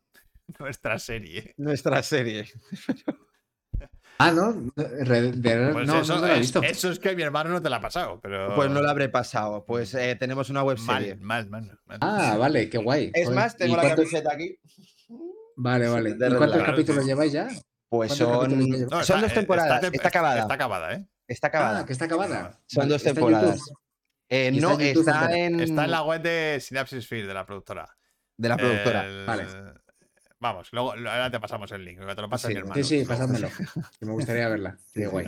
[0.58, 1.54] nuestra serie.
[1.58, 2.45] Nuestra serie.
[4.22, 4.52] Ah, ¿no?
[4.76, 7.70] Re- de- Pues no, eso, no, la es, eso es que mi hermano no te
[7.70, 8.54] la ha pasado, pero.
[8.54, 9.64] Pues no lo habré pasado.
[9.66, 11.16] Pues eh, tenemos una web serie.
[11.16, 11.97] mal, mal, mal, mal.
[12.02, 13.12] Ah, vale, qué guay.
[13.14, 14.58] Es más, tengo ¿Y la camiseta aquí.
[15.56, 16.16] Vale, vale.
[16.16, 17.47] de ¿Y Red cuántos capítulos lleváis ya?
[17.88, 18.28] Pues ¿Cuántos
[18.89, 19.84] son, son dos eh, temporadas.
[19.84, 20.41] tem- Está, acabada.
[20.41, 21.06] Está acabada, ¿eh?
[21.26, 21.80] Está acabada.
[21.80, 22.60] Ah, que está acabada.
[22.66, 23.72] Son Vale, dos ¿está en temporadas.
[24.28, 27.34] Eh, ¿Y no, está en está en, Está en la web de Synapsis Film, de
[27.34, 27.88] la productora.
[28.36, 29.06] de la productora.
[29.06, 29.45] El- Vale.
[30.40, 32.76] Vamos, luego ahora te pasamos el link, que te lo pasa Sí, mi hermano.
[32.76, 33.06] Sí, sí,
[34.00, 34.78] que me gustaría verla.
[34.94, 35.28] Qué guay.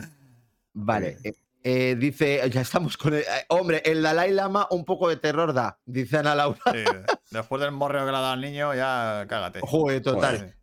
[0.72, 1.18] Vale.
[1.22, 1.34] eh,
[1.64, 3.20] eh, dice, ya estamos con el.
[3.20, 6.58] eh, hombre, el Dalai Lama un poco de terror da, dice Ana Laura.
[6.72, 6.84] Sí,
[7.30, 9.60] después del morreo que le ha dado al niño, ya cágate.
[9.62, 10.38] Joder, total.
[10.38, 10.56] Joder.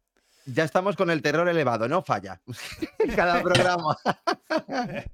[0.47, 2.41] Ya estamos con el terror elevado, no falla.
[3.15, 3.95] Cada programa.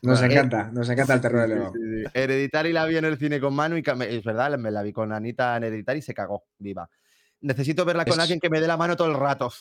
[0.00, 1.72] Nos encanta, nos encanta el terror elevado.
[2.14, 5.12] Hereditary la vi en el cine con Manu y es verdad, me la vi con
[5.12, 6.88] Anita en Hereditary y se cagó, viva.
[7.42, 9.52] Necesito verla con Es- alguien que me dé la mano todo el rato.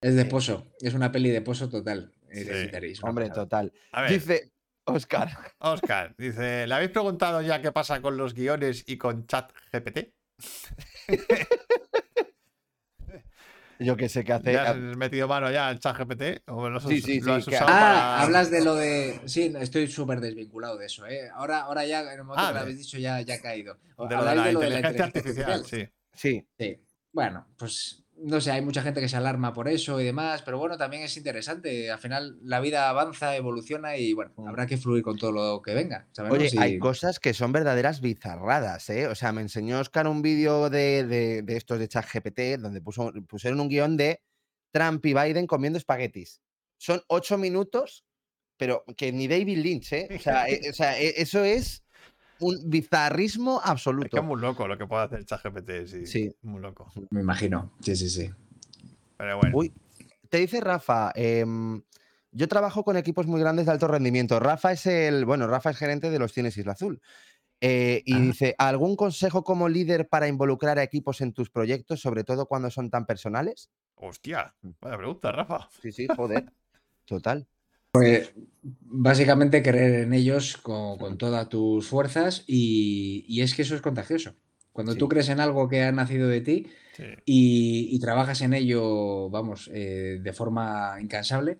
[0.00, 2.12] Es de pozo, es una peli de pozo total.
[2.28, 2.48] Es
[3.02, 3.72] una Hombre, total.
[3.92, 4.52] A ver, Dice
[4.84, 5.30] Oscar.
[5.58, 10.12] Oscar, dice, ¿le habéis preguntado ya qué pasa con los guiones y con chat GPT?
[13.84, 14.52] Yo que sé qué hace.
[14.52, 16.42] ¿Le has metido mano ya al chat GPT?
[16.48, 18.74] ¿O lo has, Sí, sí, lo sí, has que- usado Ah, para- hablas de lo
[18.74, 19.20] de.
[19.26, 21.06] Sí, estoy súper desvinculado de eso.
[21.06, 21.28] ¿eh?
[21.34, 23.40] Ahora, ahora ya, en el momento Ah, que lo de- habéis dicho, ya, ya ha
[23.40, 23.74] caído.
[23.74, 25.64] de lo de la inteligencia artificial?
[25.66, 25.88] Sí.
[26.14, 26.78] Sí, Sí.
[27.12, 30.58] Bueno, pues no sé, hay mucha gente que se alarma por eso y demás, pero
[30.58, 31.90] bueno, también es interesante.
[31.90, 35.74] Al final la vida avanza, evoluciona y bueno, habrá que fluir con todo lo que
[35.74, 36.06] venga.
[36.12, 36.38] ¿sabemos?
[36.38, 39.06] Oye, Y- hay cosas que son verdaderas bizarradas, ¿eh?
[39.08, 43.12] O sea, me enseñó Oscar un vídeo de, de- de estos de ChatGPT donde puso,
[43.28, 44.22] pusieron un guion de
[44.72, 46.40] Trump y Biden comiendo espaguetis.
[46.78, 48.04] Son ocho minutos,
[48.56, 50.08] pero que ni David Lynch, ¿eh?
[50.16, 51.81] O sea, eh, o sea, eh, eso es
[52.42, 54.08] un bizarrismo Es absoluto.
[54.10, 56.06] que es muy loco lo que puede hacer chat GPT, sí.
[56.06, 56.36] Sí.
[56.42, 56.90] Muy loco.
[57.10, 57.72] Me imagino.
[57.80, 58.30] Sí, sí, sí.
[59.16, 59.56] Pero bueno.
[59.56, 59.72] Uy,
[60.28, 61.80] te dice Rafa, em,
[62.32, 64.40] yo trabajo con equipos muy grandes de alto rendimiento.
[64.40, 67.00] Rafa es el, bueno, Rafa es gerente de los Cines Isla Azul.
[67.60, 68.18] Eh, y Ah.
[68.20, 72.70] dice, ¿algún consejo como líder para involucrar a equipos en tus proyectos, sobre todo cuando
[72.70, 73.70] son tan personales?
[73.94, 74.70] Hostia, Mm.
[74.80, 75.68] vaya pregunta, Rafa.
[75.80, 76.44] Sí, sí, joder.
[77.04, 77.46] Total.
[77.92, 78.32] Pues
[78.62, 83.82] básicamente creer en ellos con, con todas tus fuerzas y, y es que eso es
[83.82, 84.34] contagioso.
[84.72, 84.98] Cuando Sí.
[84.98, 86.66] tú crees en algo que ha nacido de ti
[86.96, 87.04] Sí.
[87.26, 91.58] y, y trabajas en ello, vamos, eh, de forma incansable,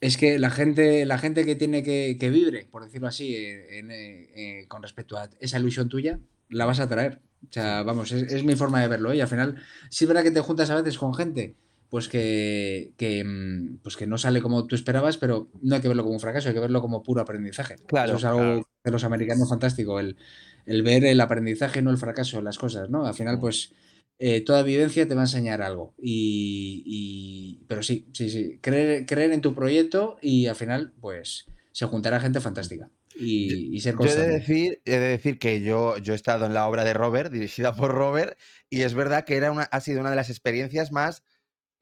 [0.00, 3.90] es que la gente, la gente que tiene que, que vibre, por decirlo así, en,
[3.90, 6.18] eh, con respecto a esa ilusión tuya,
[6.50, 7.20] la vas a traer.
[7.48, 9.12] O sea, vamos, es, es mi forma de verlo.
[9.12, 9.16] ¿eh?
[9.16, 9.56] Y al final,
[9.90, 11.54] sí es verdad que te juntas a veces con gente
[11.90, 15.88] pues que, que, mm, pues que no sale como tú esperabas, pero no hay que
[15.88, 17.76] verlo como un fracaso, hay que verlo como puro aprendizaje.
[17.86, 18.68] Claro, Eso es algo claro.
[18.84, 20.16] de los americanos fantástico, el,
[20.66, 23.06] el ver el aprendizaje, no el fracaso las cosas, ¿no?
[23.06, 23.72] Al final, pues
[24.18, 25.94] eh, toda vivencia te va a enseñar algo.
[25.98, 31.46] Y, y- pero sí, sí, sí, creer, creer en tu proyecto y al final, pues
[31.72, 32.90] se juntará gente fantástica.
[33.16, 36.46] Y, y ser Yo he de decir, he de decir que yo, yo he estado
[36.46, 38.36] en la obra de Robert, dirigida por Robert,
[38.70, 41.22] y es verdad que era una, ha sido una de las experiencias más,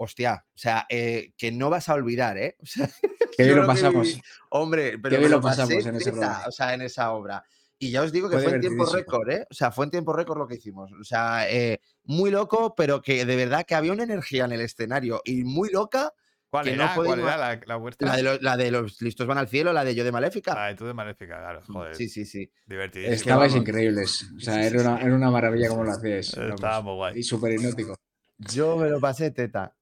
[0.03, 2.57] hostia, o sea, eh, que no vas a olvidar, ¿eh?
[2.63, 2.89] O sea,
[3.37, 4.07] Qué bien lo que pasamos.
[4.09, 6.45] viví- Hombre, pero bien me lo pasamos en ese teta, programa.
[6.47, 7.43] o sea, en esa obra.
[7.79, 9.47] Y ya os digo que Fue fue, en tiempo récord, ¿eh?
[9.51, 10.93] O sea, fue en tiempo récord lo que hicimos.
[11.01, 14.61] O sea, eh, muy loco, pero que de verdad que había una energía en el
[14.61, 16.13] escenario y muy loca.
[16.51, 16.95] ¿Cuál que no era?
[16.95, 18.07] ¿Cuál era la, la vuestra?
[18.09, 20.55] La de, los, la de los listos van al cielo, la de yo de Maléfica.
[20.55, 21.63] La de tú de Maléfica, claro.
[21.67, 21.97] Joder.
[21.97, 22.53] Sí, sí, sí.
[22.67, 23.15] Divertidísimo.
[23.17, 23.67] Estabais vamos.
[23.67, 24.31] increíbles.
[24.37, 25.05] O sea, Sí, sí, era una, sí.
[25.07, 26.37] era una maravilla como lo hacíais.
[26.37, 27.19] Muy guay.
[27.19, 27.97] Y súper hipnótico.
[28.39, 29.75] Yo me lo pasé teta.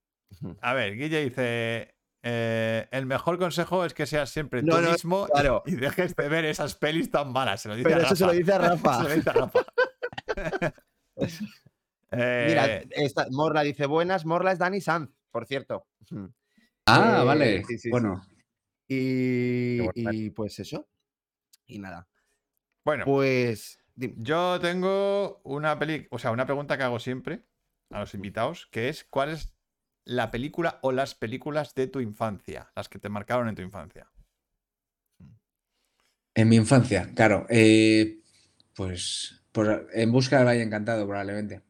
[0.61, 4.91] A ver, Guille dice: eh, El mejor consejo es que seas siempre No, tú no,
[4.93, 5.63] mismo y- claro.
[5.67, 7.63] y, dejes de ver esas pelis tan malas.
[7.63, 8.97] Se lo dice Pero a eso se lo dice a Rafa.
[9.03, 9.61] Se lo dice a Rafa.
[12.13, 14.25] Mira, Eh, esta- Morla dice buenas.
[14.27, 15.87] Morla es Dani Sanz, por cierto.
[16.87, 17.65] Ah, Eh, vale.
[17.65, 18.21] sí, sí, bueno,
[18.89, 20.89] Y, pues eso.
[21.67, 22.09] Y nada.
[22.85, 23.79] bueno, Pues.
[23.95, 24.15] dime.
[24.19, 27.45] yo tengo una peli, o sea, una pregunta que hago siempre
[27.93, 29.53] a los invitados, que es ¿cuál es
[30.05, 32.71] la película o las películas de tu infancia?
[32.75, 34.11] Las que te marcaron en tu infancia.
[36.35, 37.47] en mi infancia, claro.
[37.51, 38.21] eh,
[38.75, 41.63] pues, pues en busca del Valle Encantado, probablemente.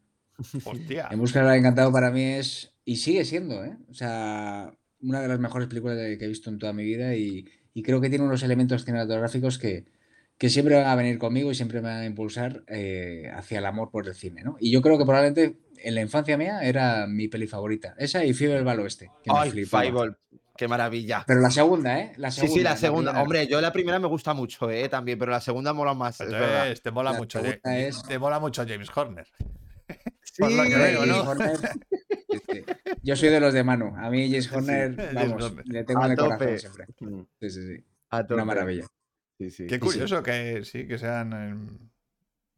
[0.65, 1.09] Hostia.
[1.11, 3.77] En busca del Valle Encantado para mí es, y sigue siendo, ¿eh?
[3.89, 7.49] O sea, una de las mejores películas que he visto en toda mi vida y,
[7.75, 9.87] y creo que tiene unos elementos cinematográficos que,
[10.41, 13.67] que siempre van a venir conmigo y siempre me van a impulsar eh, hacia el
[13.67, 14.57] amor por el cine, ¿no?
[14.59, 17.95] Y yo creo que probablemente en la infancia mía era mi peli favorita.
[17.99, 19.11] Esa y Fiebre del Balo Oeste.
[19.23, 19.51] que Ay.
[19.67, 20.17] Fireball.
[20.57, 21.25] Qué maravilla.
[21.27, 22.13] Pero la segunda, ¿eh?
[22.17, 22.55] La Sí, segunda.
[22.59, 23.11] sí, la segunda.
[23.13, 24.89] primera- Hombre, yo la primera me gusta mucho, ¿eh?
[24.89, 26.21] También, pero la segunda mola más.
[26.23, 26.49] Es verdad.
[26.63, 27.41] Entonces, te mola La mucho.
[27.45, 29.27] es- Te mola mucho James Horner.
[30.23, 31.21] Sí, por lo que veo, ¿no?
[31.23, 31.59] Horner.
[33.03, 33.95] Yo soy de los de Manu.
[33.97, 36.87] A mí James Horner, vamos, le tengo en el corazón siempre.
[37.01, 37.85] Mm, Sí, sí, sí.
[38.11, 38.45] a Una tope.
[38.45, 38.87] maravilla.
[39.41, 39.67] Sí, sí.
[39.67, 39.81] Qué sí.
[39.81, 41.33] curioso que sí, que sean.
[41.33, 41.79] em,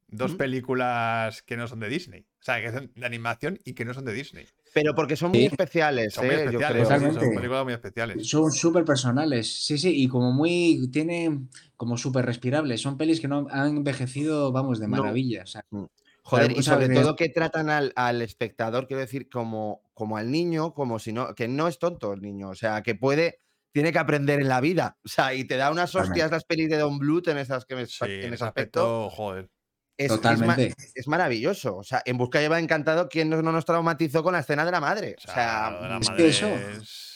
[0.09, 0.39] dos Ujú.
[0.39, 2.23] películas que no son de Disney.
[2.41, 4.45] O sea, que son de animación y que no son de Disney.
[4.75, 5.47] Pero porque son muy Sí.
[5.47, 6.39] especiales, Son muy ¿eh?
[6.39, 6.89] yo especiales.
[6.89, 7.13] creo.
[7.15, 8.29] son películas muy especiales.
[8.29, 12.81] Son súper personales, sí, sí, y como muy, tiene como súper respirables.
[12.83, 14.97] Son pelis que no han envejecido, vamos, de No.
[14.99, 15.45] maravilla.
[15.45, 19.83] o sea, Joder, Claro, y sobre todo que tratan al, al espectador, quiero decir, como,
[19.95, 22.95] como al niño, como si no, que no es tonto el niño, o sea, que
[22.95, 23.41] puede,
[23.73, 26.13] tiene que aprender en la vida, o sea, y te da unas Totalmente.
[26.21, 29.07] hostias las pelis de Don Bluth en, esas, que me- Sí, en ese aspecto.
[29.07, 29.49] aspecto, joder.
[29.97, 30.75] Es, totalmente.
[30.95, 34.41] es maravilloso, o sea, en Busca lleva encantado, ¿quién no, no nos traumatizó con la
[34.41, 35.17] escena de la madre?
[35.27, 37.09] O O sea, la es que eso- es-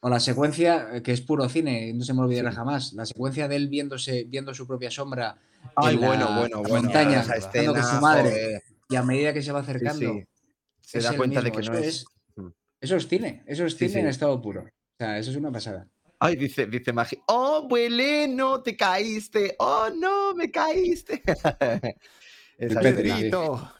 [0.00, 2.56] O la secuencia, eh, que es puro cine, no se me olvidará Sí.
[2.56, 2.92] jamás.
[2.94, 5.38] La secuencia de él viéndose, viendo su propia sombra
[5.76, 8.30] ay, en la- bueno, bueno, la bueno, montaña, esa estando escena, con su madre.
[8.30, 10.24] joder, y a medida que se va acercando, sí,
[10.80, 12.04] se da cuenta de que no eso es...
[12.34, 12.48] Mm.
[12.80, 14.62] Eso es cine, eso es Sí, cine en estado puro.
[14.62, 15.86] O sea, eso es una pasada.
[16.24, 21.20] Ay, dice, dice Magi, oh, huele, no, te caíste, oh, no, me caíste.
[22.58, 23.18] Escena.
[23.18, 23.30] sí.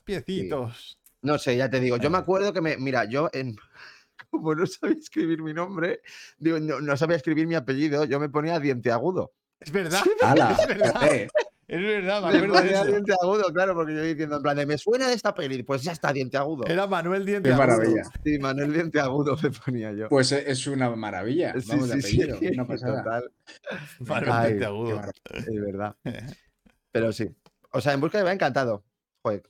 [0.05, 0.99] Piecitos.
[1.21, 3.55] No sé, ya te digo, yo me acuerdo que me, mira, yo en,
[4.31, 6.01] como no sabía escribir mi nombre,
[6.37, 9.33] digo, no, no sabía escribir mi apellido, yo me ponía diente agudo.
[9.61, 10.03] Es verdad.
[10.23, 10.57] ¡Hala!
[10.59, 11.29] Es verdad.
[11.73, 12.85] Es verdad, me Me acuerdo de eso.
[12.85, 15.83] diente agudo, claro, porque yo diciendo, en plan, de, me suena de esta peli, pues
[15.83, 16.65] ya está, diente agudo.
[16.67, 17.67] Era Manuel Diente ¡Qué Agudo.
[17.67, 18.03] maravilla!
[18.23, 20.09] Sí, Manuel diente agudo me ponía yo.
[20.11, 21.55] Pues eh, es una maravilla.
[21.59, 23.03] Sí, Vamos de sí, sí, apellido, una pasada.
[23.03, 23.33] total,
[24.01, 25.01] Manuel Ay, Diente Agudo.
[25.33, 25.97] es verdad.
[26.93, 27.31] Pero sí.
[27.71, 28.85] O sea, en busca de va encantado.
[29.23, 29.43] Joder,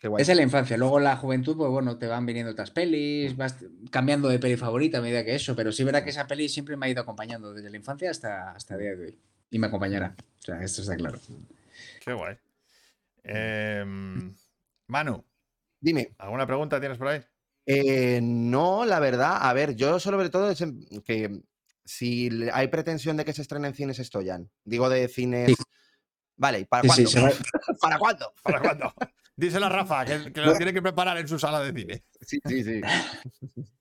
[0.00, 0.22] qué guay.
[0.22, 0.76] Es la infancia.
[0.76, 3.56] Luego en la juventud, pues bueno, te van viniendo otras pelis, vas
[3.90, 6.76] cambiando de peli favorita a medida que eso, pero sí verá que esa peli siempre
[6.76, 9.18] me ha ido acompañando desde la infancia hasta, hasta el día de hoy.
[9.50, 10.14] Y me acompañará.
[10.18, 11.18] O sea, esto está claro.
[12.04, 12.36] Qué guay.
[13.24, 14.34] Em,
[14.88, 15.24] Manu,
[15.80, 16.14] Dime.
[16.18, 17.20] ¿alguna pregunta tienes por ahí?
[17.66, 20.64] Eh, no, la verdad, a ver, yo sobre todo es
[21.04, 21.40] que
[21.84, 25.48] si hay pretensión de que se estrenen cines Stoyan, digo de cines.
[25.48, 25.54] Sí.
[26.36, 27.30] Vale, ¿y ¿para Sí, sí, cuándo?
[27.36, 28.32] va- ¿Para cuándo?
[28.42, 28.94] ¿Para cuándo?
[29.36, 32.04] Díselo a Rafa, que, que lo tiene que preparar en su sala de cine.
[32.20, 32.80] Sí, sí, sí.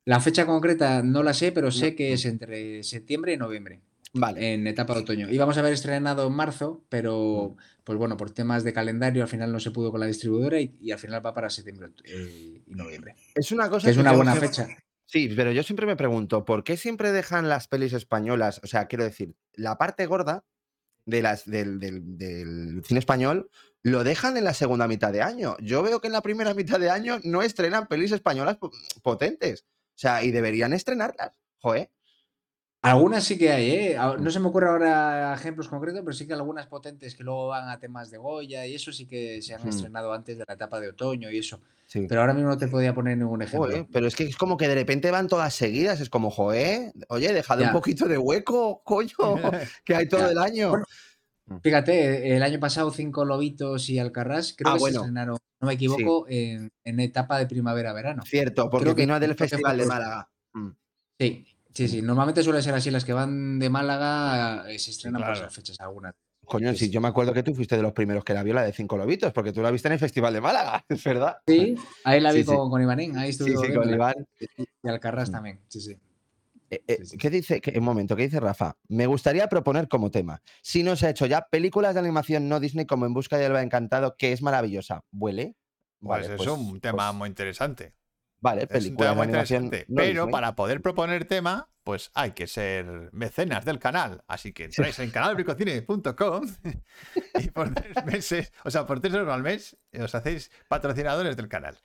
[0.06, 3.82] La fecha concreta no la sé, pero sé que es entre septiembre y noviembre,
[4.20, 4.54] Vale.
[4.54, 5.30] en etapa de otoño.
[5.30, 7.62] Íbamos a haber estrenado en marzo, pero Mm.
[7.84, 10.76] pues bueno, por temas de calendario al final no se pudo con la distribuidora y,
[10.82, 13.16] y al final va para septiembre eh, y noviembre.
[13.36, 14.68] Es una cosa Que es una buena fecha.
[15.06, 18.60] Sí, pero yo siempre me pregunto, ¿por qué siempre dejan las pelis españolas?
[18.64, 20.44] O sea, quiero decir, la parte gorda
[21.06, 23.50] de las, del, del- del cine español
[23.84, 25.56] lo dejan en la segunda mitad de año.
[25.62, 29.62] Yo veo que en la primera mitad de año no estrenan pelis españolas po- potentes.
[29.62, 31.32] O sea, y deberían estrenarlas.
[31.60, 31.90] Joder.
[32.92, 33.98] Algunas sí que hay, ¿eh?
[34.20, 37.70] No se me ocurre ahora ejemplos concretos, pero sí que algunas potentes que luego van
[37.70, 40.80] a temas de Goya y eso sí que se han estrenado antes de la etapa
[40.80, 41.60] de otoño y eso.
[41.86, 42.06] Sí.
[42.10, 43.70] Pero ahora mismo no te podía poner ningún ejemplo.
[43.70, 46.02] Joder, pero es que es como que de repente van todas seguidas.
[46.02, 49.14] Es como, joder, oye, dejad un poquito de hueco, coño,
[49.86, 50.32] que hay todo Ya.
[50.32, 50.70] el año.
[50.70, 50.86] Bueno,
[51.64, 54.96] Fíjate, el año pasado Cinco Lobitos y Alcarrás creo Ah, que bueno.
[55.00, 58.24] se estrenaron, no me equivoco, en, en etapa de primavera-verano.
[58.26, 60.30] Cierto, porque Creo que- vino del Festival de Málaga.
[60.54, 60.70] Mm.
[61.18, 62.02] Sí, sí, sí.
[62.02, 65.40] Normalmente suele ser así, las que van de Málaga eh, se estrenan por claro.
[65.42, 66.14] esas fechas algunas.
[66.46, 68.64] Coño, Sí, yo me acuerdo que tú fuiste de los primeros que la vio la
[68.64, 71.38] de Cinco Lobitos, porque tú la viste en el Festival de Málaga, es verdad.
[71.46, 71.76] Sí,
[72.06, 72.56] ahí la vi Sí, sí.
[72.56, 73.90] con, con Ivanín, ahí estuve sí, con.
[73.94, 74.16] Iván.
[74.84, 75.34] Y Alcarrás Mm.
[75.34, 75.98] también, sí, sí.
[76.70, 77.18] Eh, eh, Sí, sí.
[77.18, 77.62] ¿Qué dice?
[77.62, 78.76] qué- un momento, ¿qué dice Rafa?
[78.88, 80.42] Me gustaría proponer como tema.
[80.62, 83.48] Si no se ha hecho ya películas de animación no Disney como En Busca del
[83.48, 85.02] Alba Encantado, que es maravillosa.
[85.12, 85.56] ¿Huele?
[86.00, 87.94] Pues Vale, es un tema pues, muy interesante.
[88.40, 89.64] Vale, tema de animación.
[89.66, 90.32] no pero Disney.
[90.32, 94.24] para poder proponer tema, pues hay que ser mecenas del canal.
[94.28, 96.48] Así que entráis en canalbricocine.com
[97.40, 101.48] y por tres meses, o sea, por tres euros al mes, os hacéis patrocinadores del
[101.48, 101.78] canal.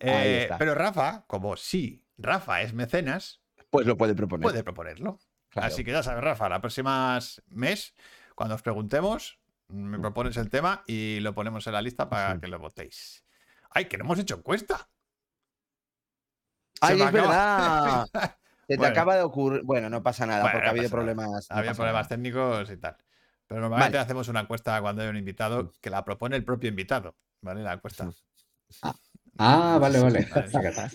[0.00, 3.40] Eh, pero Rafa, como sí, Rafa es mecenas,
[3.70, 4.42] Pues lo puede proponer.
[4.42, 5.18] puede proponerlo.
[5.48, 5.68] claro.
[5.68, 7.94] Así que ya sabes, Rafa, la próxima mes,
[8.34, 9.38] cuando os preguntemos,
[9.68, 12.40] me propones el tema y lo ponemos en la lista para Sí.
[12.40, 13.24] que lo votéis.
[13.70, 14.88] ¡Ay, que no hemos hecho encuesta!
[16.86, 18.06] ¡Ay, es verdad!
[18.66, 18.92] Se te Bueno.
[18.92, 19.62] acaba de ocurrir.
[19.62, 21.50] Bueno, no pasa nada, Bueno, porque no ha habido problemas.
[21.50, 22.08] no Había problemas nada.
[22.08, 22.96] técnicos y tal.
[23.46, 24.04] Pero normalmente Vale.
[24.04, 27.62] hacemos una encuesta cuando hay un invitado que la propone el propio invitado, ¿vale?
[27.62, 28.10] La encuesta.
[29.38, 30.26] Ah, vale, vale.
[30.32, 30.90] Vale.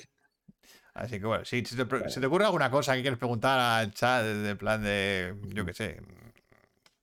[0.96, 3.94] Así que bueno, si se te, se te ocurre alguna cosa que quieres preguntar al
[3.94, 6.02] chat de, plan de, yo qué sé,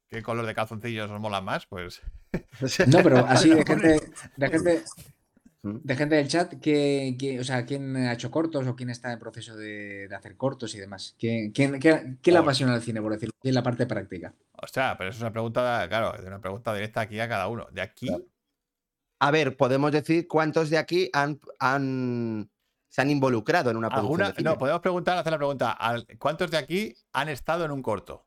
[0.08, 2.02] qué color de calzoncillos os mola más, pues
[2.88, 4.00] No, pero así de gente,
[4.36, 4.84] de gente.
[5.82, 9.12] De gente del chat, que, que- o sea, ¿quién ha hecho cortos o quién está
[9.12, 11.14] en proceso de, de hacer cortos y demás?
[11.18, 14.34] ¿Quién, quién, quién- quién le apasiona el cine, por decirlo en la parte práctica?
[14.52, 17.66] Ostras, pero eso es una pregunta, claro, es una pregunta directa aquí a cada uno.
[17.72, 18.08] De aquí.
[19.18, 22.50] A ver, podemos decir cuántos de aquí han, han-
[22.88, 24.50] se han involucrado en una producción alguna, de cine.
[24.50, 25.78] no, podemos preguntar, hacer la pregunta,
[26.18, 28.26] ¿cuántos de aquí han estado en un corto?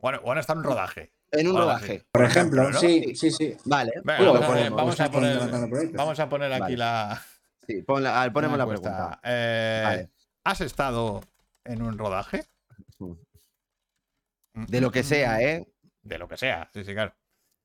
[0.00, 1.12] Bueno, o han estado en un rodaje.
[1.30, 1.98] En un Ahora rodaje.
[1.98, 2.04] sí.
[2.10, 3.56] Por ejemplo, sí, sí, sí.
[3.64, 3.92] Vale.
[4.04, 5.96] Venga, pues vamos, a, vamos poner, levantando proyectos.
[5.96, 6.76] vamos a poner aquí Vale.
[6.76, 7.22] la,
[7.66, 9.20] Sí, pon la- a ver, ponemos la, pregunta.
[9.22, 10.10] Eh, Vale.
[10.44, 11.20] ¿Has estado
[11.64, 12.44] en un rodaje?
[14.54, 15.66] De lo que sea, ¿eh?
[16.02, 17.14] De lo que sea, sí, sí, claro.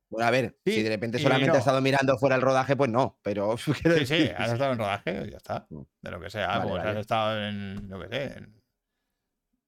[0.10, 1.56] Bueno, a ver, Sí, si de repente solamente no.
[1.56, 3.73] ha estado mirando fuera el rodaje, pues no, pero Sí,
[4.06, 5.65] sí, has estado en rodaje, ya está.
[5.69, 5.81] Mm.
[6.02, 6.48] De lo que sea.
[6.49, 6.90] Vale, pues vale.
[6.91, 8.61] has estado en, lo que sé, en,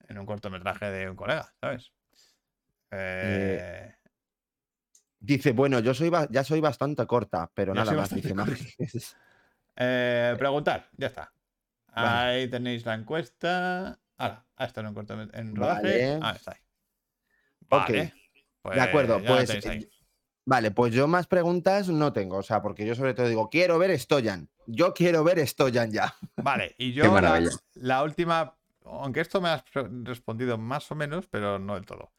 [0.10, 1.92] en un cortometraje de un colega, ¿sabes?
[2.92, 3.96] Eh,
[5.20, 8.14] Dice, bueno, yo soy ya soy bastante corta, pero Ya nada más.
[8.14, 8.46] Dice, corta.
[8.52, 9.18] Márquez.
[9.76, 11.34] eh, preguntar, ya está.
[11.96, 12.08] Vale.
[12.08, 14.00] Ahí tenéis la encuesta.
[14.18, 15.82] Ahora, en un cortometraje en rodaje.
[15.82, 16.20] Vale.
[16.22, 16.60] Ah, está ahí.
[17.70, 18.14] Vale.
[18.62, 19.50] Pues de acuerdo, pues.
[19.50, 19.90] eh,
[20.48, 23.80] Vale, pues yo más preguntas no tengo, o sea, porque yo sobre todo digo, quiero
[23.80, 24.48] ver Stoyan.
[24.68, 26.14] Yo quiero ver Stoyan ya.
[26.38, 27.42] Vale, y yo la,
[27.74, 29.64] la última, aunque esto me has
[30.04, 32.12] respondido más o menos, pero no del todo.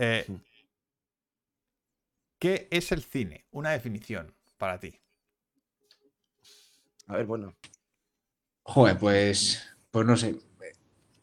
[0.00, 0.40] Eh, Sí.
[2.38, 3.46] ¿Qué es el cine?
[3.50, 4.94] Una definición para ti.
[7.08, 7.54] A ver, bueno,
[8.68, 10.36] Joder, pues, pues no sé.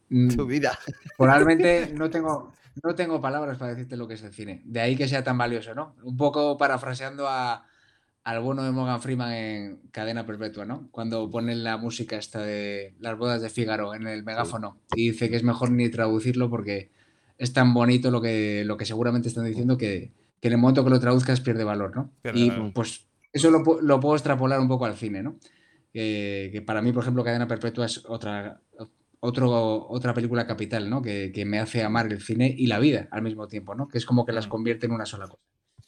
[0.10, 0.78] Mm, tu vida.
[1.16, 2.54] Probablemente no tengo,
[2.84, 4.62] no tengo palabras para decirte lo que es el cine.
[4.66, 5.96] De ahí que sea tan valioso, ¿no?
[6.02, 7.68] Un poco parafraseando a,
[8.24, 10.90] al bueno de Morgan Freeman en Cadena Perpetua, ¿no?
[10.90, 15.30] Cuando ponen la música esta de las bodas de Fígaro en el megáfono y dice
[15.30, 16.90] que es mejor ni traducirlo porque
[17.38, 20.84] es tan bonito lo que, lo que seguramente están diciendo que, que en el momento
[20.84, 22.12] que lo traduzcas pierde valor, ¿no?
[22.22, 22.74] Pierde y valor.
[22.74, 25.38] pues eso lo, lo puedo extrapolar un poco al cine, ¿no?
[25.92, 28.60] Que, que para mí, por ejemplo, Cadena Perpetua es otra,
[29.20, 31.02] otro, otra película capital, ¿no?
[31.02, 33.88] Que, que me hace amar el cine y la vida al mismo tiempo, ¿no?
[33.88, 34.50] Que es como que las Mm.
[34.50, 35.44] convierte en una sola cosa.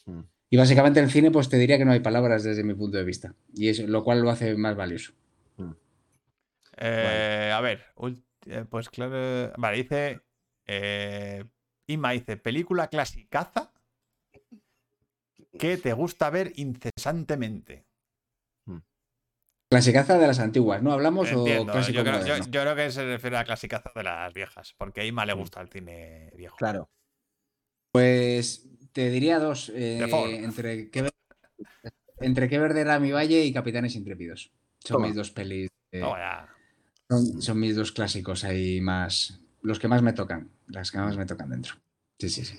[0.06, 0.22] Mm.
[0.50, 3.04] Y básicamente el cine, pues te diría que no hay palabras desde mi punto de
[3.04, 3.34] vista.
[3.54, 5.12] Y eso, lo cual lo hace más valioso.
[6.78, 7.86] Eh, A ver,
[8.46, 9.52] eh, pues claro.
[9.58, 10.22] Vale, dice.
[10.68, 11.44] Eh,
[11.88, 13.72] Inma dice: película clasicaza
[15.58, 17.86] que te gusta ver incesantemente.
[19.70, 20.94] Clasicaza de las antiguas, ¿no?
[20.94, 22.46] ¿Hablamos Entiendo, o clásico yo creo, yo- moderno?
[22.52, 25.36] yo creo que se refiere a la clasicaza de las viejas, porque a Inma le
[25.36, 25.40] Mm.
[25.40, 26.56] gusta el cine viejo.
[26.56, 26.90] Claro.
[27.92, 29.70] Pues te diría dos.
[29.76, 30.00] eh,
[30.44, 31.14] entre, qué, Ver-
[32.22, 34.52] entre qué verde era mi valle y Capitanes Intrépidos.
[34.80, 35.08] Son Toma.
[35.08, 35.70] mis dos pelis.
[35.92, 36.02] eh,
[37.10, 39.40] son, son mis dos clásicos ahí más.
[39.68, 40.50] Los que más me tocan.
[40.68, 41.76] Las que más me tocan dentro.
[42.18, 42.58] Sí, sí, sí.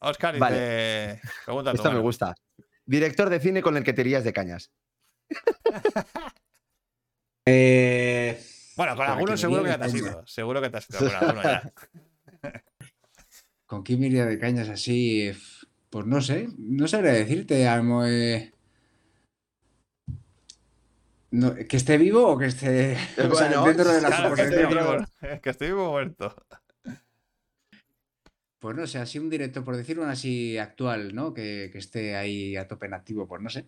[0.00, 1.20] Oscar Vale.
[1.44, 2.34] Pregunta tú, Esto me gusta.
[2.84, 4.72] Director de cine con el que te irías de cañas.
[7.50, 8.38] Eh,
[8.76, 10.26] Bueno, con algunos seguro que te has ido.
[10.26, 11.72] Seguro que te has ido con alguno ya.
[13.64, 15.32] ¿Con quién me iría de cañas así?
[15.88, 16.48] Pues no sé.
[16.58, 17.66] No sabría decirte.
[17.66, 18.52] Almo, eh,
[21.30, 24.42] no, ¿Que esté vivo o que esté o sea, Bueno, dentro de la Claro, que
[24.46, 24.68] suposición?
[24.70, 26.34] vivo, que estoy vivo o muerto.
[28.58, 31.32] Pues no sé, así un director, por decir un así actual, ¿no?
[31.32, 33.66] Que, que esté ahí a tope en activo, pues no sé.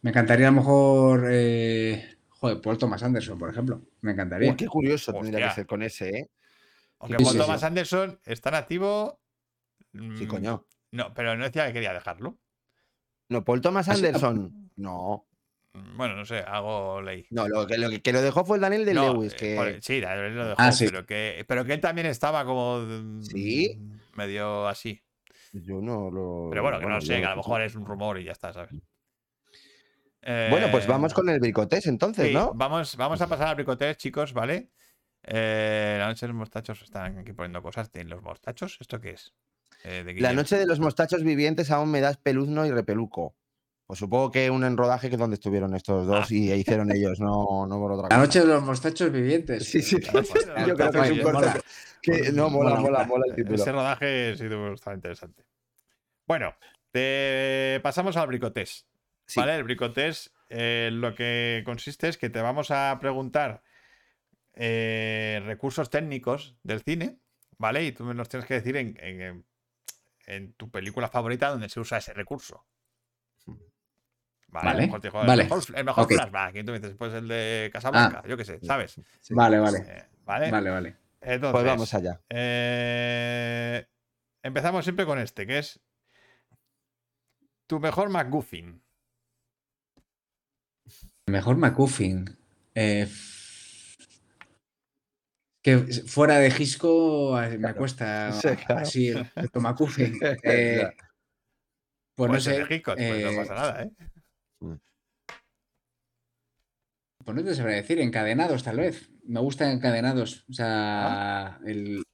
[0.00, 3.82] Me encantaría a lo mejor, eh, joder, Paul Thomas Anderson, por ejemplo.
[4.00, 4.50] Me encantaría.
[4.50, 6.30] Uy, qué curioso tendría que ser con ese, ¿eh?
[7.00, 7.62] Aunque Paul Thomas.
[7.62, 9.20] Anderson está nativo.
[9.92, 10.66] Sí, mm, coño.
[10.92, 12.38] No, pero no decía que quería dejarlo.
[13.28, 14.70] No, Paul Thomas Así- Anderson.
[14.76, 15.25] No.
[15.96, 17.26] Bueno, no sé, algo leí.
[17.30, 19.54] No, lo que, lo que- lo dejó fue el Daniel de No, Lewis, eh, que
[19.56, 20.84] por- sí, él lo dejó, Ah, sí.
[20.86, 22.78] pero, que, pero que él también estaba como.
[22.80, 23.78] mm, ¿Sí?
[24.14, 25.00] Medio así.
[25.52, 26.48] yo no lo.
[26.50, 28.32] Pero bueno, que no yo sé, que a lo mejor es un rumor y ya
[28.32, 28.70] está, ¿sabes?
[30.50, 32.52] Bueno, pues Eh, vamos con el bricotés entonces, sí, ¿no?
[32.54, 34.70] Vamos, vamos a pasar al bricotés, chicos, ¿vale?
[35.22, 37.90] Eh, la noche de los mostachos están aquí poniendo cosas.
[37.94, 38.76] ¿En los mostachos?
[38.80, 39.34] ¿Esto qué es?
[39.84, 43.36] Eh, de La noche de los mostachos vivientes aún me das peluzno y repeluco.
[43.86, 46.34] Pues supongo que un en rodaje que es donde estuvieron estos dos Ah.
[46.34, 48.18] y hicieron ellos, no, no por otra La cosa.
[48.18, 49.64] noche de los mostachos vivientes.
[49.64, 50.28] Sí, sí, La los
[50.66, 51.62] yo creo que es un
[52.02, 53.54] que, que- no mola, Mola, mola, el título.
[53.54, 54.44] Ese rodaje sí
[54.74, 55.44] estaba interesante.
[56.26, 56.54] Bueno,
[56.90, 58.86] te pasamos al bricotés.
[59.24, 59.38] Sí.
[59.40, 59.54] ¿Vale?
[59.56, 63.62] El bricotés eh, lo que consiste es que te vamos a preguntar
[64.54, 67.18] eh, recursos técnicos del cine,
[67.58, 67.84] ¿vale?
[67.84, 69.44] Y tú los tienes que decir en, en-
[70.26, 72.64] en tu película favorita donde se usa ese recurso.
[74.48, 75.42] Vale, Vale, mejor te digo, el vale.
[75.44, 76.12] mejor, el mejor Ok.
[76.12, 76.56] flashback.
[76.56, 78.96] Y tú me dices, pues el de Casablanca, yo qué sé, ¿sabes?
[79.20, 79.34] Sí.
[79.34, 79.78] Vale, vale.
[79.86, 80.50] Eh, ¿Vale?
[80.50, 80.96] Vale, vale.
[81.20, 82.20] Entonces, Pues vamos allá.
[82.30, 83.86] eh,
[84.42, 85.80] empezamos siempre con este, que es
[87.66, 88.80] tu mejor McGuffin.
[91.26, 92.24] Mejor McCuffin.
[92.74, 93.08] Eh,
[95.62, 97.76] que fuera de Gisco eh, me Claro.
[97.78, 98.82] cuesta Sí, claro.
[98.82, 100.18] así el, el McCuffin.
[100.44, 100.88] Eh,
[102.14, 102.64] pues no sé.
[102.64, 103.90] de Hitchcock, pues no eh, pasa nada, ¿eh?
[107.24, 109.10] Pues no te sabré decir, encadenados tal vez.
[109.24, 110.44] Me gustan encadenados.
[110.48, 112.04] O sea, el,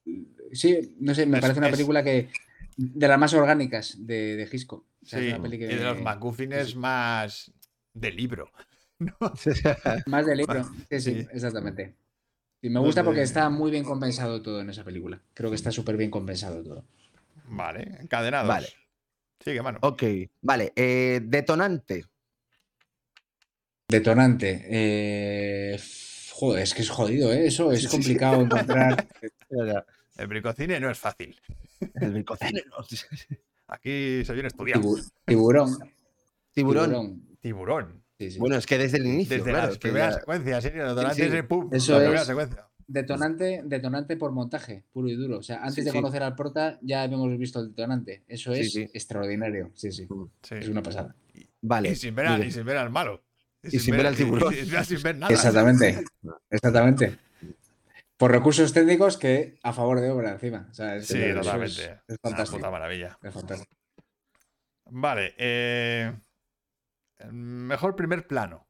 [0.53, 2.29] sí, no sé, me Es- parece una es- película que,
[2.77, 4.87] de las más orgánicas de, de Gisco.
[5.03, 6.75] O sea, es Sí, una peli que y de los McGuffins sí.
[6.77, 7.51] más
[7.93, 8.49] de libro.
[10.07, 10.63] Más de libro.
[10.89, 11.27] Sí, sí, Sí.
[11.33, 11.95] exactamente.
[12.61, 15.21] Y me Los gusta porque está muy bien compensado todo en esa película.
[15.33, 16.85] Creo que está súper bien compensado todo.
[17.45, 18.47] Vale, encadenados.
[18.47, 18.67] Vale.
[19.43, 19.79] Sigue, mano.
[19.81, 20.03] Ok,
[20.41, 20.71] vale.
[20.75, 22.05] eh, detonante.
[23.87, 24.65] Detonante.
[24.69, 25.79] eh,
[26.31, 27.45] Joder, es que es jodido, ¿eh?
[27.47, 29.07] Eso es complicado encontrar.
[30.17, 31.39] El bricocine no es fácil.
[31.95, 32.77] El bricocine, ¿no?
[33.67, 34.81] Aquí se viene estudiado.
[34.81, 35.77] Tibu- Tiburón.
[36.51, 37.23] Tiburón.
[37.39, 38.03] Tiburón.
[38.19, 38.39] Sí, sí.
[38.39, 41.21] Bueno, es que desde el inicio, Desde claro, las primeras ya- secuencias, serio, detonante sí.
[41.21, 42.27] es el pum, Eso la primera es.
[42.27, 42.67] secuencia.
[42.85, 45.39] Detonante, detonante por montaje, puro y duro.
[45.39, 45.97] O sea, antes Sí, de sí.
[45.97, 48.23] conocer al prota ya habíamos visto el detonante.
[48.27, 48.81] Eso es sí.
[48.93, 49.71] Extraordinario.
[49.73, 50.07] Sí, sí.
[50.43, 50.55] Sí.
[50.55, 51.15] Es una pasada.
[51.61, 51.89] Vale.
[51.91, 53.23] Y sin ver, al, y sin ver al malo.
[53.63, 54.53] Y sin ver al tiburón.
[54.53, 55.33] y- sin ver nada.
[55.33, 56.03] Exactamente.
[56.49, 57.17] Exactamente.
[58.17, 60.67] Por recursos técnicos que a favor de obra encima.
[60.69, 61.81] O sea, es Sí, es- totalmente.
[62.07, 62.57] Es, Una fantástico.
[62.57, 63.17] puta maravilla.
[63.21, 63.75] Es fantástico.
[64.85, 65.33] Vale.
[65.37, 66.13] eh,
[67.31, 68.67] mejor primer plano.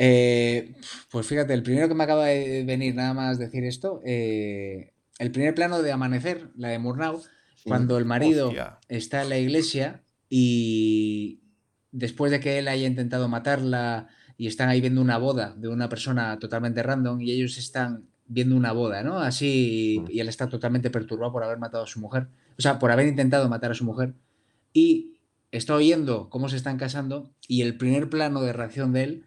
[0.00, 0.74] Eh,
[1.10, 5.32] pues fíjate, el primero que me acaba de venir nada más decir esto, eh, el
[5.32, 7.20] primer plano de Amanecer, la de Murnau,
[7.64, 8.78] cuando el marido Hostia.
[8.88, 11.40] está en la iglesia y
[11.98, 15.88] después de que él haya intentado matarla y están ahí viendo una boda de una
[15.88, 19.18] persona totalmente random y ellos están viendo una boda, ¿no?
[19.18, 22.90] Así y él está totalmente perturbado por haber matado a su mujer, o sea, por
[22.90, 24.14] haber intentado matar a su mujer
[24.72, 25.18] y
[25.50, 29.24] está oyendo cómo se están casando y el primer plano de reacción de él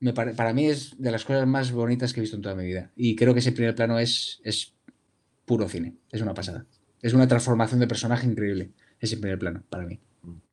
[0.00, 2.54] me pare- para mí es de las cosas más bonitas que he visto en toda
[2.54, 4.74] mi vida y creo que ese primer plano es, es
[5.44, 6.66] puro cine, es una pasada.
[7.00, 8.70] Es una transformación de personaje increíble,
[9.00, 9.98] ese primer plano, para mí.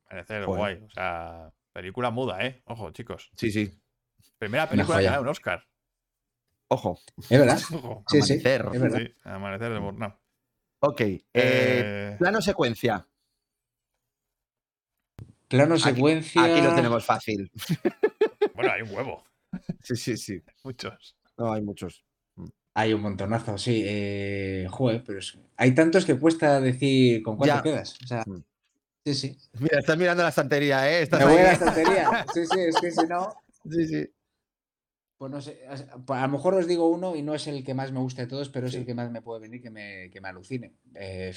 [0.08, 0.74] Parece guay.
[0.84, 2.62] O sea, película muda, ¿eh?
[2.66, 3.30] Ojo, chicos.
[3.36, 3.70] Sí, sí.
[4.38, 5.64] Primera película que gana un Oscar.
[6.68, 6.98] Ojo.
[7.28, 7.58] ¿Es verdad?
[7.72, 8.04] Ojo.
[8.08, 8.66] Sí, sí, Amanecer.
[8.72, 8.98] es verdad.
[8.98, 10.12] Sí, amanecer de Murnau.
[10.80, 11.00] Ok.
[11.00, 13.06] eh, Eh, plano secuencia.
[15.48, 16.44] Plano Aquí- secuencia.
[16.44, 17.50] Aquí lo tenemos fácil.
[18.54, 19.24] bueno, hay un huevo.
[19.82, 20.42] Sí, sí, sí.
[20.62, 21.16] Muchos.
[21.36, 22.04] No, hay muchos.
[22.74, 23.82] Hay un montonazo, sí.
[23.84, 27.60] Eh, joder, pero es- hay tantos que cuesta decir con Ya.
[27.62, 27.98] te quedas.
[28.02, 28.42] O sea, Mm.
[29.04, 29.38] Sí, sí.
[29.58, 31.02] Mira, estás mirando la estantería, ¿eh?
[31.02, 32.26] Estás Me voy a la estantería.
[32.34, 33.34] Sí, sí, es que si no.
[33.70, 34.08] Sí, sí.
[35.18, 35.74] Pues no sé, a
[36.22, 38.28] a lo mejor os digo uno y no es el que más me gusta de
[38.28, 38.78] todos, pero es Sí.
[38.78, 40.72] el que más me puede venir que me, que me alucine.
[40.94, 41.34] Eh,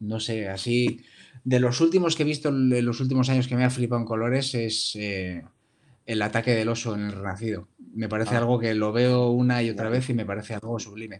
[0.00, 1.00] no sé, así,
[1.44, 4.06] de los últimos que he visto en los últimos años que me ha flipado en
[4.08, 5.44] colores es eh,
[6.04, 7.68] el ataque del oso en el Renacido.
[7.94, 8.38] Me parece Ah.
[8.38, 11.18] algo que lo veo una y otra vez y me parece algo sublime.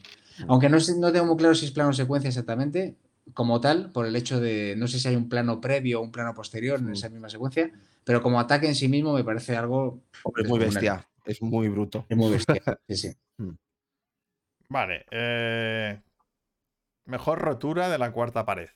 [0.48, 2.96] Aunque no, sé- no tengo muy claro si es plano secuencia exactamente,
[3.34, 6.12] como tal, por el hecho de, no sé si hay un plano previo o un
[6.12, 6.92] plano posterior en Mm.
[6.92, 7.70] esa misma secuencia,
[8.04, 10.02] pero como ataque en sí mismo me parece algo...
[10.24, 11.06] Hombre, es muy bestia.
[11.24, 12.06] Es muy bruto.
[12.08, 12.54] Es muy bestia.
[12.88, 13.16] Sí, sí.
[14.68, 15.04] Vale.
[15.10, 16.00] eh,
[17.06, 18.68] mejor rotura de la cuarta pared.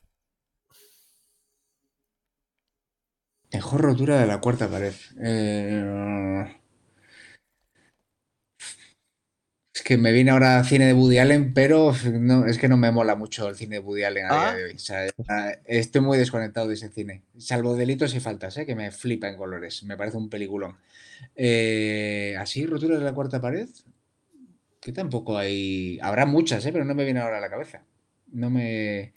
[3.53, 4.93] Mejor rotura de la cuarta pared.
[5.23, 6.61] Eh,
[9.74, 12.92] Es que me viene ahora cine de Woody Allen, pero no, es que no me
[12.92, 14.55] mola mucho el cine de Woody Allen a Ah.
[14.55, 14.74] día de hoy.
[14.76, 17.22] O sea, ah, estoy muy desconectado de ese cine.
[17.38, 18.66] Salvo delitos y faltas, ¿eh?
[18.66, 19.82] que me flipa en colores.
[19.82, 20.76] Me parece un peliculón.
[21.34, 23.68] Eh, Así, roturas de la cuarta pared.
[24.80, 25.98] Que tampoco hay.
[26.02, 26.70] Habrá muchas, ¿eh?
[26.72, 27.82] pero no me viene ahora a la cabeza.
[28.30, 29.12] No me.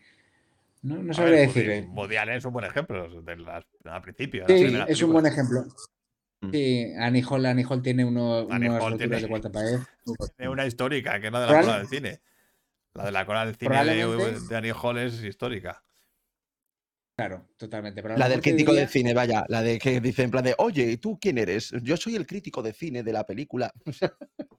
[0.81, 1.85] No, sabría decir.
[1.93, 4.45] Woody- Allen es un buen ejemplo de las- al principio.
[4.47, 5.65] Sí, es un buen ejemplo.
[6.41, 6.51] Mm.
[6.51, 9.80] Sí, Annie Hall, Annie Hall tiene uno, Annie unas Hall roturas tiene- de cuarta pared.
[10.38, 12.22] Tiene una histórica, que es la de la cola del cine.
[12.93, 15.84] La de la cola del cine de, de Annie Hall es histórica.
[17.18, 18.03] Claro, totalmente.
[18.03, 19.43] pero La del crítico diría- de cine, vaya.
[19.49, 21.72] La de que dice en plan de, oye, ¿y tú quién eres?
[21.81, 23.73] Yo soy el crítico de cine de la película.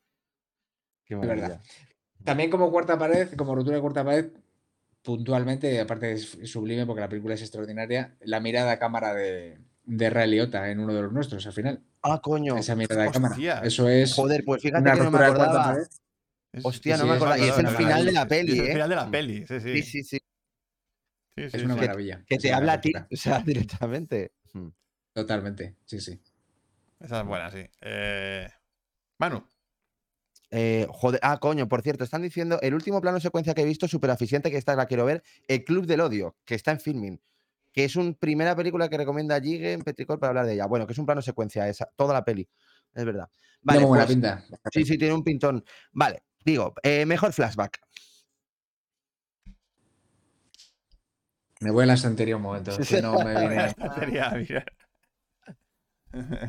[1.05, 1.60] Qué verdad.
[2.24, 4.30] También como cuarta pared, como rotura de cuarta pared,
[5.02, 9.59] puntualmente, aparte es sublime porque la película es extraordinaria, la mirada a cámara de,
[9.89, 11.82] de Ray Liotta en uno de los nuestros al final.
[12.02, 12.56] Ah, coño.
[12.56, 13.36] Esa mirada de cámara.
[13.65, 15.78] Eso es Joder, pues fíjate una que no me acordaba.
[16.62, 17.39] Hostia, Sí, no me sí, es acordaba.
[17.39, 18.73] Y es el final de la peli, Es el ¿eh?
[18.73, 19.73] final de la peli, sí, sí.
[19.73, 20.19] Sí, sí, sí.
[21.36, 21.81] Sí, sí, Es una sí.
[21.81, 22.24] maravilla.
[22.27, 24.32] Que te habla a ti, o sea, directamente.
[24.52, 24.69] Mm.
[25.15, 26.20] Totalmente, sí, sí.
[27.01, 27.65] Esa es buena, sí.
[27.81, 28.48] Eh,
[29.19, 29.43] Manu,
[30.51, 33.86] Eh, joder, ah, coño, por cierto, están diciendo el último plano secuencia que he visto,
[33.89, 37.20] súper eficiente, que esta la quiero ver, El Club del Odio, que está en filming,
[37.73, 40.66] que es una primera película que recomienda Jigen Petricol para hablar de ella.
[40.66, 42.49] Bueno, que es un plano secuencia, esa, toda la peli,
[42.95, 43.28] es verdad.
[43.62, 44.45] Vale, buena pues, pinta.
[44.73, 45.65] sí, sí, tiene un pintón.
[45.93, 47.81] Vale, digo, eh, mejor flashback.
[51.61, 52.70] Me voy a la estantería un momento.
[52.78, 53.74] es que no me viene.
[54.49, 54.65] mira.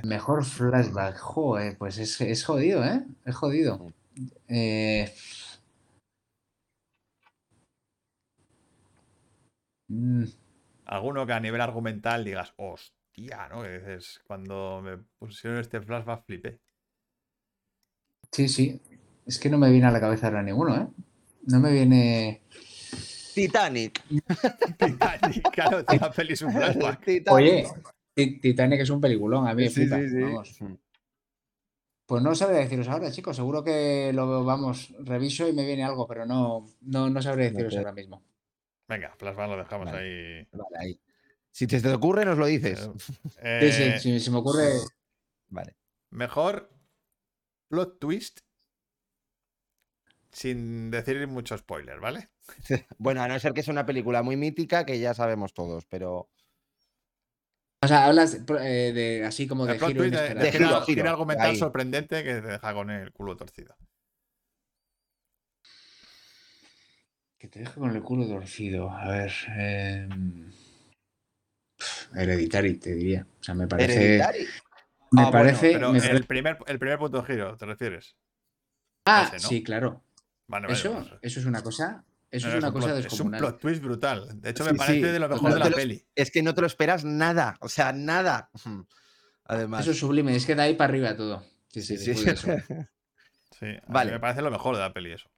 [0.04, 1.18] Mejor flashback.
[1.18, 3.04] Joder, pues es, es jodido, ¿eh?
[3.26, 3.92] Es jodido.
[4.48, 5.12] Eh,
[9.90, 10.26] Mm,
[10.92, 13.62] Alguno que a nivel argumental digas, hostia, ¿no?
[13.62, 16.60] Que dices, cuando me pusieron este flashback flipé.
[18.32, 18.82] sí, sí.
[19.26, 20.88] Es que no me viene a la cabeza ahora ninguno, ¿eh?
[21.46, 22.42] No me viene.
[23.36, 24.02] Titanic.
[24.78, 27.02] Titanic, claro, la peli es un flashback.
[27.06, 27.32] Titanic.
[27.32, 27.68] Oye,
[28.16, 30.22] Ti- Titanic es un peliculón, a mí me Sí, flipa, sí, sí.
[30.22, 30.58] vamos.
[32.08, 33.36] Pues no sabré deciros ahora, chicos.
[33.36, 37.78] Seguro que lo vamos, reviso y me viene algo, pero no, no, no sabré deciros
[37.78, 38.24] ahora mismo.
[38.90, 39.98] Venga, flashback lo dejamos Vale.
[40.00, 40.48] ahí.
[40.52, 41.00] Vale, ahí.
[41.52, 42.90] Si te, te ocurre, nos lo dices.
[43.38, 43.72] Eh,
[44.02, 44.68] sí, si se me ocurre.
[45.48, 45.76] Vale.
[46.10, 46.70] Mejor
[47.70, 48.40] plot twist
[50.32, 52.30] sin decir mucho spoiler, ¿vale?
[52.98, 56.30] Bueno, a no ser que sea una película muy mítica que ya sabemos todos, pero.
[57.82, 60.82] O sea, hablas eh, de así como de El giro de, de De giro, giro,
[60.82, 61.56] giro giro, argumental ahí.
[61.56, 63.76] sorprendente que te deja con el culo torcido.
[67.40, 68.92] Que te deja con el culo torcido.
[68.92, 69.32] A ver.
[69.58, 70.52] em,
[72.14, 73.26] Hereditary, te diría.
[73.40, 73.94] O sea, me parece.
[73.94, 74.40] Hereditary.
[75.12, 75.72] Me Ah, bueno, parece.
[75.72, 78.16] Pero me el primer, el primer punto de giro, ¿te refieres?
[79.06, 79.50] Ah, ese, ¿no?
[79.50, 80.04] sí, claro.
[80.48, 82.04] Vale, vale, Eso, eso es una cosa.
[82.32, 83.40] Eso no, es una un cosa plot- Es un descomunal.
[83.40, 84.42] plot twist brutal.
[84.42, 85.02] De hecho, Sí, me parece sí.
[85.02, 86.06] de lo mejor No de la lo- peli.
[86.14, 87.56] Es que no te lo esperas nada.
[87.62, 88.52] O sea, nada.
[89.46, 89.82] Además.
[89.82, 90.36] Eso es sublime.
[90.36, 91.42] Es que de ahí para arriba todo.
[91.70, 92.26] Sí, sí, Sí, sí.
[92.26, 92.88] después de eso.
[93.60, 94.12] Sí, a mí Vale.
[94.12, 95.30] me parece lo mejor de la peli eso.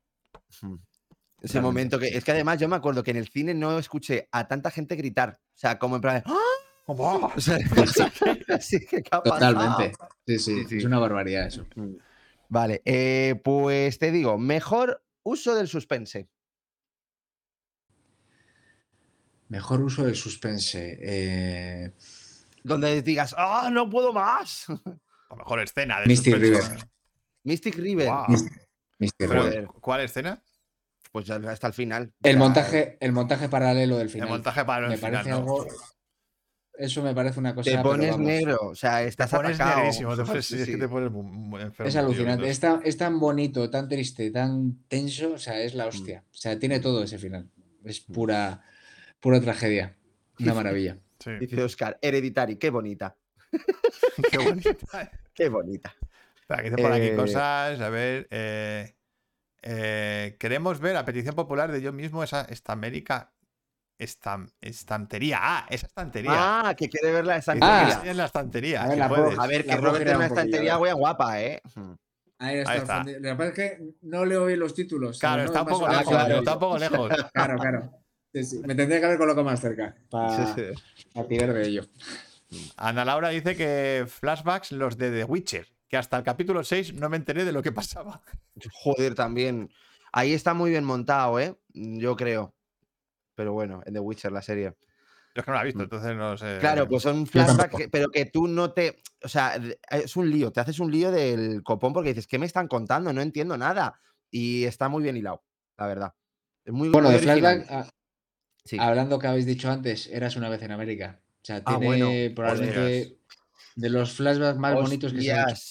[1.42, 2.08] Ese momento que.
[2.10, 4.96] Es que además yo me acuerdo que en el cine no escuché a tanta gente
[4.96, 5.40] gritar.
[5.42, 6.24] O sea, como en plan.
[6.26, 6.38] ¡Ah!
[6.88, 7.58] O sea,
[8.50, 9.22] así que, ¿qué ha?
[9.22, 9.94] Totalmente.
[10.28, 10.78] Sí, sí, Sí, sí.
[10.80, 11.66] Es una barbaridad eso.
[12.50, 16.28] Vale, eh, pues te digo, mejor uso del suspense.
[19.48, 20.98] Mejor uso del suspense.
[21.02, 21.92] eh,
[22.64, 24.66] Donde digas, ¡ah, no puedo más!
[25.30, 26.70] La mejor escena de Mystic suspenso.
[26.70, 26.88] River.
[27.44, 28.10] Mystic River.
[29.00, 29.12] Mr.
[29.18, 29.68] Pero, River.
[29.80, 30.42] ¿Cuál escena?
[31.12, 32.14] Pues ya hasta el final.
[32.24, 34.30] El Ya, montaje, el montaje paralelo del El final.
[34.30, 35.12] montaje para me el final.
[35.14, 35.36] parece ¿no?
[35.38, 35.68] algo.
[36.74, 37.70] Eso me parece una cosa.
[37.70, 39.78] Te pones negro, o sea, estás Te pones atacado.
[39.82, 40.80] negrísimo, te pones- Sí, es que sí.
[40.80, 42.50] te pones enfermo, Es tío, alucinante.
[42.50, 45.34] Es tan, es tan bonito, tan triste, tan tenso.
[45.34, 45.78] O sea, es Mm.
[45.78, 46.24] la hostia.
[46.32, 47.50] O sea, tiene todo ese final.
[47.84, 48.64] Es pura,
[49.20, 49.98] pura tragedia.
[50.40, 50.98] Una maravilla.
[51.20, 53.16] Sí, Dice Oscar, Hereditary, qué bonita.
[54.32, 54.72] qué bonita.
[55.34, 55.94] Qué bonita.
[56.42, 57.80] Espera, que dice por aquí Eh, cosas.
[57.80, 58.28] A ver.
[58.32, 58.96] eh,
[59.62, 63.32] eh, queremos ver a petición popular de yo mismo esa esta América.
[63.98, 65.38] Estam, estantería.
[65.40, 66.32] Ah, esa estantería.
[66.34, 67.86] Ah, que quiere ver la estantería.
[67.86, 68.82] te enseñen la estantería.
[68.82, 69.26] A ver, si la puedes.
[69.26, 71.62] puedo- A ver, La que Robert tiene una estantería muy guapa, ¿eh?
[72.40, 72.76] Ahí Ahí está.
[72.78, 73.04] está.
[73.04, 75.20] Lo que pasa es que no leo bien los títulos.
[75.20, 76.06] Claro, no está un poco lejos.
[76.08, 77.12] Ah, claro, Está un poco lejos.
[77.32, 77.92] Claro, claro.
[78.34, 78.60] Sí, sí.
[78.66, 81.22] Me tendría que haber colocado más cerca para Sí, sí.
[81.30, 81.86] tirar de ello.
[82.78, 85.68] Ana Laura dice que flashbacks los de The Witcher.
[85.92, 88.22] Que hasta el capítulo 6 no me enteré de lo que pasaba.
[88.72, 89.70] Joder, también.
[90.14, 91.54] Ahí está muy bien montado, ¿eh?
[91.74, 92.56] Yo creo.
[93.36, 94.74] Pero bueno, en The Witcher, la serie.
[95.36, 96.60] Yo es que no la he visto, entonces no sé.
[96.62, 99.02] Claro, pues son flashbacks, que- pero que tú no te.
[99.22, 99.60] O sea,
[99.90, 103.12] es un lío, te haces un lío del copón porque dices, ¿qué me están contando?
[103.12, 104.00] No entiendo nada.
[104.30, 105.44] Y está muy bien hilado,
[105.78, 106.14] la verdad.
[106.64, 107.90] Es muy Bueno, muy de flashback, ah,
[108.64, 108.78] Sí.
[108.80, 111.20] hablando que habéis dicho antes, eras una vez en América.
[111.42, 113.18] O sea, Ah, tiene bueno, probablemente
[113.82, 115.62] de los flashbacks más bonitos que se han hecho.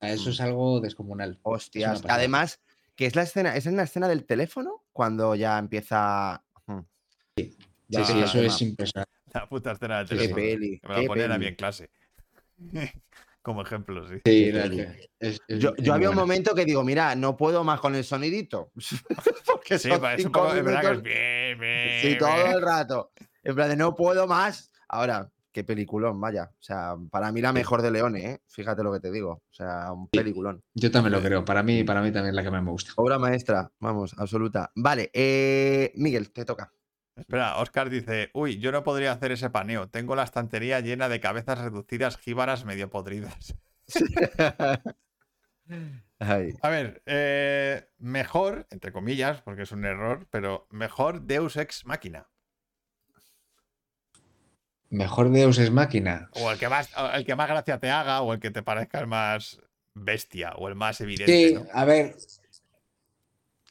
[0.00, 1.38] Eso es algo descomunal.
[1.42, 2.02] hostias.
[2.08, 2.60] Además,
[2.96, 4.84] que es la escena, ¿es en la escena del teléfono?
[4.92, 6.44] Cuando ya empieza.
[7.36, 7.56] Sí,
[7.88, 9.12] Ya sí, el eso es impresionante.
[9.32, 10.36] La puta escena de Qué teléfono.
[10.36, 10.80] peli.
[10.80, 11.90] Que me la qué ponían a mí en clase.
[13.42, 14.14] Como ejemplo, sí.
[14.16, 17.64] Sí, Qué es- es- Yo, es yo había un momento que digo, mira, no puedo
[17.64, 18.70] más con el sonidito.
[19.46, 22.18] Porque Sí, son pues, es un cinco poco, es verdad que es bien, bien, Sí,
[22.18, 22.46] todo bien.
[22.52, 23.12] el rato.
[23.42, 24.70] En plan de no puedo más.
[24.88, 26.50] Ahora, qué peliculón, vaya.
[26.52, 28.40] O sea, para mí la mejor de Leone, ¿eh?
[28.48, 29.30] Fíjate lo que te digo.
[29.32, 30.62] O sea, un peliculón.
[30.74, 31.44] Yo también lo creo.
[31.44, 32.92] Para mí, para mí también es la que más me gusta.
[32.96, 34.72] Obra maestra, vamos, absoluta.
[34.74, 36.72] Vale, eh, Miguel, te toca.
[37.14, 39.88] Espera, Oscar dice: Uy, yo no podría hacer ese paneo.
[39.88, 43.54] Tengo la estantería llena de cabezas reducidas, jíbaras medio podridas.
[46.18, 51.84] Ay, A ver, eh, mejor, entre comillas, porque es un error, pero mejor Deus Ex
[51.84, 52.31] Máquina.
[54.92, 56.28] Mejor Deus es máquina.
[56.34, 59.00] O el que más, el que más gracia te haga, o el que te parezca
[59.00, 59.58] el más
[59.94, 61.48] bestia, o el más evidente.
[61.48, 61.66] Sí, ¿no?
[61.72, 62.14] a ver.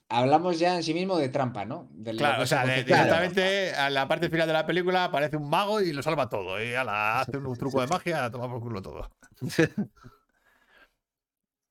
[0.09, 1.87] Hablamos ya en sí mismo de trampa, ¿no?
[1.91, 5.47] De Claro, o sea, de- directamente a la parte final de la película aparece un
[5.47, 6.61] mago y lo salva todo.
[6.61, 9.11] Y ala, hace un truco de magia, toma por culo todo.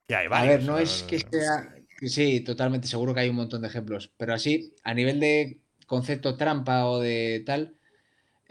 [0.07, 1.73] Y hay A varios, ver, no es que sea.
[2.01, 4.11] Sí, totalmente, seguro que hay un montón de ejemplos.
[4.17, 7.77] Pero así, a nivel de concepto trampa o de tal,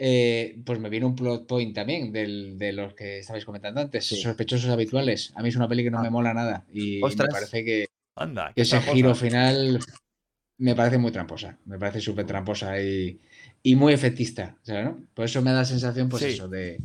[0.03, 4.03] eh, pues me viene un plot point también del- de los que estabais comentando antes.
[4.07, 4.19] Sí.
[4.19, 5.31] Sospechosos habituales.
[5.35, 6.01] A mí es una peli que no Ah.
[6.03, 6.65] me mola nada.
[6.73, 7.27] Y Ostras.
[7.29, 9.79] me parece que, Anda, que ese giro final
[10.57, 11.59] me parece muy tramposa.
[11.65, 13.19] Me parece súper tramposa y,
[13.61, 14.57] y muy efectista.
[14.61, 15.03] o sea, ¿no?
[15.13, 16.29] Por eso me da la sensación, pues Sí.
[16.29, 16.79] eso, de.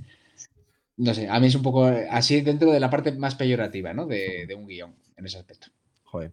[0.98, 4.06] No sé, a mí es un poco así dentro de la parte más peyorativa, ¿no?
[4.06, 5.68] De, de un guion en ese aspecto.
[6.05, 6.32] Joder.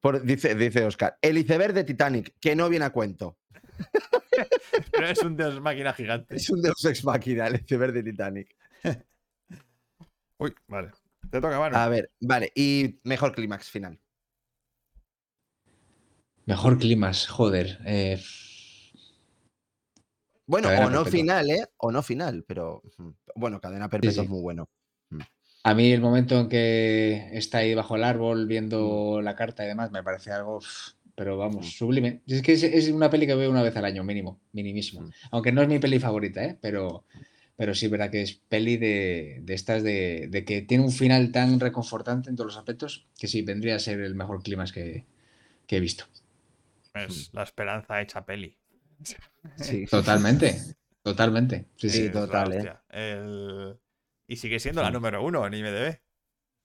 [0.00, 3.36] Por- dice, dice Oscar, el iceberg de Titanic, que no viene a cuento.
[4.92, 6.36] Pero es un deus máquina gigante.
[6.36, 8.56] Es un Deus Ex Máquina, el iceberg de Titanic.
[10.38, 10.90] Uy, vale.
[11.30, 11.76] Te toca, mano.
[11.76, 14.00] A ver, vale, y mejor clímax final.
[16.46, 17.78] Mejor climas, joder.
[17.84, 18.20] eh,
[20.46, 21.12] Bueno, Cadena o no perpetua.
[21.18, 21.66] final, ¿eh?
[21.76, 24.20] O no final, pero mm, bueno, cadena perpetua sí.
[24.22, 24.68] es muy bueno.
[25.62, 28.48] a mí el momento en que está ahí bajo el árbol Mm.
[28.48, 30.60] viendo la carta y demás me parece algo,
[31.20, 32.22] pero vamos, sublime.
[32.26, 35.02] Es que es, es una peli que veo una vez al año, mínimo, minimísimo.
[35.02, 35.10] Mm.
[35.32, 36.56] Aunque no es mi peli favorita, ¿eh?
[36.62, 37.04] Pero,
[37.56, 41.30] pero sí, verdad que es peli de, de estas de, de que tiene un final
[41.30, 45.04] tan reconfortante en todos los aspectos que sí, vendría a ser el mejor clima que,
[45.66, 46.06] que he visto.
[46.94, 48.56] Es la esperanza hecha peli.
[49.58, 49.84] Sí.
[49.90, 50.56] Totalmente,
[51.02, 51.66] totalmente.
[51.76, 52.02] Sí, Sí.
[52.06, 52.56] Es total, ¿eh?
[52.56, 52.82] hostia.
[52.88, 53.76] El-
[54.26, 55.98] Y sigue siendo la número uno en IMDb.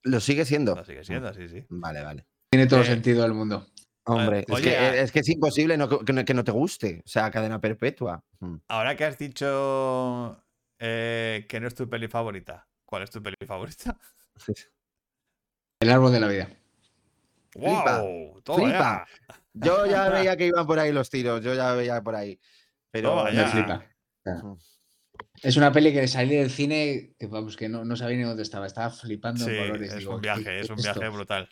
[0.03, 0.76] Lo sigue siendo.
[0.76, 1.65] Lo sigue siendo, sí, sí.
[1.68, 2.26] Vale, vale.
[2.52, 3.68] Tiene todo Eh, el sentido del mundo.
[4.07, 6.52] Hombre, Eh, es, oye, que, es que es imposible no- que, no- que no te
[6.52, 7.02] guste.
[7.06, 8.23] O sea, cadena perpetua.
[8.40, 8.56] Mm.
[8.68, 10.44] Ahora que has dicho
[10.80, 13.98] eh, que no es tu peli favorita, ¿cuál es tu peli favorita?
[15.80, 16.49] El árbol de la vida.
[17.52, 18.41] Flipa, ¡Wow!
[18.45, 19.07] Flipa.
[19.53, 21.41] Yo ya veía que iban por ahí los tiros.
[21.44, 22.40] Yo ya veía por ahí.
[22.91, 23.48] Pero Me ya.
[23.48, 23.86] flipa.
[24.23, 24.57] Sea, Mm.
[25.44, 28.44] Es una peli que salí del cine que vamos, que no, no sabía ni dónde
[28.44, 28.68] estaba.
[28.68, 29.94] Estaba flipando Sí, en colores.
[29.94, 30.94] es Digo, un ¿qué- viaje, es un esto?
[30.99, 31.49] viaje brutal.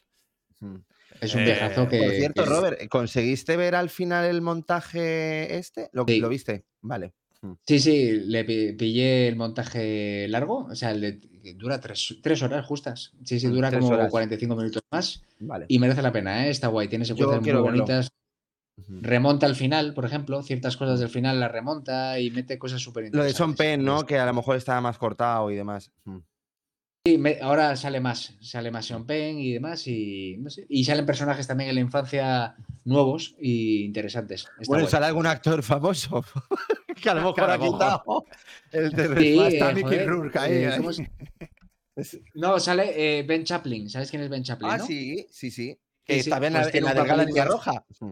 [1.23, 1.25] Mm.
[1.25, 1.99] Es un Eh, viajazo que.
[2.03, 5.89] Por cierto, que- Robert, ¿conseguiste ver al final el montaje este?
[5.93, 6.19] ¿Lo, Sí.
[6.19, 6.65] lo viste?
[6.81, 7.13] Vale.
[7.67, 12.15] Sí, sí, le pi- pillé el montaje largo, o sea, el de- que dura tres,
[12.23, 13.11] tres horas justas.
[13.25, 14.09] Sí, sí, Mm, dura como horas.
[14.09, 15.65] 45 minutos más Vale.
[15.67, 16.49] y merece la pena, ¿eh?
[16.51, 17.63] Está guay, tiene secuencias muy verlo.
[17.63, 18.07] bonitas.
[18.87, 23.03] Remonta al final, por ejemplo, ciertas cosas del final las remonta y mete cosas súper
[23.03, 23.33] Lo interesantes.
[23.33, 24.05] de Sean Penn, ¿no?
[24.05, 25.91] Que a lo mejor estaba más cortado y demás.
[26.05, 26.17] Mm.
[27.05, 30.85] Sí, me- ahora sale más, sale más Sean Penn y demás, y, no sé, y
[30.85, 32.55] salen personajes también en la infancia
[32.85, 34.47] nuevos y interesantes.
[34.57, 36.23] Está Bueno, sale algún actor famoso
[37.03, 38.25] que a lo mejor ha quitado
[38.71, 39.37] el de Sí.
[39.37, 42.25] Está eh, Mickey joder, Rourke ahí, eh, ahí.
[42.35, 43.89] No, sale eh, Ben Chaplin.
[43.89, 44.71] ¿Sabes quién es Ben Chaplin?
[44.71, 44.85] Ah, no?
[44.85, 45.77] sí, sí, sí.
[46.05, 47.85] Que Sí, sí, estaba en pues la, en la delgada papelito línea roja.
[47.99, 48.11] Mm.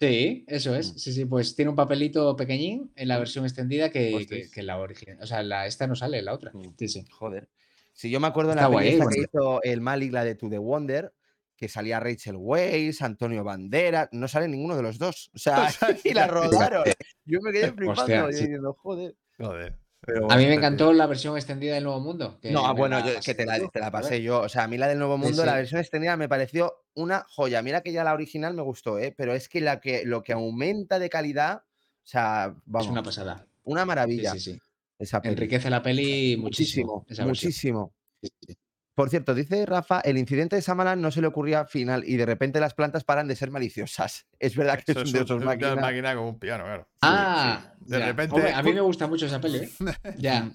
[0.00, 0.94] Sí, eso es.
[0.94, 0.98] Mm.
[0.98, 5.18] Sí, sí, pues tiene un papelito pequeñín en la versión extendida que, que la original.
[5.22, 6.50] O sea, la, esta no sale, la otra.
[6.52, 6.74] Mm.
[6.76, 7.04] Sí, sí.
[7.08, 7.48] Joder.
[7.96, 8.92] Si yo me acuerdo en la ¿eh?
[8.92, 11.14] esta que hizo el Malik, la de To The Wonder,
[11.56, 15.30] que salía Rachel Weisz, Antonio Bandera, no sale ninguno de los dos.
[15.34, 15.66] O sea,
[16.04, 16.84] y la rodaron.
[17.24, 18.02] Yo me quedé flipando.
[18.02, 18.42] Hostia, sí.
[18.42, 19.16] diciendo, joder.
[19.38, 19.78] Joder.
[20.02, 22.38] Pero A mí me encantó la versión extendida del Nuevo Mundo.
[22.42, 24.42] que No, bueno, la yo, que te la, te la pasé yo.
[24.42, 27.24] O sea, a mí la del Nuevo Sí, Mundo, la versión extendida me pareció una
[27.30, 27.62] joya.
[27.62, 29.14] Mira que ya la original me gustó, ¿eh?
[29.16, 33.02] Pero es que, la que lo que aumenta de calidad, o sea, vamos, Es una
[33.02, 33.46] pasada.
[33.64, 34.60] una Sí, maravilla sí, sí.
[34.98, 35.32] Esa peli.
[35.34, 36.96] Enriquece la peli muchísimo.
[36.98, 37.48] muchísimo, esa versión.
[37.48, 37.94] muchísimo.
[38.22, 38.56] Sí, sí.
[38.94, 42.24] Por cierto, dice Rafa, el incidente de Samalan no se le ocurría final y de
[42.24, 44.26] repente las plantas paran de ser maliciosas.
[44.38, 45.76] Es verdad que Eso es un dios es una máquina.
[45.76, 46.88] máquina como un piano, claro.
[47.02, 47.84] Ah, sí.
[47.92, 48.06] De ya.
[48.06, 49.70] repente, Hombre, a mí me gusta mucho esa peli, ¿eh?
[50.18, 50.50] Ya.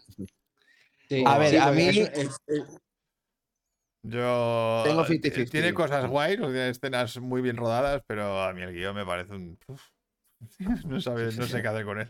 [1.07, 1.91] Sí, A ver, sí, a mí-
[4.03, 4.81] Yo.
[4.85, 5.49] Tengo t- 50-50.
[5.51, 9.05] Tiene cosas guays, o tiene escenas muy bien rodadas, pero a mí el guion me
[9.05, 9.59] parece un.
[9.67, 9.81] uf.
[10.87, 12.09] No, sabe, no sé qué hacer con él.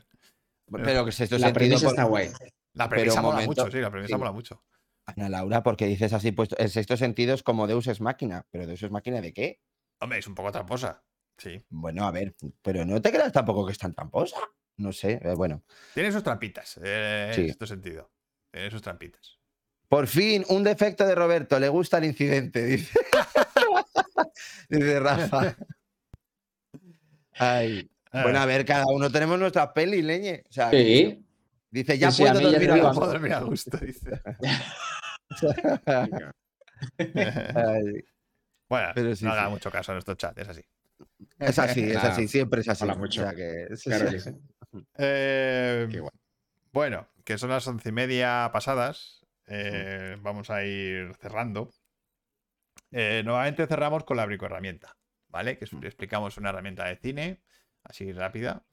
[0.71, 2.29] Pero que es esto la sentido premisa por- está guay.
[2.73, 4.19] La premisa mola momento, mucho, sí, la premisa sí.
[4.19, 4.63] mola mucho.
[5.05, 8.45] Ana Laura, porque dices así, pues el sexto sentido es como Deus es máquina.
[8.51, 9.59] ¿Pero Deus es máquina de qué?
[9.99, 11.03] Hombre, es un poco tramposa.
[11.37, 11.63] Sí.
[11.69, 14.37] Bueno, a ver, pero no te creas tampoco que es tan tramposa.
[14.77, 15.63] No sé, eh, bueno.
[15.93, 17.41] Tiene sus trampitas, eh, Sí.
[17.41, 18.11] en este sentido.
[18.51, 19.39] Tiene sus trampitas.
[19.89, 22.97] Por fin, un defecto de Roberto, le gusta el incidente, dice.
[24.69, 25.55] dice Rafa.
[27.33, 27.90] Ay.
[28.11, 30.43] Bueno, a ver, cada uno tenemos nuestra peli, leñe.
[30.49, 31.25] O sea, Sí.
[31.69, 32.91] dice, ya Sí, puedo dormir a.
[32.91, 34.21] Puedo dormir a gusto, dice.
[38.69, 40.61] Bueno, Pero sí, no haga mucho caso a nuestro chat, es así.
[41.39, 42.83] Es así, es así, siempre es así.
[42.83, 43.21] mola mucho.
[43.21, 44.37] O sea que, es- Claro es- que sí.
[44.97, 46.01] Eh, Qué.
[46.71, 49.25] Bueno, que son las once y media pasadas.
[49.47, 51.69] eh, Vamos a ir cerrando.
[52.91, 54.95] Eh, nuevamente cerramos con la bricoherramienta,
[55.27, 55.57] ¿vale?
[55.57, 57.41] Que es- explicamos una herramienta de cine,
[57.83, 58.63] así rápida.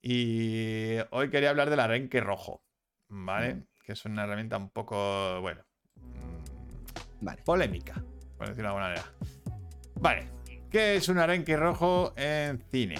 [0.00, 2.64] Y hoy quería hablar del arenque rojo,
[3.08, 3.64] ¿vale?
[3.84, 5.62] Que es una herramienta un poco, bueno,
[5.96, 7.42] mm, Vale.
[7.42, 8.02] polémica,
[8.36, 9.04] por decirlo de alguna manera.
[10.00, 10.28] Vale,
[10.70, 12.96] ¿qué es un arenque rojo en cine?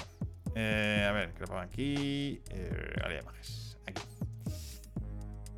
[0.54, 2.40] Eh, a ver, que lo pongo aquí.
[2.50, 3.78] Eh, de imágenes.
[3.86, 4.02] Aquí.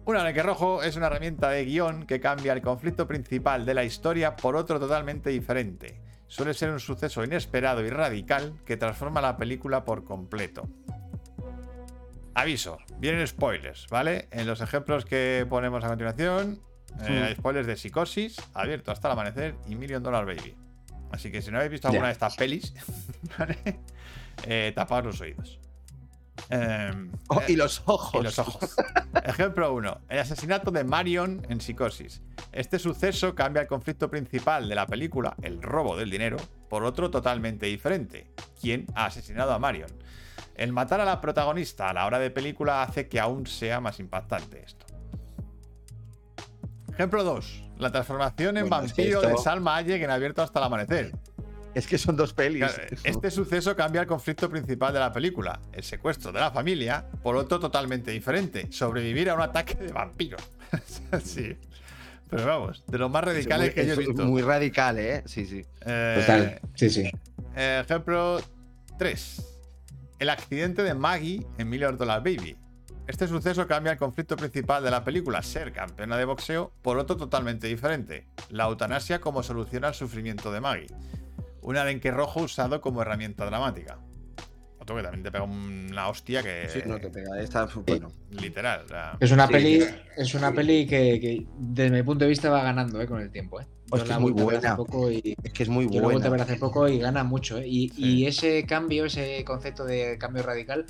[0.06, 3.84] Un arenque rojo es una herramienta de guion que cambia el conflicto principal de la
[3.84, 6.00] historia por otro totalmente diferente.
[6.34, 10.68] Suele ser un suceso inesperado y radical que transforma la película por completo.
[12.34, 14.26] Aviso, vienen spoilers, ¿vale?
[14.32, 16.60] En los ejemplos que ponemos a continuación,
[17.06, 20.56] eh, hay spoilers de Psicosis, Abierto hasta el amanecer y Million Dollar Baby.
[21.12, 22.74] Así que si no habéis visto alguna de estas pelis,
[23.38, 23.56] ¿vale?
[24.44, 25.60] Eh, tapaos los oídos.
[26.50, 28.20] Em, Oh, eh, y los ojos.
[28.20, 28.74] y los ojos.
[29.24, 30.00] Ejemplo 1.
[30.08, 32.22] El asesinato de Marion en Psicosis.
[32.52, 36.36] Este suceso cambia el conflicto principal de la película, el robo del dinero,
[36.68, 38.30] por otro totalmente diferente.
[38.60, 39.90] ¿Quién ha asesinado a Marion?
[40.54, 43.98] El matar a la protagonista a la hora de película hace que aún sea más
[43.98, 44.86] impactante esto.
[46.92, 47.62] Ejemplo 2.
[47.78, 51.12] La transformación en Bueno, es que vampiro de Salma Hayek en Abierto hasta el amanecer.
[51.74, 52.58] Es que son dos pelis.
[52.64, 57.04] Claro, Este suceso cambia el conflicto principal de la película, el secuestro de la familia,
[57.22, 60.40] por otro totalmente diferente, sobrevivir a un ataque de vampiros.
[61.24, 61.56] sí.
[62.30, 64.24] Pero vamos, de los más radicales Es que yo he muy- visto.
[64.24, 65.22] Muy radical, ¿eh?
[65.26, 65.64] Sí, sí.
[65.84, 66.60] Eh, Total.
[66.74, 67.10] Sí, sí.
[67.56, 68.40] eh, ejemplo
[68.98, 69.44] 3.
[70.20, 72.56] El accidente de Maggie en Million Dollar Baby.
[73.06, 77.16] Este suceso cambia el conflicto principal de la película, ser campeona de boxeo, por otro
[77.16, 78.26] totalmente diferente.
[78.48, 80.86] La eutanasia como solución al sufrimiento de Maggie.
[81.64, 83.98] Un arenque rojo usado como herramienta dramática.
[84.78, 86.68] Otro que también te pega una hostia que.
[86.68, 87.40] Sí, no te pega.
[87.40, 88.12] Esta, bueno.
[88.30, 88.82] Literal.
[88.84, 89.84] o sea, Es una Sí, peli,
[90.18, 93.30] es una peli que, que, desde mi punto de vista va ganando eh, con el
[93.30, 93.60] tiempo.
[93.62, 93.66] Eh.
[93.86, 94.76] Yo que la es muy hace buena.
[94.76, 96.44] poco y, Es que es muy Yo lo he vuelto a ver buena.
[96.44, 97.58] hace poco y gana mucho.
[97.58, 97.66] ¿eh?
[97.66, 98.04] Y, Sí.
[98.04, 100.84] y ese cambio, ese concepto de cambio radical,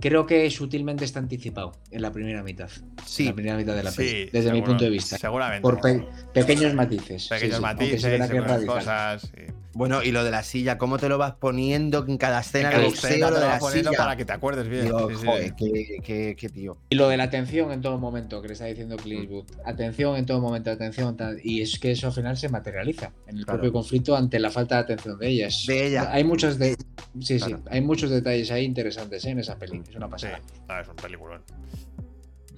[0.00, 2.70] creo que sutilmente está anticipado en la primera mitad.
[2.70, 5.18] En Sí, la primera mitad de la sí, peli, desde mi punto de vista.
[5.18, 5.60] Seguramente.
[5.60, 7.28] Por pe- pequeños matices.
[7.28, 9.30] Pequeños sí, aunque sí matices, que es cosas.
[9.74, 12.82] Bueno, y lo de la silla, ¿cómo te lo vas poniendo en cada escena Cada
[12.82, 13.28] de escena boxeo?
[13.28, 13.98] Lo te de lo la vas poniendo silla.
[14.02, 14.84] para que te acuerdes bien.
[14.84, 15.26] Digo, sí, sí.
[15.26, 16.76] joder, qué, qué- qué tío.
[16.90, 18.96] Y lo de la atención en todo momento, que le está diciendo.
[18.96, 19.46] Clint Eastwood.
[19.64, 21.16] Atención en todo momento, atención.
[21.16, 23.58] tal, Y es que eso al final se materializa en el Claro.
[23.60, 25.64] propio conflicto ante la falta de atención de ellas.
[25.66, 26.08] De ella.
[26.12, 26.76] Hay muchos de...
[27.20, 27.56] Sí, Claro.
[27.58, 27.62] sí.
[27.70, 29.30] Hay muchos detalles ahí interesantes ¿eh?
[29.30, 29.82] en esa peli.
[29.88, 30.40] Es una Sí, pasada.
[30.68, 31.42] no, es un peliculón.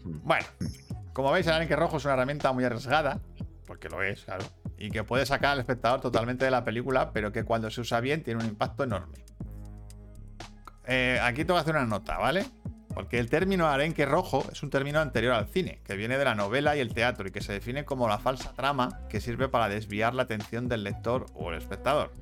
[0.05, 0.45] Bueno,
[1.15, 3.21] como veis, el arenque rojo es una herramienta muy arriesgada,
[3.67, 4.45] porque lo es, claro,
[4.79, 8.01] y que puede sacar al espectador totalmente de la película, pero que cuando se usa
[8.01, 9.19] bien tiene un impacto enorme.
[10.87, 12.47] Eh, aquí tengo que hacer una nota, ¿vale?
[12.95, 16.35] Porque el término arenque rojo es un término anterior al cine, que viene de la
[16.35, 19.69] novela y el teatro y que se define como la falsa trama que sirve para
[19.69, 22.15] desviar la atención del lector o el espectador.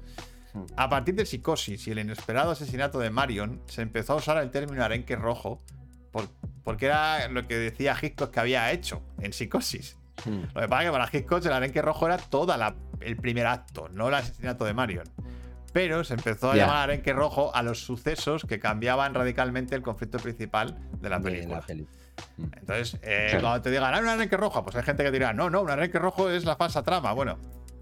[0.77, 4.51] A partir de Psicosis y el inesperado asesinato de Marion, se empezó a usar el
[4.51, 5.63] término arenque rojo
[6.11, 6.29] por-
[6.63, 9.97] porque era lo que decía Hitchcock que había hecho en Psicosis.
[10.25, 10.43] Hmm.
[10.55, 12.55] Lo que pasa es que para Hitchcock el arenque rojo era todo
[13.01, 15.07] el primer acto, no el asesinato de Marion.
[15.73, 20.19] Pero se empezó a llamar arenque rojo a los sucesos que cambiaban radicalmente el conflicto
[20.19, 21.57] principal de la De película.
[21.61, 21.87] la peli.
[22.39, 23.41] Entonces, eh, Claro.
[23.43, 25.71] cuando te digan, ah, un arenque rojo, pues hay gente que dirá, no, no, un
[25.71, 27.13] arenque rojo es la falsa trama.
[27.13, 27.39] Bueno,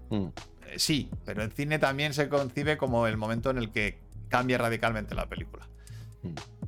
[0.09, 0.25] Hmm.
[0.65, 4.57] eh, sí, pero en cine también se concibe como el momento en el que cambia
[4.57, 5.67] radicalmente la película.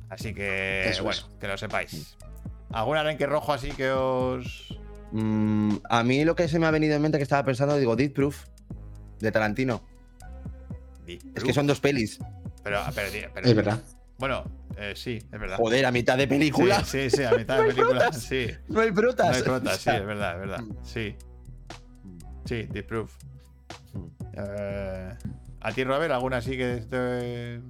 [0.08, 1.26] Así que, Eso bueno, es.
[1.40, 2.16] que lo sepáis.
[2.72, 4.78] ¿Algún arenque rojo así que os.
[5.12, 7.94] Mm, a mí lo que se me ha venido en mente que estaba pensando, digo,
[7.96, 8.44] Deep Proof,
[9.20, 9.82] de Tarantino.
[11.34, 12.18] Es que son dos pelis.
[12.64, 13.80] Pero, pero, pero- Es verdad.
[14.18, 14.44] Bueno,
[14.76, 15.56] eh, sí, es verdad.
[15.58, 16.82] Joder, a mitad de película.
[16.84, 18.12] Sí, sí, sí, a mitad de No película.
[18.12, 18.48] Sí.
[18.68, 19.28] No hay frutas.
[19.30, 20.60] No hay frutas, O sí, es verdad, es verdad.
[20.60, 20.76] Mm.
[20.82, 21.14] Sí.
[22.46, 23.12] Sí, The Proof.
[23.92, 24.06] Mm.
[24.34, 25.10] Eh,
[25.60, 27.60] ¿A ti, Robert, alguna así que esté-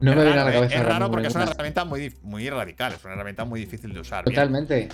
[0.00, 0.54] No es me viene a la ¿eh?
[0.54, 0.74] cabeza.
[0.74, 1.54] Es raro porque es una ninguna.
[1.54, 4.24] herramienta muy, muy radical, es una herramienta muy difícil de usar.
[4.24, 4.88] bien.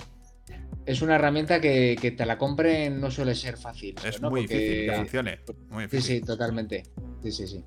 [0.85, 3.95] Es una herramienta que, que te la compren no suele ser fácil.
[4.05, 4.29] Es ¿no?
[4.29, 5.39] muy Porque- difícil que funcione.
[5.69, 6.19] Muy Sí, difícil.
[6.19, 6.83] sí, totalmente.
[7.21, 7.63] Sí, sí, sí.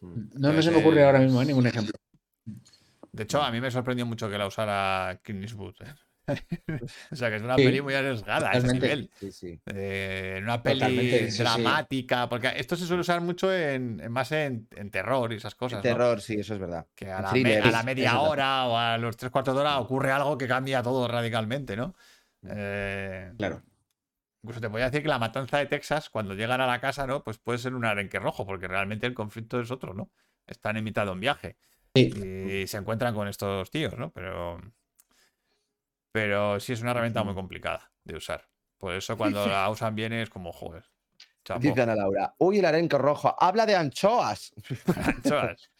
[0.00, 0.28] Mm.
[0.38, 1.46] No, no se me Eh, ocurre ahora mismo ¿eh?
[1.46, 1.92] ningún ejemplo.
[3.12, 5.74] De hecho, a mí me sorprendió mucho que la usara Clint Eastwood.
[5.80, 5.94] ¿eh?
[7.12, 9.10] o sea, que es una Sí, peli muy arriesgada a ese nivel.
[9.18, 9.60] Sí, sí.
[9.66, 14.32] Eh, en una peli Totalmente, dramática, porque esto se suele usar mucho en, en más
[14.32, 15.78] en, en terror y esas cosas.
[15.78, 15.82] ¿no?
[15.82, 16.86] Terror, sí, eso es verdad.
[16.94, 19.30] Que a En la, thriller, me- a la es- media hora o a los tres
[19.30, 21.94] cuartos de hora ocurre algo que cambia todo radicalmente, ¿no?
[22.48, 23.62] Eh, Claro.
[24.42, 27.06] incluso te voy a decir que la matanza de Texas, cuando llegan a la casa,
[27.06, 27.22] ¿no?
[27.22, 30.10] Pues puede ser un arenque rojo, porque realmente el conflicto es otro, ¿no?
[30.46, 31.56] Están en mitad de un viaje
[31.94, 32.62] Sí.
[32.62, 34.10] y se encuentran con estos tíos, ¿no?
[34.12, 34.60] Pero.
[36.12, 38.46] Pero sí es una herramienta muy complicada de usar.
[38.78, 40.84] Por eso cuando la usan bien es como, joder.
[41.44, 41.60] chapo.
[41.60, 42.34] Dice Ana Laura.
[42.38, 43.34] Uy, el arenque rojo.
[43.38, 44.52] Habla de anchoas.
[44.96, 45.70] Anchoas.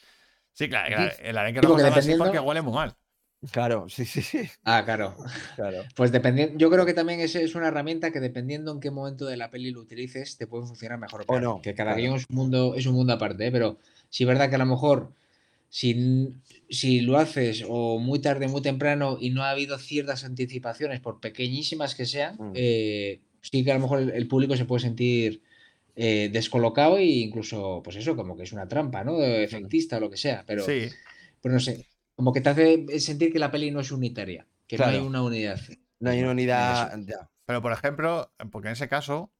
[0.53, 2.95] Sí, claro, claro, el arenque rojo así dependiendo- porque huele muy mal.
[3.53, 4.51] Claro, sí, sí, sí.
[4.65, 5.17] Ah, claro.
[5.57, 5.85] Claro.
[5.97, 9.25] Pues dependiendo, yo creo que también es, es una herramienta que dependiendo en qué momento
[9.25, 11.43] de la peli lo utilices, te puede funcionar mejor O peor.
[11.43, 12.03] no, Que cada claro.
[12.03, 13.51] guion es un mundo, es un mundo aparte, ¿eh?
[13.51, 13.79] pero
[14.11, 15.15] sí es verdad que a lo mejor
[15.71, 16.35] si,
[16.69, 21.21] si lo haces o muy tarde, muy temprano y no ha habido ciertas anticipaciones, por
[21.21, 22.53] pequeñísimas que sean, Mm.
[22.55, 25.43] eh, sí que a lo mejor el, el público se puede sentir
[25.97, 29.23] eh, descolocado e incluso, pues eso, como que es una trampa, ¿no?
[29.23, 30.89] Efectista o lo que sea, pero, Sí,
[31.41, 34.77] pero no sé, como que te hace sentir que la peli no es unitaria, que
[34.77, 35.61] no hay una unidad.
[36.01, 36.99] No hay una unidad.
[37.07, 37.29] ya.
[37.45, 39.33] pero por ejemplo, porque en ese caso,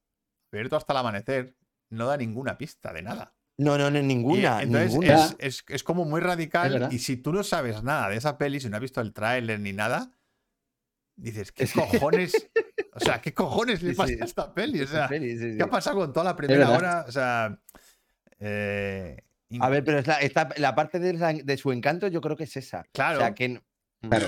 [0.51, 1.55] abierto hasta el amanecer
[1.89, 3.33] no da ninguna pista de nada.
[3.57, 4.61] No, no, no, Y, ninguna.
[4.63, 5.25] entonces ninguna.
[5.25, 6.87] es, es- es como muy radical.
[6.91, 9.59] Y si tú no sabes nada de esa peli, si no has visto el tráiler
[9.59, 10.11] ni nada,
[11.15, 12.33] dices, ¿qué cojones?
[12.93, 14.19] O sea, ¿qué cojones le Sí, pasa sí.
[14.21, 14.81] a esta peli?
[14.81, 15.57] O sea, Sí, sí, sí.
[15.57, 17.05] ¿qué ha pasado con toda la primera hora?
[17.07, 17.57] O sea,
[18.39, 19.17] eh,
[19.61, 22.57] A ver, pero esta- la parte de, la- de su encanto yo creo que es
[22.57, 22.83] esa.
[22.91, 23.19] Claro.
[23.19, 23.61] O sea, que, n-
[24.01, 24.27] Claro.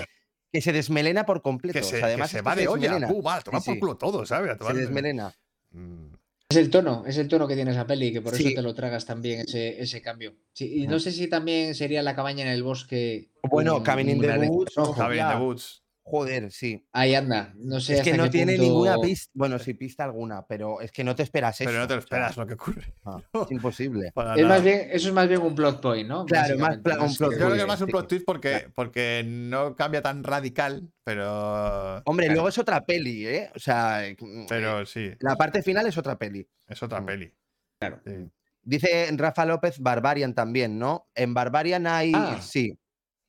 [0.52, 1.78] que se desmelena por completo.
[1.80, 2.82] que se, o sea, además que se va de olla.
[2.94, 3.08] desmelena.
[3.10, 3.26] ¡Pum!
[3.26, 4.52] va, a tomar por culo todo, ¿sabes?
[4.60, 5.34] A Se desmelena.
[5.72, 6.14] Mm,
[6.50, 8.46] Es el tono, es el tono que tiene esa peli, que por Sí.
[8.48, 10.36] eso te lo tragas también ese, ese cambio.
[10.54, 13.32] Sí, y no sé si también sería la cabaña en el bosque.
[13.50, 14.74] Bueno, un- Cabin in the Woods.
[14.96, 15.36] Cabin in the.
[15.44, 15.83] Woods.
[16.06, 16.86] Joder, sí.
[16.92, 19.32] Ahí anda, no sé Es que no tiene punto- ninguna pista.
[19.34, 21.70] Bueno, sí, pista alguna, pero es que no te esperas eso.
[21.70, 22.94] Pero no te lo o sea, esperas lo que ocurre.
[23.06, 24.12] ah, es imposible.
[24.14, 26.26] Para Es más bien, eso es más bien un plot point, ¿no?
[26.26, 27.00] Claro, más un plot
[27.32, 32.02] Yo creo que es más un plot twist porque, porque no cambia tan radical, pero.
[32.06, 33.50] Hombre, Claro, luego es otra peli, ¿eh?
[33.56, 34.18] O sea, eh,
[34.50, 36.46] Pero sí, la parte final es otra peli.
[36.68, 37.06] es otra Mm.
[37.06, 37.34] peli.
[37.80, 38.02] Claro.
[38.06, 38.30] Sí.
[38.62, 41.08] Dice Rafa López Barbarian también, ¿no?
[41.16, 42.12] En Barbarian hay.
[42.16, 42.78] Ah, sí.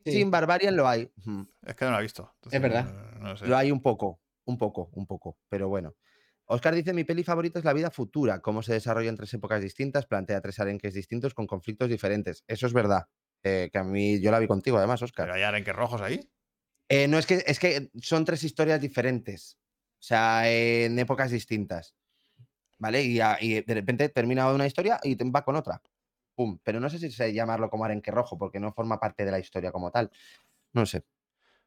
[0.05, 0.21] Sí.
[0.21, 1.11] En Barbarian lo hay.
[1.63, 2.35] Es que no lo he visto.
[2.51, 2.85] Es verdad.
[3.19, 3.47] No, no sé.
[3.47, 5.95] Lo hay un poco, un poco, un poco, pero bueno.
[6.47, 9.63] Oscar dice, mi peli favorita es La vida futura, cómo se desarrolla en tres épocas
[9.63, 12.45] distintas, plantea tres arenques distintos con conflictos diferentes.
[12.47, 13.07] Eso es verdad,
[13.43, 15.27] eh, que a mí yo la vi contigo además, Oscar.
[15.27, 16.29] Pero hay arenques rojos ahí.
[16.89, 19.57] Eh, no, es que, es que son tres historias diferentes,
[19.95, 21.95] o sea, en épocas distintas,
[22.79, 23.03] ¿vale?
[23.03, 23.17] Y,
[23.63, 25.81] de repente termina una historia y va con otra.
[26.35, 26.59] Pum.
[26.63, 29.39] Pero no sé si sé llamarlo como arenque rojo, porque no forma parte de la
[29.39, 30.11] historia como tal.
[30.73, 31.05] No sé.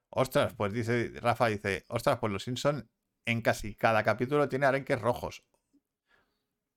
[0.09, 2.89] Ostras, pues dice, Rafa dice, ostras, pues los Simpson
[3.25, 5.43] en casi cada capítulo tiene arenques rojos.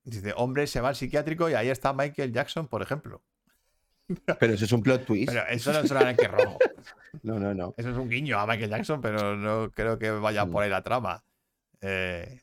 [0.02, 3.22] Dice, hombre, se va al psiquiátrico y ahí está Michael Jackson, por ejemplo.
[4.40, 5.32] Pero eso es un plot twist.
[5.32, 6.58] Pero eso no es un arenque rojo.
[7.22, 7.74] No, no, no.
[7.76, 10.82] Eso es un guiño a Michael Jackson, pero no creo que vaya por ahí la
[10.82, 11.24] trama.
[11.80, 12.40] Eh,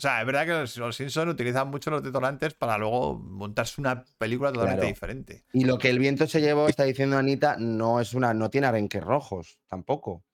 [0.00, 4.02] o sea, es verdad que los, Simpson utilizan mucho los detonantes para luego montarse una
[4.16, 4.94] película totalmente Claro.
[4.94, 5.44] diferente.
[5.52, 8.66] Y lo que el viento se llevó, está diciendo Anita, no es una, no tiene
[8.66, 10.24] arenques rojos, tampoco.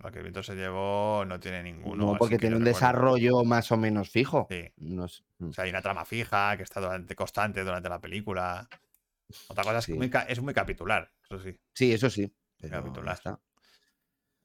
[0.00, 2.12] Lo que el viento se llevó no tiene ninguno.
[2.12, 4.46] No, porque que tiene un desarrollo más o menos fijo.
[4.50, 4.70] Sí.
[4.76, 5.22] No sé.
[5.38, 5.48] Mm.
[5.48, 8.68] O sea, hay una trama fija que está durante, constante durante la película.
[9.48, 11.56] Otra cosa es, que muy es muy capitular, eso sí.
[11.72, 12.30] Sí, eso sí.
[12.70, 13.14] Capitular.
[13.14, 13.40] está.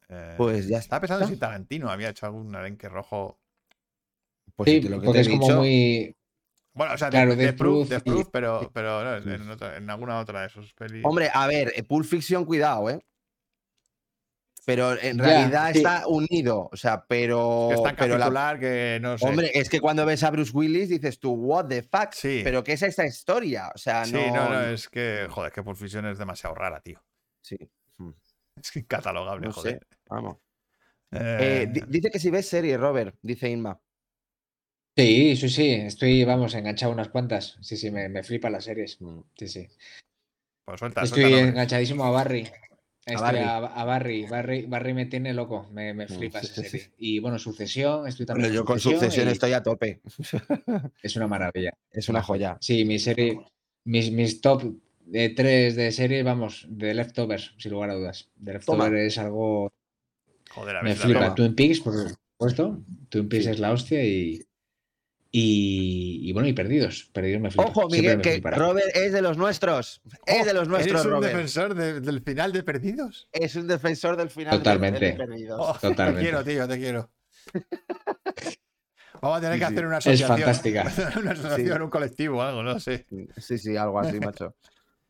[0.07, 1.33] Eh, Pues ya Estaba pensando está.
[1.33, 3.38] si Tarantino había hecho algún arenque rojo.
[4.59, 6.15] Pues Sí, lo que porque te he es como dicho, muy.
[6.73, 10.19] Bueno, o sea, Claro, de, Proof, Proof Proof, pero, pero no, en, otra- en alguna
[10.19, 11.03] otra de sus pelis.
[11.05, 12.99] Hombre, a ver, eh, Pulp Fiction, cuidado, ¿eh?
[14.65, 15.77] Pero en Ya, realidad sí.
[15.79, 16.69] está unido.
[16.71, 17.67] O sea, pero.
[17.69, 19.25] que es tan pero la- que no sé.
[19.25, 22.11] Hombre, es que cuando ves a Bruce Willis dices tú, what the fuck.
[22.11, 22.41] Sí.
[22.43, 23.71] Pero ¿qué es esta historia?
[23.73, 24.27] O sea, sí, no.
[24.35, 27.01] no, no, es que, joder, es que Pulp Fiction es demasiado rara, tío.
[27.41, 27.57] Sí.
[27.97, 28.09] Mm,
[28.61, 29.79] Es incatalogable, No joder.
[29.89, 29.97] sé.
[30.09, 30.37] Vamos.
[31.11, 33.79] Eh, Eh, di- dice que si ves serie, Robert, dice Inma.
[35.03, 35.71] Sí, sí, sí.
[35.71, 37.57] Estoy, vamos, enganchado unas cuantas.
[37.61, 38.99] Sí, sí, me, me flipan las series.
[39.01, 39.19] Mm.
[39.37, 39.67] Sí, sí.
[40.65, 42.47] pues suelta, Estoy suelta enganchadísimo a Barry.
[43.05, 43.39] Estoy Barry.
[43.39, 44.25] a, a Barry.
[44.27, 44.65] Barry.
[44.67, 45.67] Barry me tiene loco.
[45.71, 46.91] Me, me Mm, flipa esa serie.
[46.97, 48.07] Y bueno, Sucesión.
[48.07, 50.01] Estoy Bueno, también yo con sucesión y estoy a tope.
[51.01, 51.73] Es una maravilla.
[51.91, 52.57] Es una joya.
[52.61, 53.39] Sí, mi serie.
[53.85, 54.63] Mis, mis top
[55.05, 58.29] de tres de series, vamos, de Leftovers, sin lugar a dudas.
[58.35, 58.83] De Toma.
[58.85, 59.71] Leftovers es algo.
[60.51, 61.19] Joder, a ver Me flipa.
[61.21, 61.33] veo.
[61.35, 61.93] Twin Peaks, por
[62.37, 62.83] supuesto.
[63.09, 63.51] Twin Peaks Sí.
[63.51, 64.43] es la hostia y.
[65.31, 67.09] Y, y bueno, y perdidos.
[67.13, 67.65] Perdidos me flipa.
[67.69, 68.57] Ojo, Miguel, me que flipará.
[68.57, 70.01] Robert es de los nuestros.
[70.25, 71.33] Es de los Oh, nuestros, ¿Eres un Robert.
[71.33, 73.27] defensor de- del final de Perdidos?
[73.31, 74.53] Es un defensor del final.
[74.53, 75.05] de- Totalmente.
[75.05, 75.59] de Perdidos.
[75.61, 76.21] Oh, Totalmente.
[76.21, 77.11] Te quiero, tío, te quiero.
[79.21, 80.37] Vamos a tener Sí, que hacer una Es asociación.
[80.37, 80.81] fantástica.
[81.19, 81.83] una asociación, Sí.
[81.83, 83.05] un colectivo, algo, no sé.
[83.37, 84.55] Sí, sí, algo así, macho.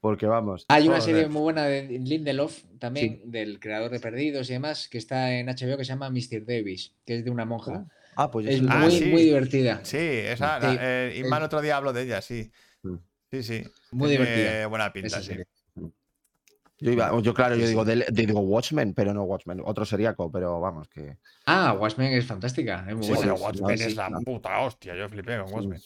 [0.01, 0.65] Porque vamos.
[0.69, 4.97] Hay una serie muy buena de Lindelof, también, del creador de Perdidos y demás, que
[4.97, 6.45] está en HBO que se llama Mr.
[6.45, 7.85] Davis, que es de una monja.
[8.15, 8.61] Ah, pues Es.
[8.69, 9.05] Ah, muy, sí.
[9.05, 9.79] muy divertida.
[9.83, 10.59] Sí, esa.
[10.59, 10.67] Sí.
[10.67, 10.77] la-
[11.07, 12.51] eh, Inma el Es- otro día habló de ella, sí.
[12.83, 12.95] Mm.
[13.31, 13.63] Sí, sí.
[13.91, 14.67] Muy Tiene divertida.
[14.67, 15.27] buena pinta, sí.
[15.27, 15.45] serie.
[16.81, 19.61] Yo, iba- yo, claro, yo digo, digo Watchmen, pero no Watchmen.
[19.65, 21.17] Otro seríaco, pero vamos, que.
[21.45, 22.85] Ah, Watchmen es fantástica.
[22.87, 23.21] Es muy Sí, buena.
[23.33, 24.21] pero sí, Watchmen es la no.
[24.21, 24.95] puta hostia.
[24.95, 25.81] Yo flipé con Watchmen.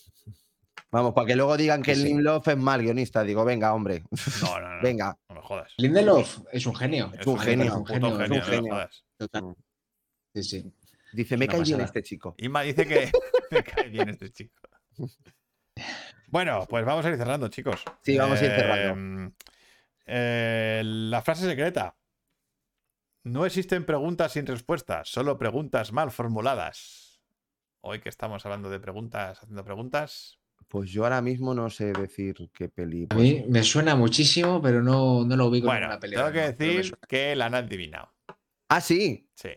[0.91, 2.13] Vamos, para que luego digan que Sí, el sí.
[2.13, 3.23] Lindelof es mal guionista.
[3.23, 4.03] Digo, venga, hombre.
[4.11, 4.11] No,
[4.61, 4.81] no, no.
[4.83, 5.17] Venga.
[5.29, 5.73] No me jodas.
[5.77, 7.11] Lindelof es un genio.
[7.19, 8.73] Es un genio, es un genio, genio, es un no me genio.
[8.73, 9.03] jodas.
[9.17, 9.55] Total.
[10.35, 10.73] Sí, sí.
[11.13, 12.35] Dice, me cae bien este chico.
[12.39, 13.11] Inma dice que
[13.51, 14.55] me cae bien este chico.
[16.27, 17.83] Bueno, pues vamos a ir cerrando, chicos.
[18.01, 19.33] Sí, vamos a ir cerrando.
[20.05, 21.09] cerrando.
[21.09, 21.95] la frase secreta.
[23.25, 27.21] No existen preguntas sin respuestas, solo preguntas mal formuladas.
[27.81, 30.39] Hoy que estamos hablando de preguntas, haciendo preguntas.
[30.67, 33.07] Pues yo ahora mismo no sé decir qué peli.
[33.11, 36.31] A mí me suena muchísimo, pero no, no lo ubico en Bueno, una tengo película.
[36.31, 38.11] que decir que la han adivinado.
[38.69, 39.29] Ah, sí.
[39.35, 39.49] Sí.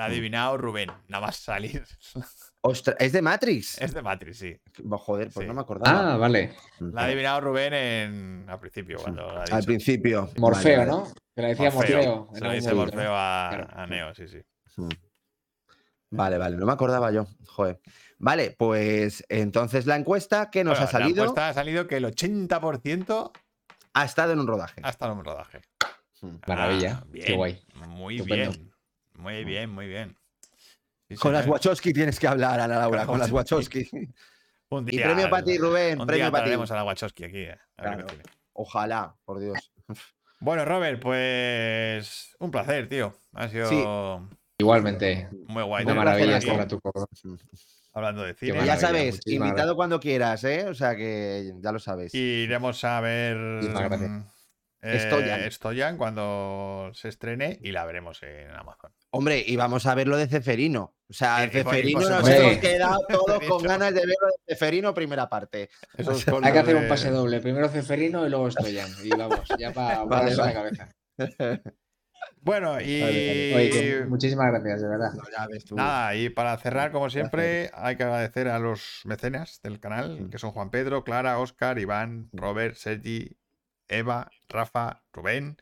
[0.00, 1.84] La ha adivinado Rubén, nada más salir.
[2.62, 3.78] Ostras, es de Matrix.
[3.82, 4.56] Es de Matrix, sí.
[4.88, 5.46] Joder, pues Sí.
[5.46, 6.14] no me acordaba.
[6.14, 6.54] Ah, vale.
[6.78, 8.46] La ha adivinado Rubén en...
[8.48, 9.56] al principio, cuando la ha dicho.
[9.56, 10.30] Al principio.
[10.38, 11.04] Morfeo, Vale, ¿no?
[11.36, 12.30] Que le decía Morfeo.
[12.32, 13.14] Se lo dice Morfeo ¿no?
[13.14, 13.68] a, Claro.
[13.74, 14.38] a Neo, sí, sí.
[14.78, 14.96] vale.
[16.12, 17.26] Vale, vale, no me acordaba yo.
[17.48, 17.78] Joder.
[18.18, 21.98] Vale, pues entonces la encuesta que nos Bueno, ha salido La encuesta ha salido que
[21.98, 23.32] el 80%
[23.92, 24.80] ha estado en un rodaje.
[24.82, 25.60] ha estado en un rodaje.
[26.22, 26.36] Mm.
[26.46, 27.02] Maravilla.
[27.02, 27.62] Ah, Qué guay.
[27.86, 28.50] Muy Estupendo.
[28.52, 28.69] bien.
[29.20, 30.16] Muy bien, muy bien.
[31.08, 31.46] Sí, Con las.
[31.46, 33.88] Wachowski tienes que hablar, Ana Laura, Con las Wachowski.
[34.70, 36.00] Un Y día- premio para ti, Rubén.
[36.00, 36.52] Un Premio día para ti.
[36.72, 37.38] a la Wachowski aquí.
[37.38, 38.06] eh, a Claro.
[38.52, 39.72] Ojalá, por Dios.
[40.38, 43.12] Bueno, Robert, pues un placer, tío.
[43.34, 43.84] Ha sido Sí.
[44.58, 45.28] Igualmente.
[45.48, 45.84] muy guay.
[45.84, 46.80] Una maravilla estar a tu
[47.92, 48.62] Hablando de cine.
[48.62, 50.66] Y ya sabes, muchísimas invitado cuando quieras, ¿eh?
[50.68, 52.14] O sea que ya lo sabes.
[52.14, 54.10] Y iremos a ver Muchísimas gracias.
[54.10, 54.22] mm,
[54.82, 55.50] eh, Stoyan.
[55.50, 58.92] Stoyan cuando se estrene y la veremos en Amazon.
[59.12, 60.94] Hombre, y vamos a ver lo de Ceferino.
[61.08, 64.94] O sea, el Ceferino nos hemos quedado todos con ganas de ver lo de Ceferino
[64.94, 65.68] primera parte.
[65.96, 67.40] Eso es Hay que hacer un pase doble.
[67.40, 68.88] Primero Ceferino y luego Stoyan.
[69.02, 70.88] Y vamos, ya para Vale, la cabeza.
[72.42, 75.12] Bueno, y Oye, muchísimas gracias, de verdad.
[75.14, 75.74] No, ya ves tú.
[75.74, 80.38] nada, y para cerrar, como siempre, hay que agradecer a los mecenas del canal, que
[80.38, 83.38] son Juan Pedro, Clara, Oscar, Iván, Robert, Sergi,
[83.88, 85.56] Eva, Rafa, Rubén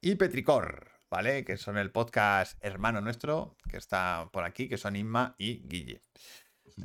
[0.00, 1.44] y Petricor, ¿vale?
[1.44, 6.00] Que son el podcast hermano nuestro, que está por aquí, que son Inma y Guille.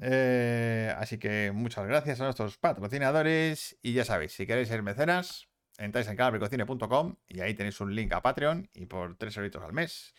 [0.02, 5.48] Eh, así que muchas gracias a nuestros patrocinadores y ya sabéis, si queréis ser mecenas,
[5.78, 9.72] entráis en canalbricocine.com y ahí tenéis un link a Patreon y por 3 euritos al
[9.72, 10.14] mes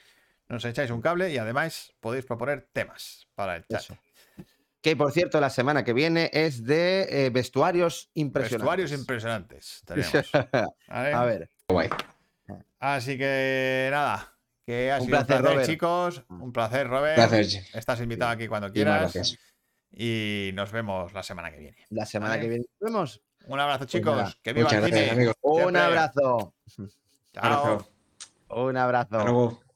[0.49, 3.83] nos echáis un cable y además podéis proponer temas para el chat.
[3.83, 3.99] Eso.
[4.81, 8.59] Que por cierto, la semana que viene es de eh, vestuarios impresionantes.
[8.59, 10.33] Vestuarios impresionantes tenemos.
[10.89, 11.13] ¿vale?
[11.13, 11.51] a ver.
[11.69, 11.91] Guay.
[12.81, 14.35] Así que nada,
[14.65, 15.67] que ha Un sido placer, un placer, Robert.
[15.71, 16.25] chicos.
[16.29, 17.17] Un placer, Robert.
[17.17, 17.75] Gracias.
[17.75, 19.01] Estás invitado aquí cuando quieras.
[19.13, 19.39] gracias.
[19.91, 21.79] Y nos vemos la semana que viene.
[21.91, 22.43] La semana Vale.
[22.43, 23.23] que viene nos vemos.
[23.47, 24.15] Un abrazo, chicos.
[24.17, 25.13] nada, que viva Muchas el gracias, cine.
[25.17, 25.35] amigos.
[25.43, 26.55] Un abrazo.
[27.33, 27.45] Chao.
[27.45, 27.91] Abrazo.
[28.51, 29.17] Un abrazo.
[29.17, 29.68] Hasta luego.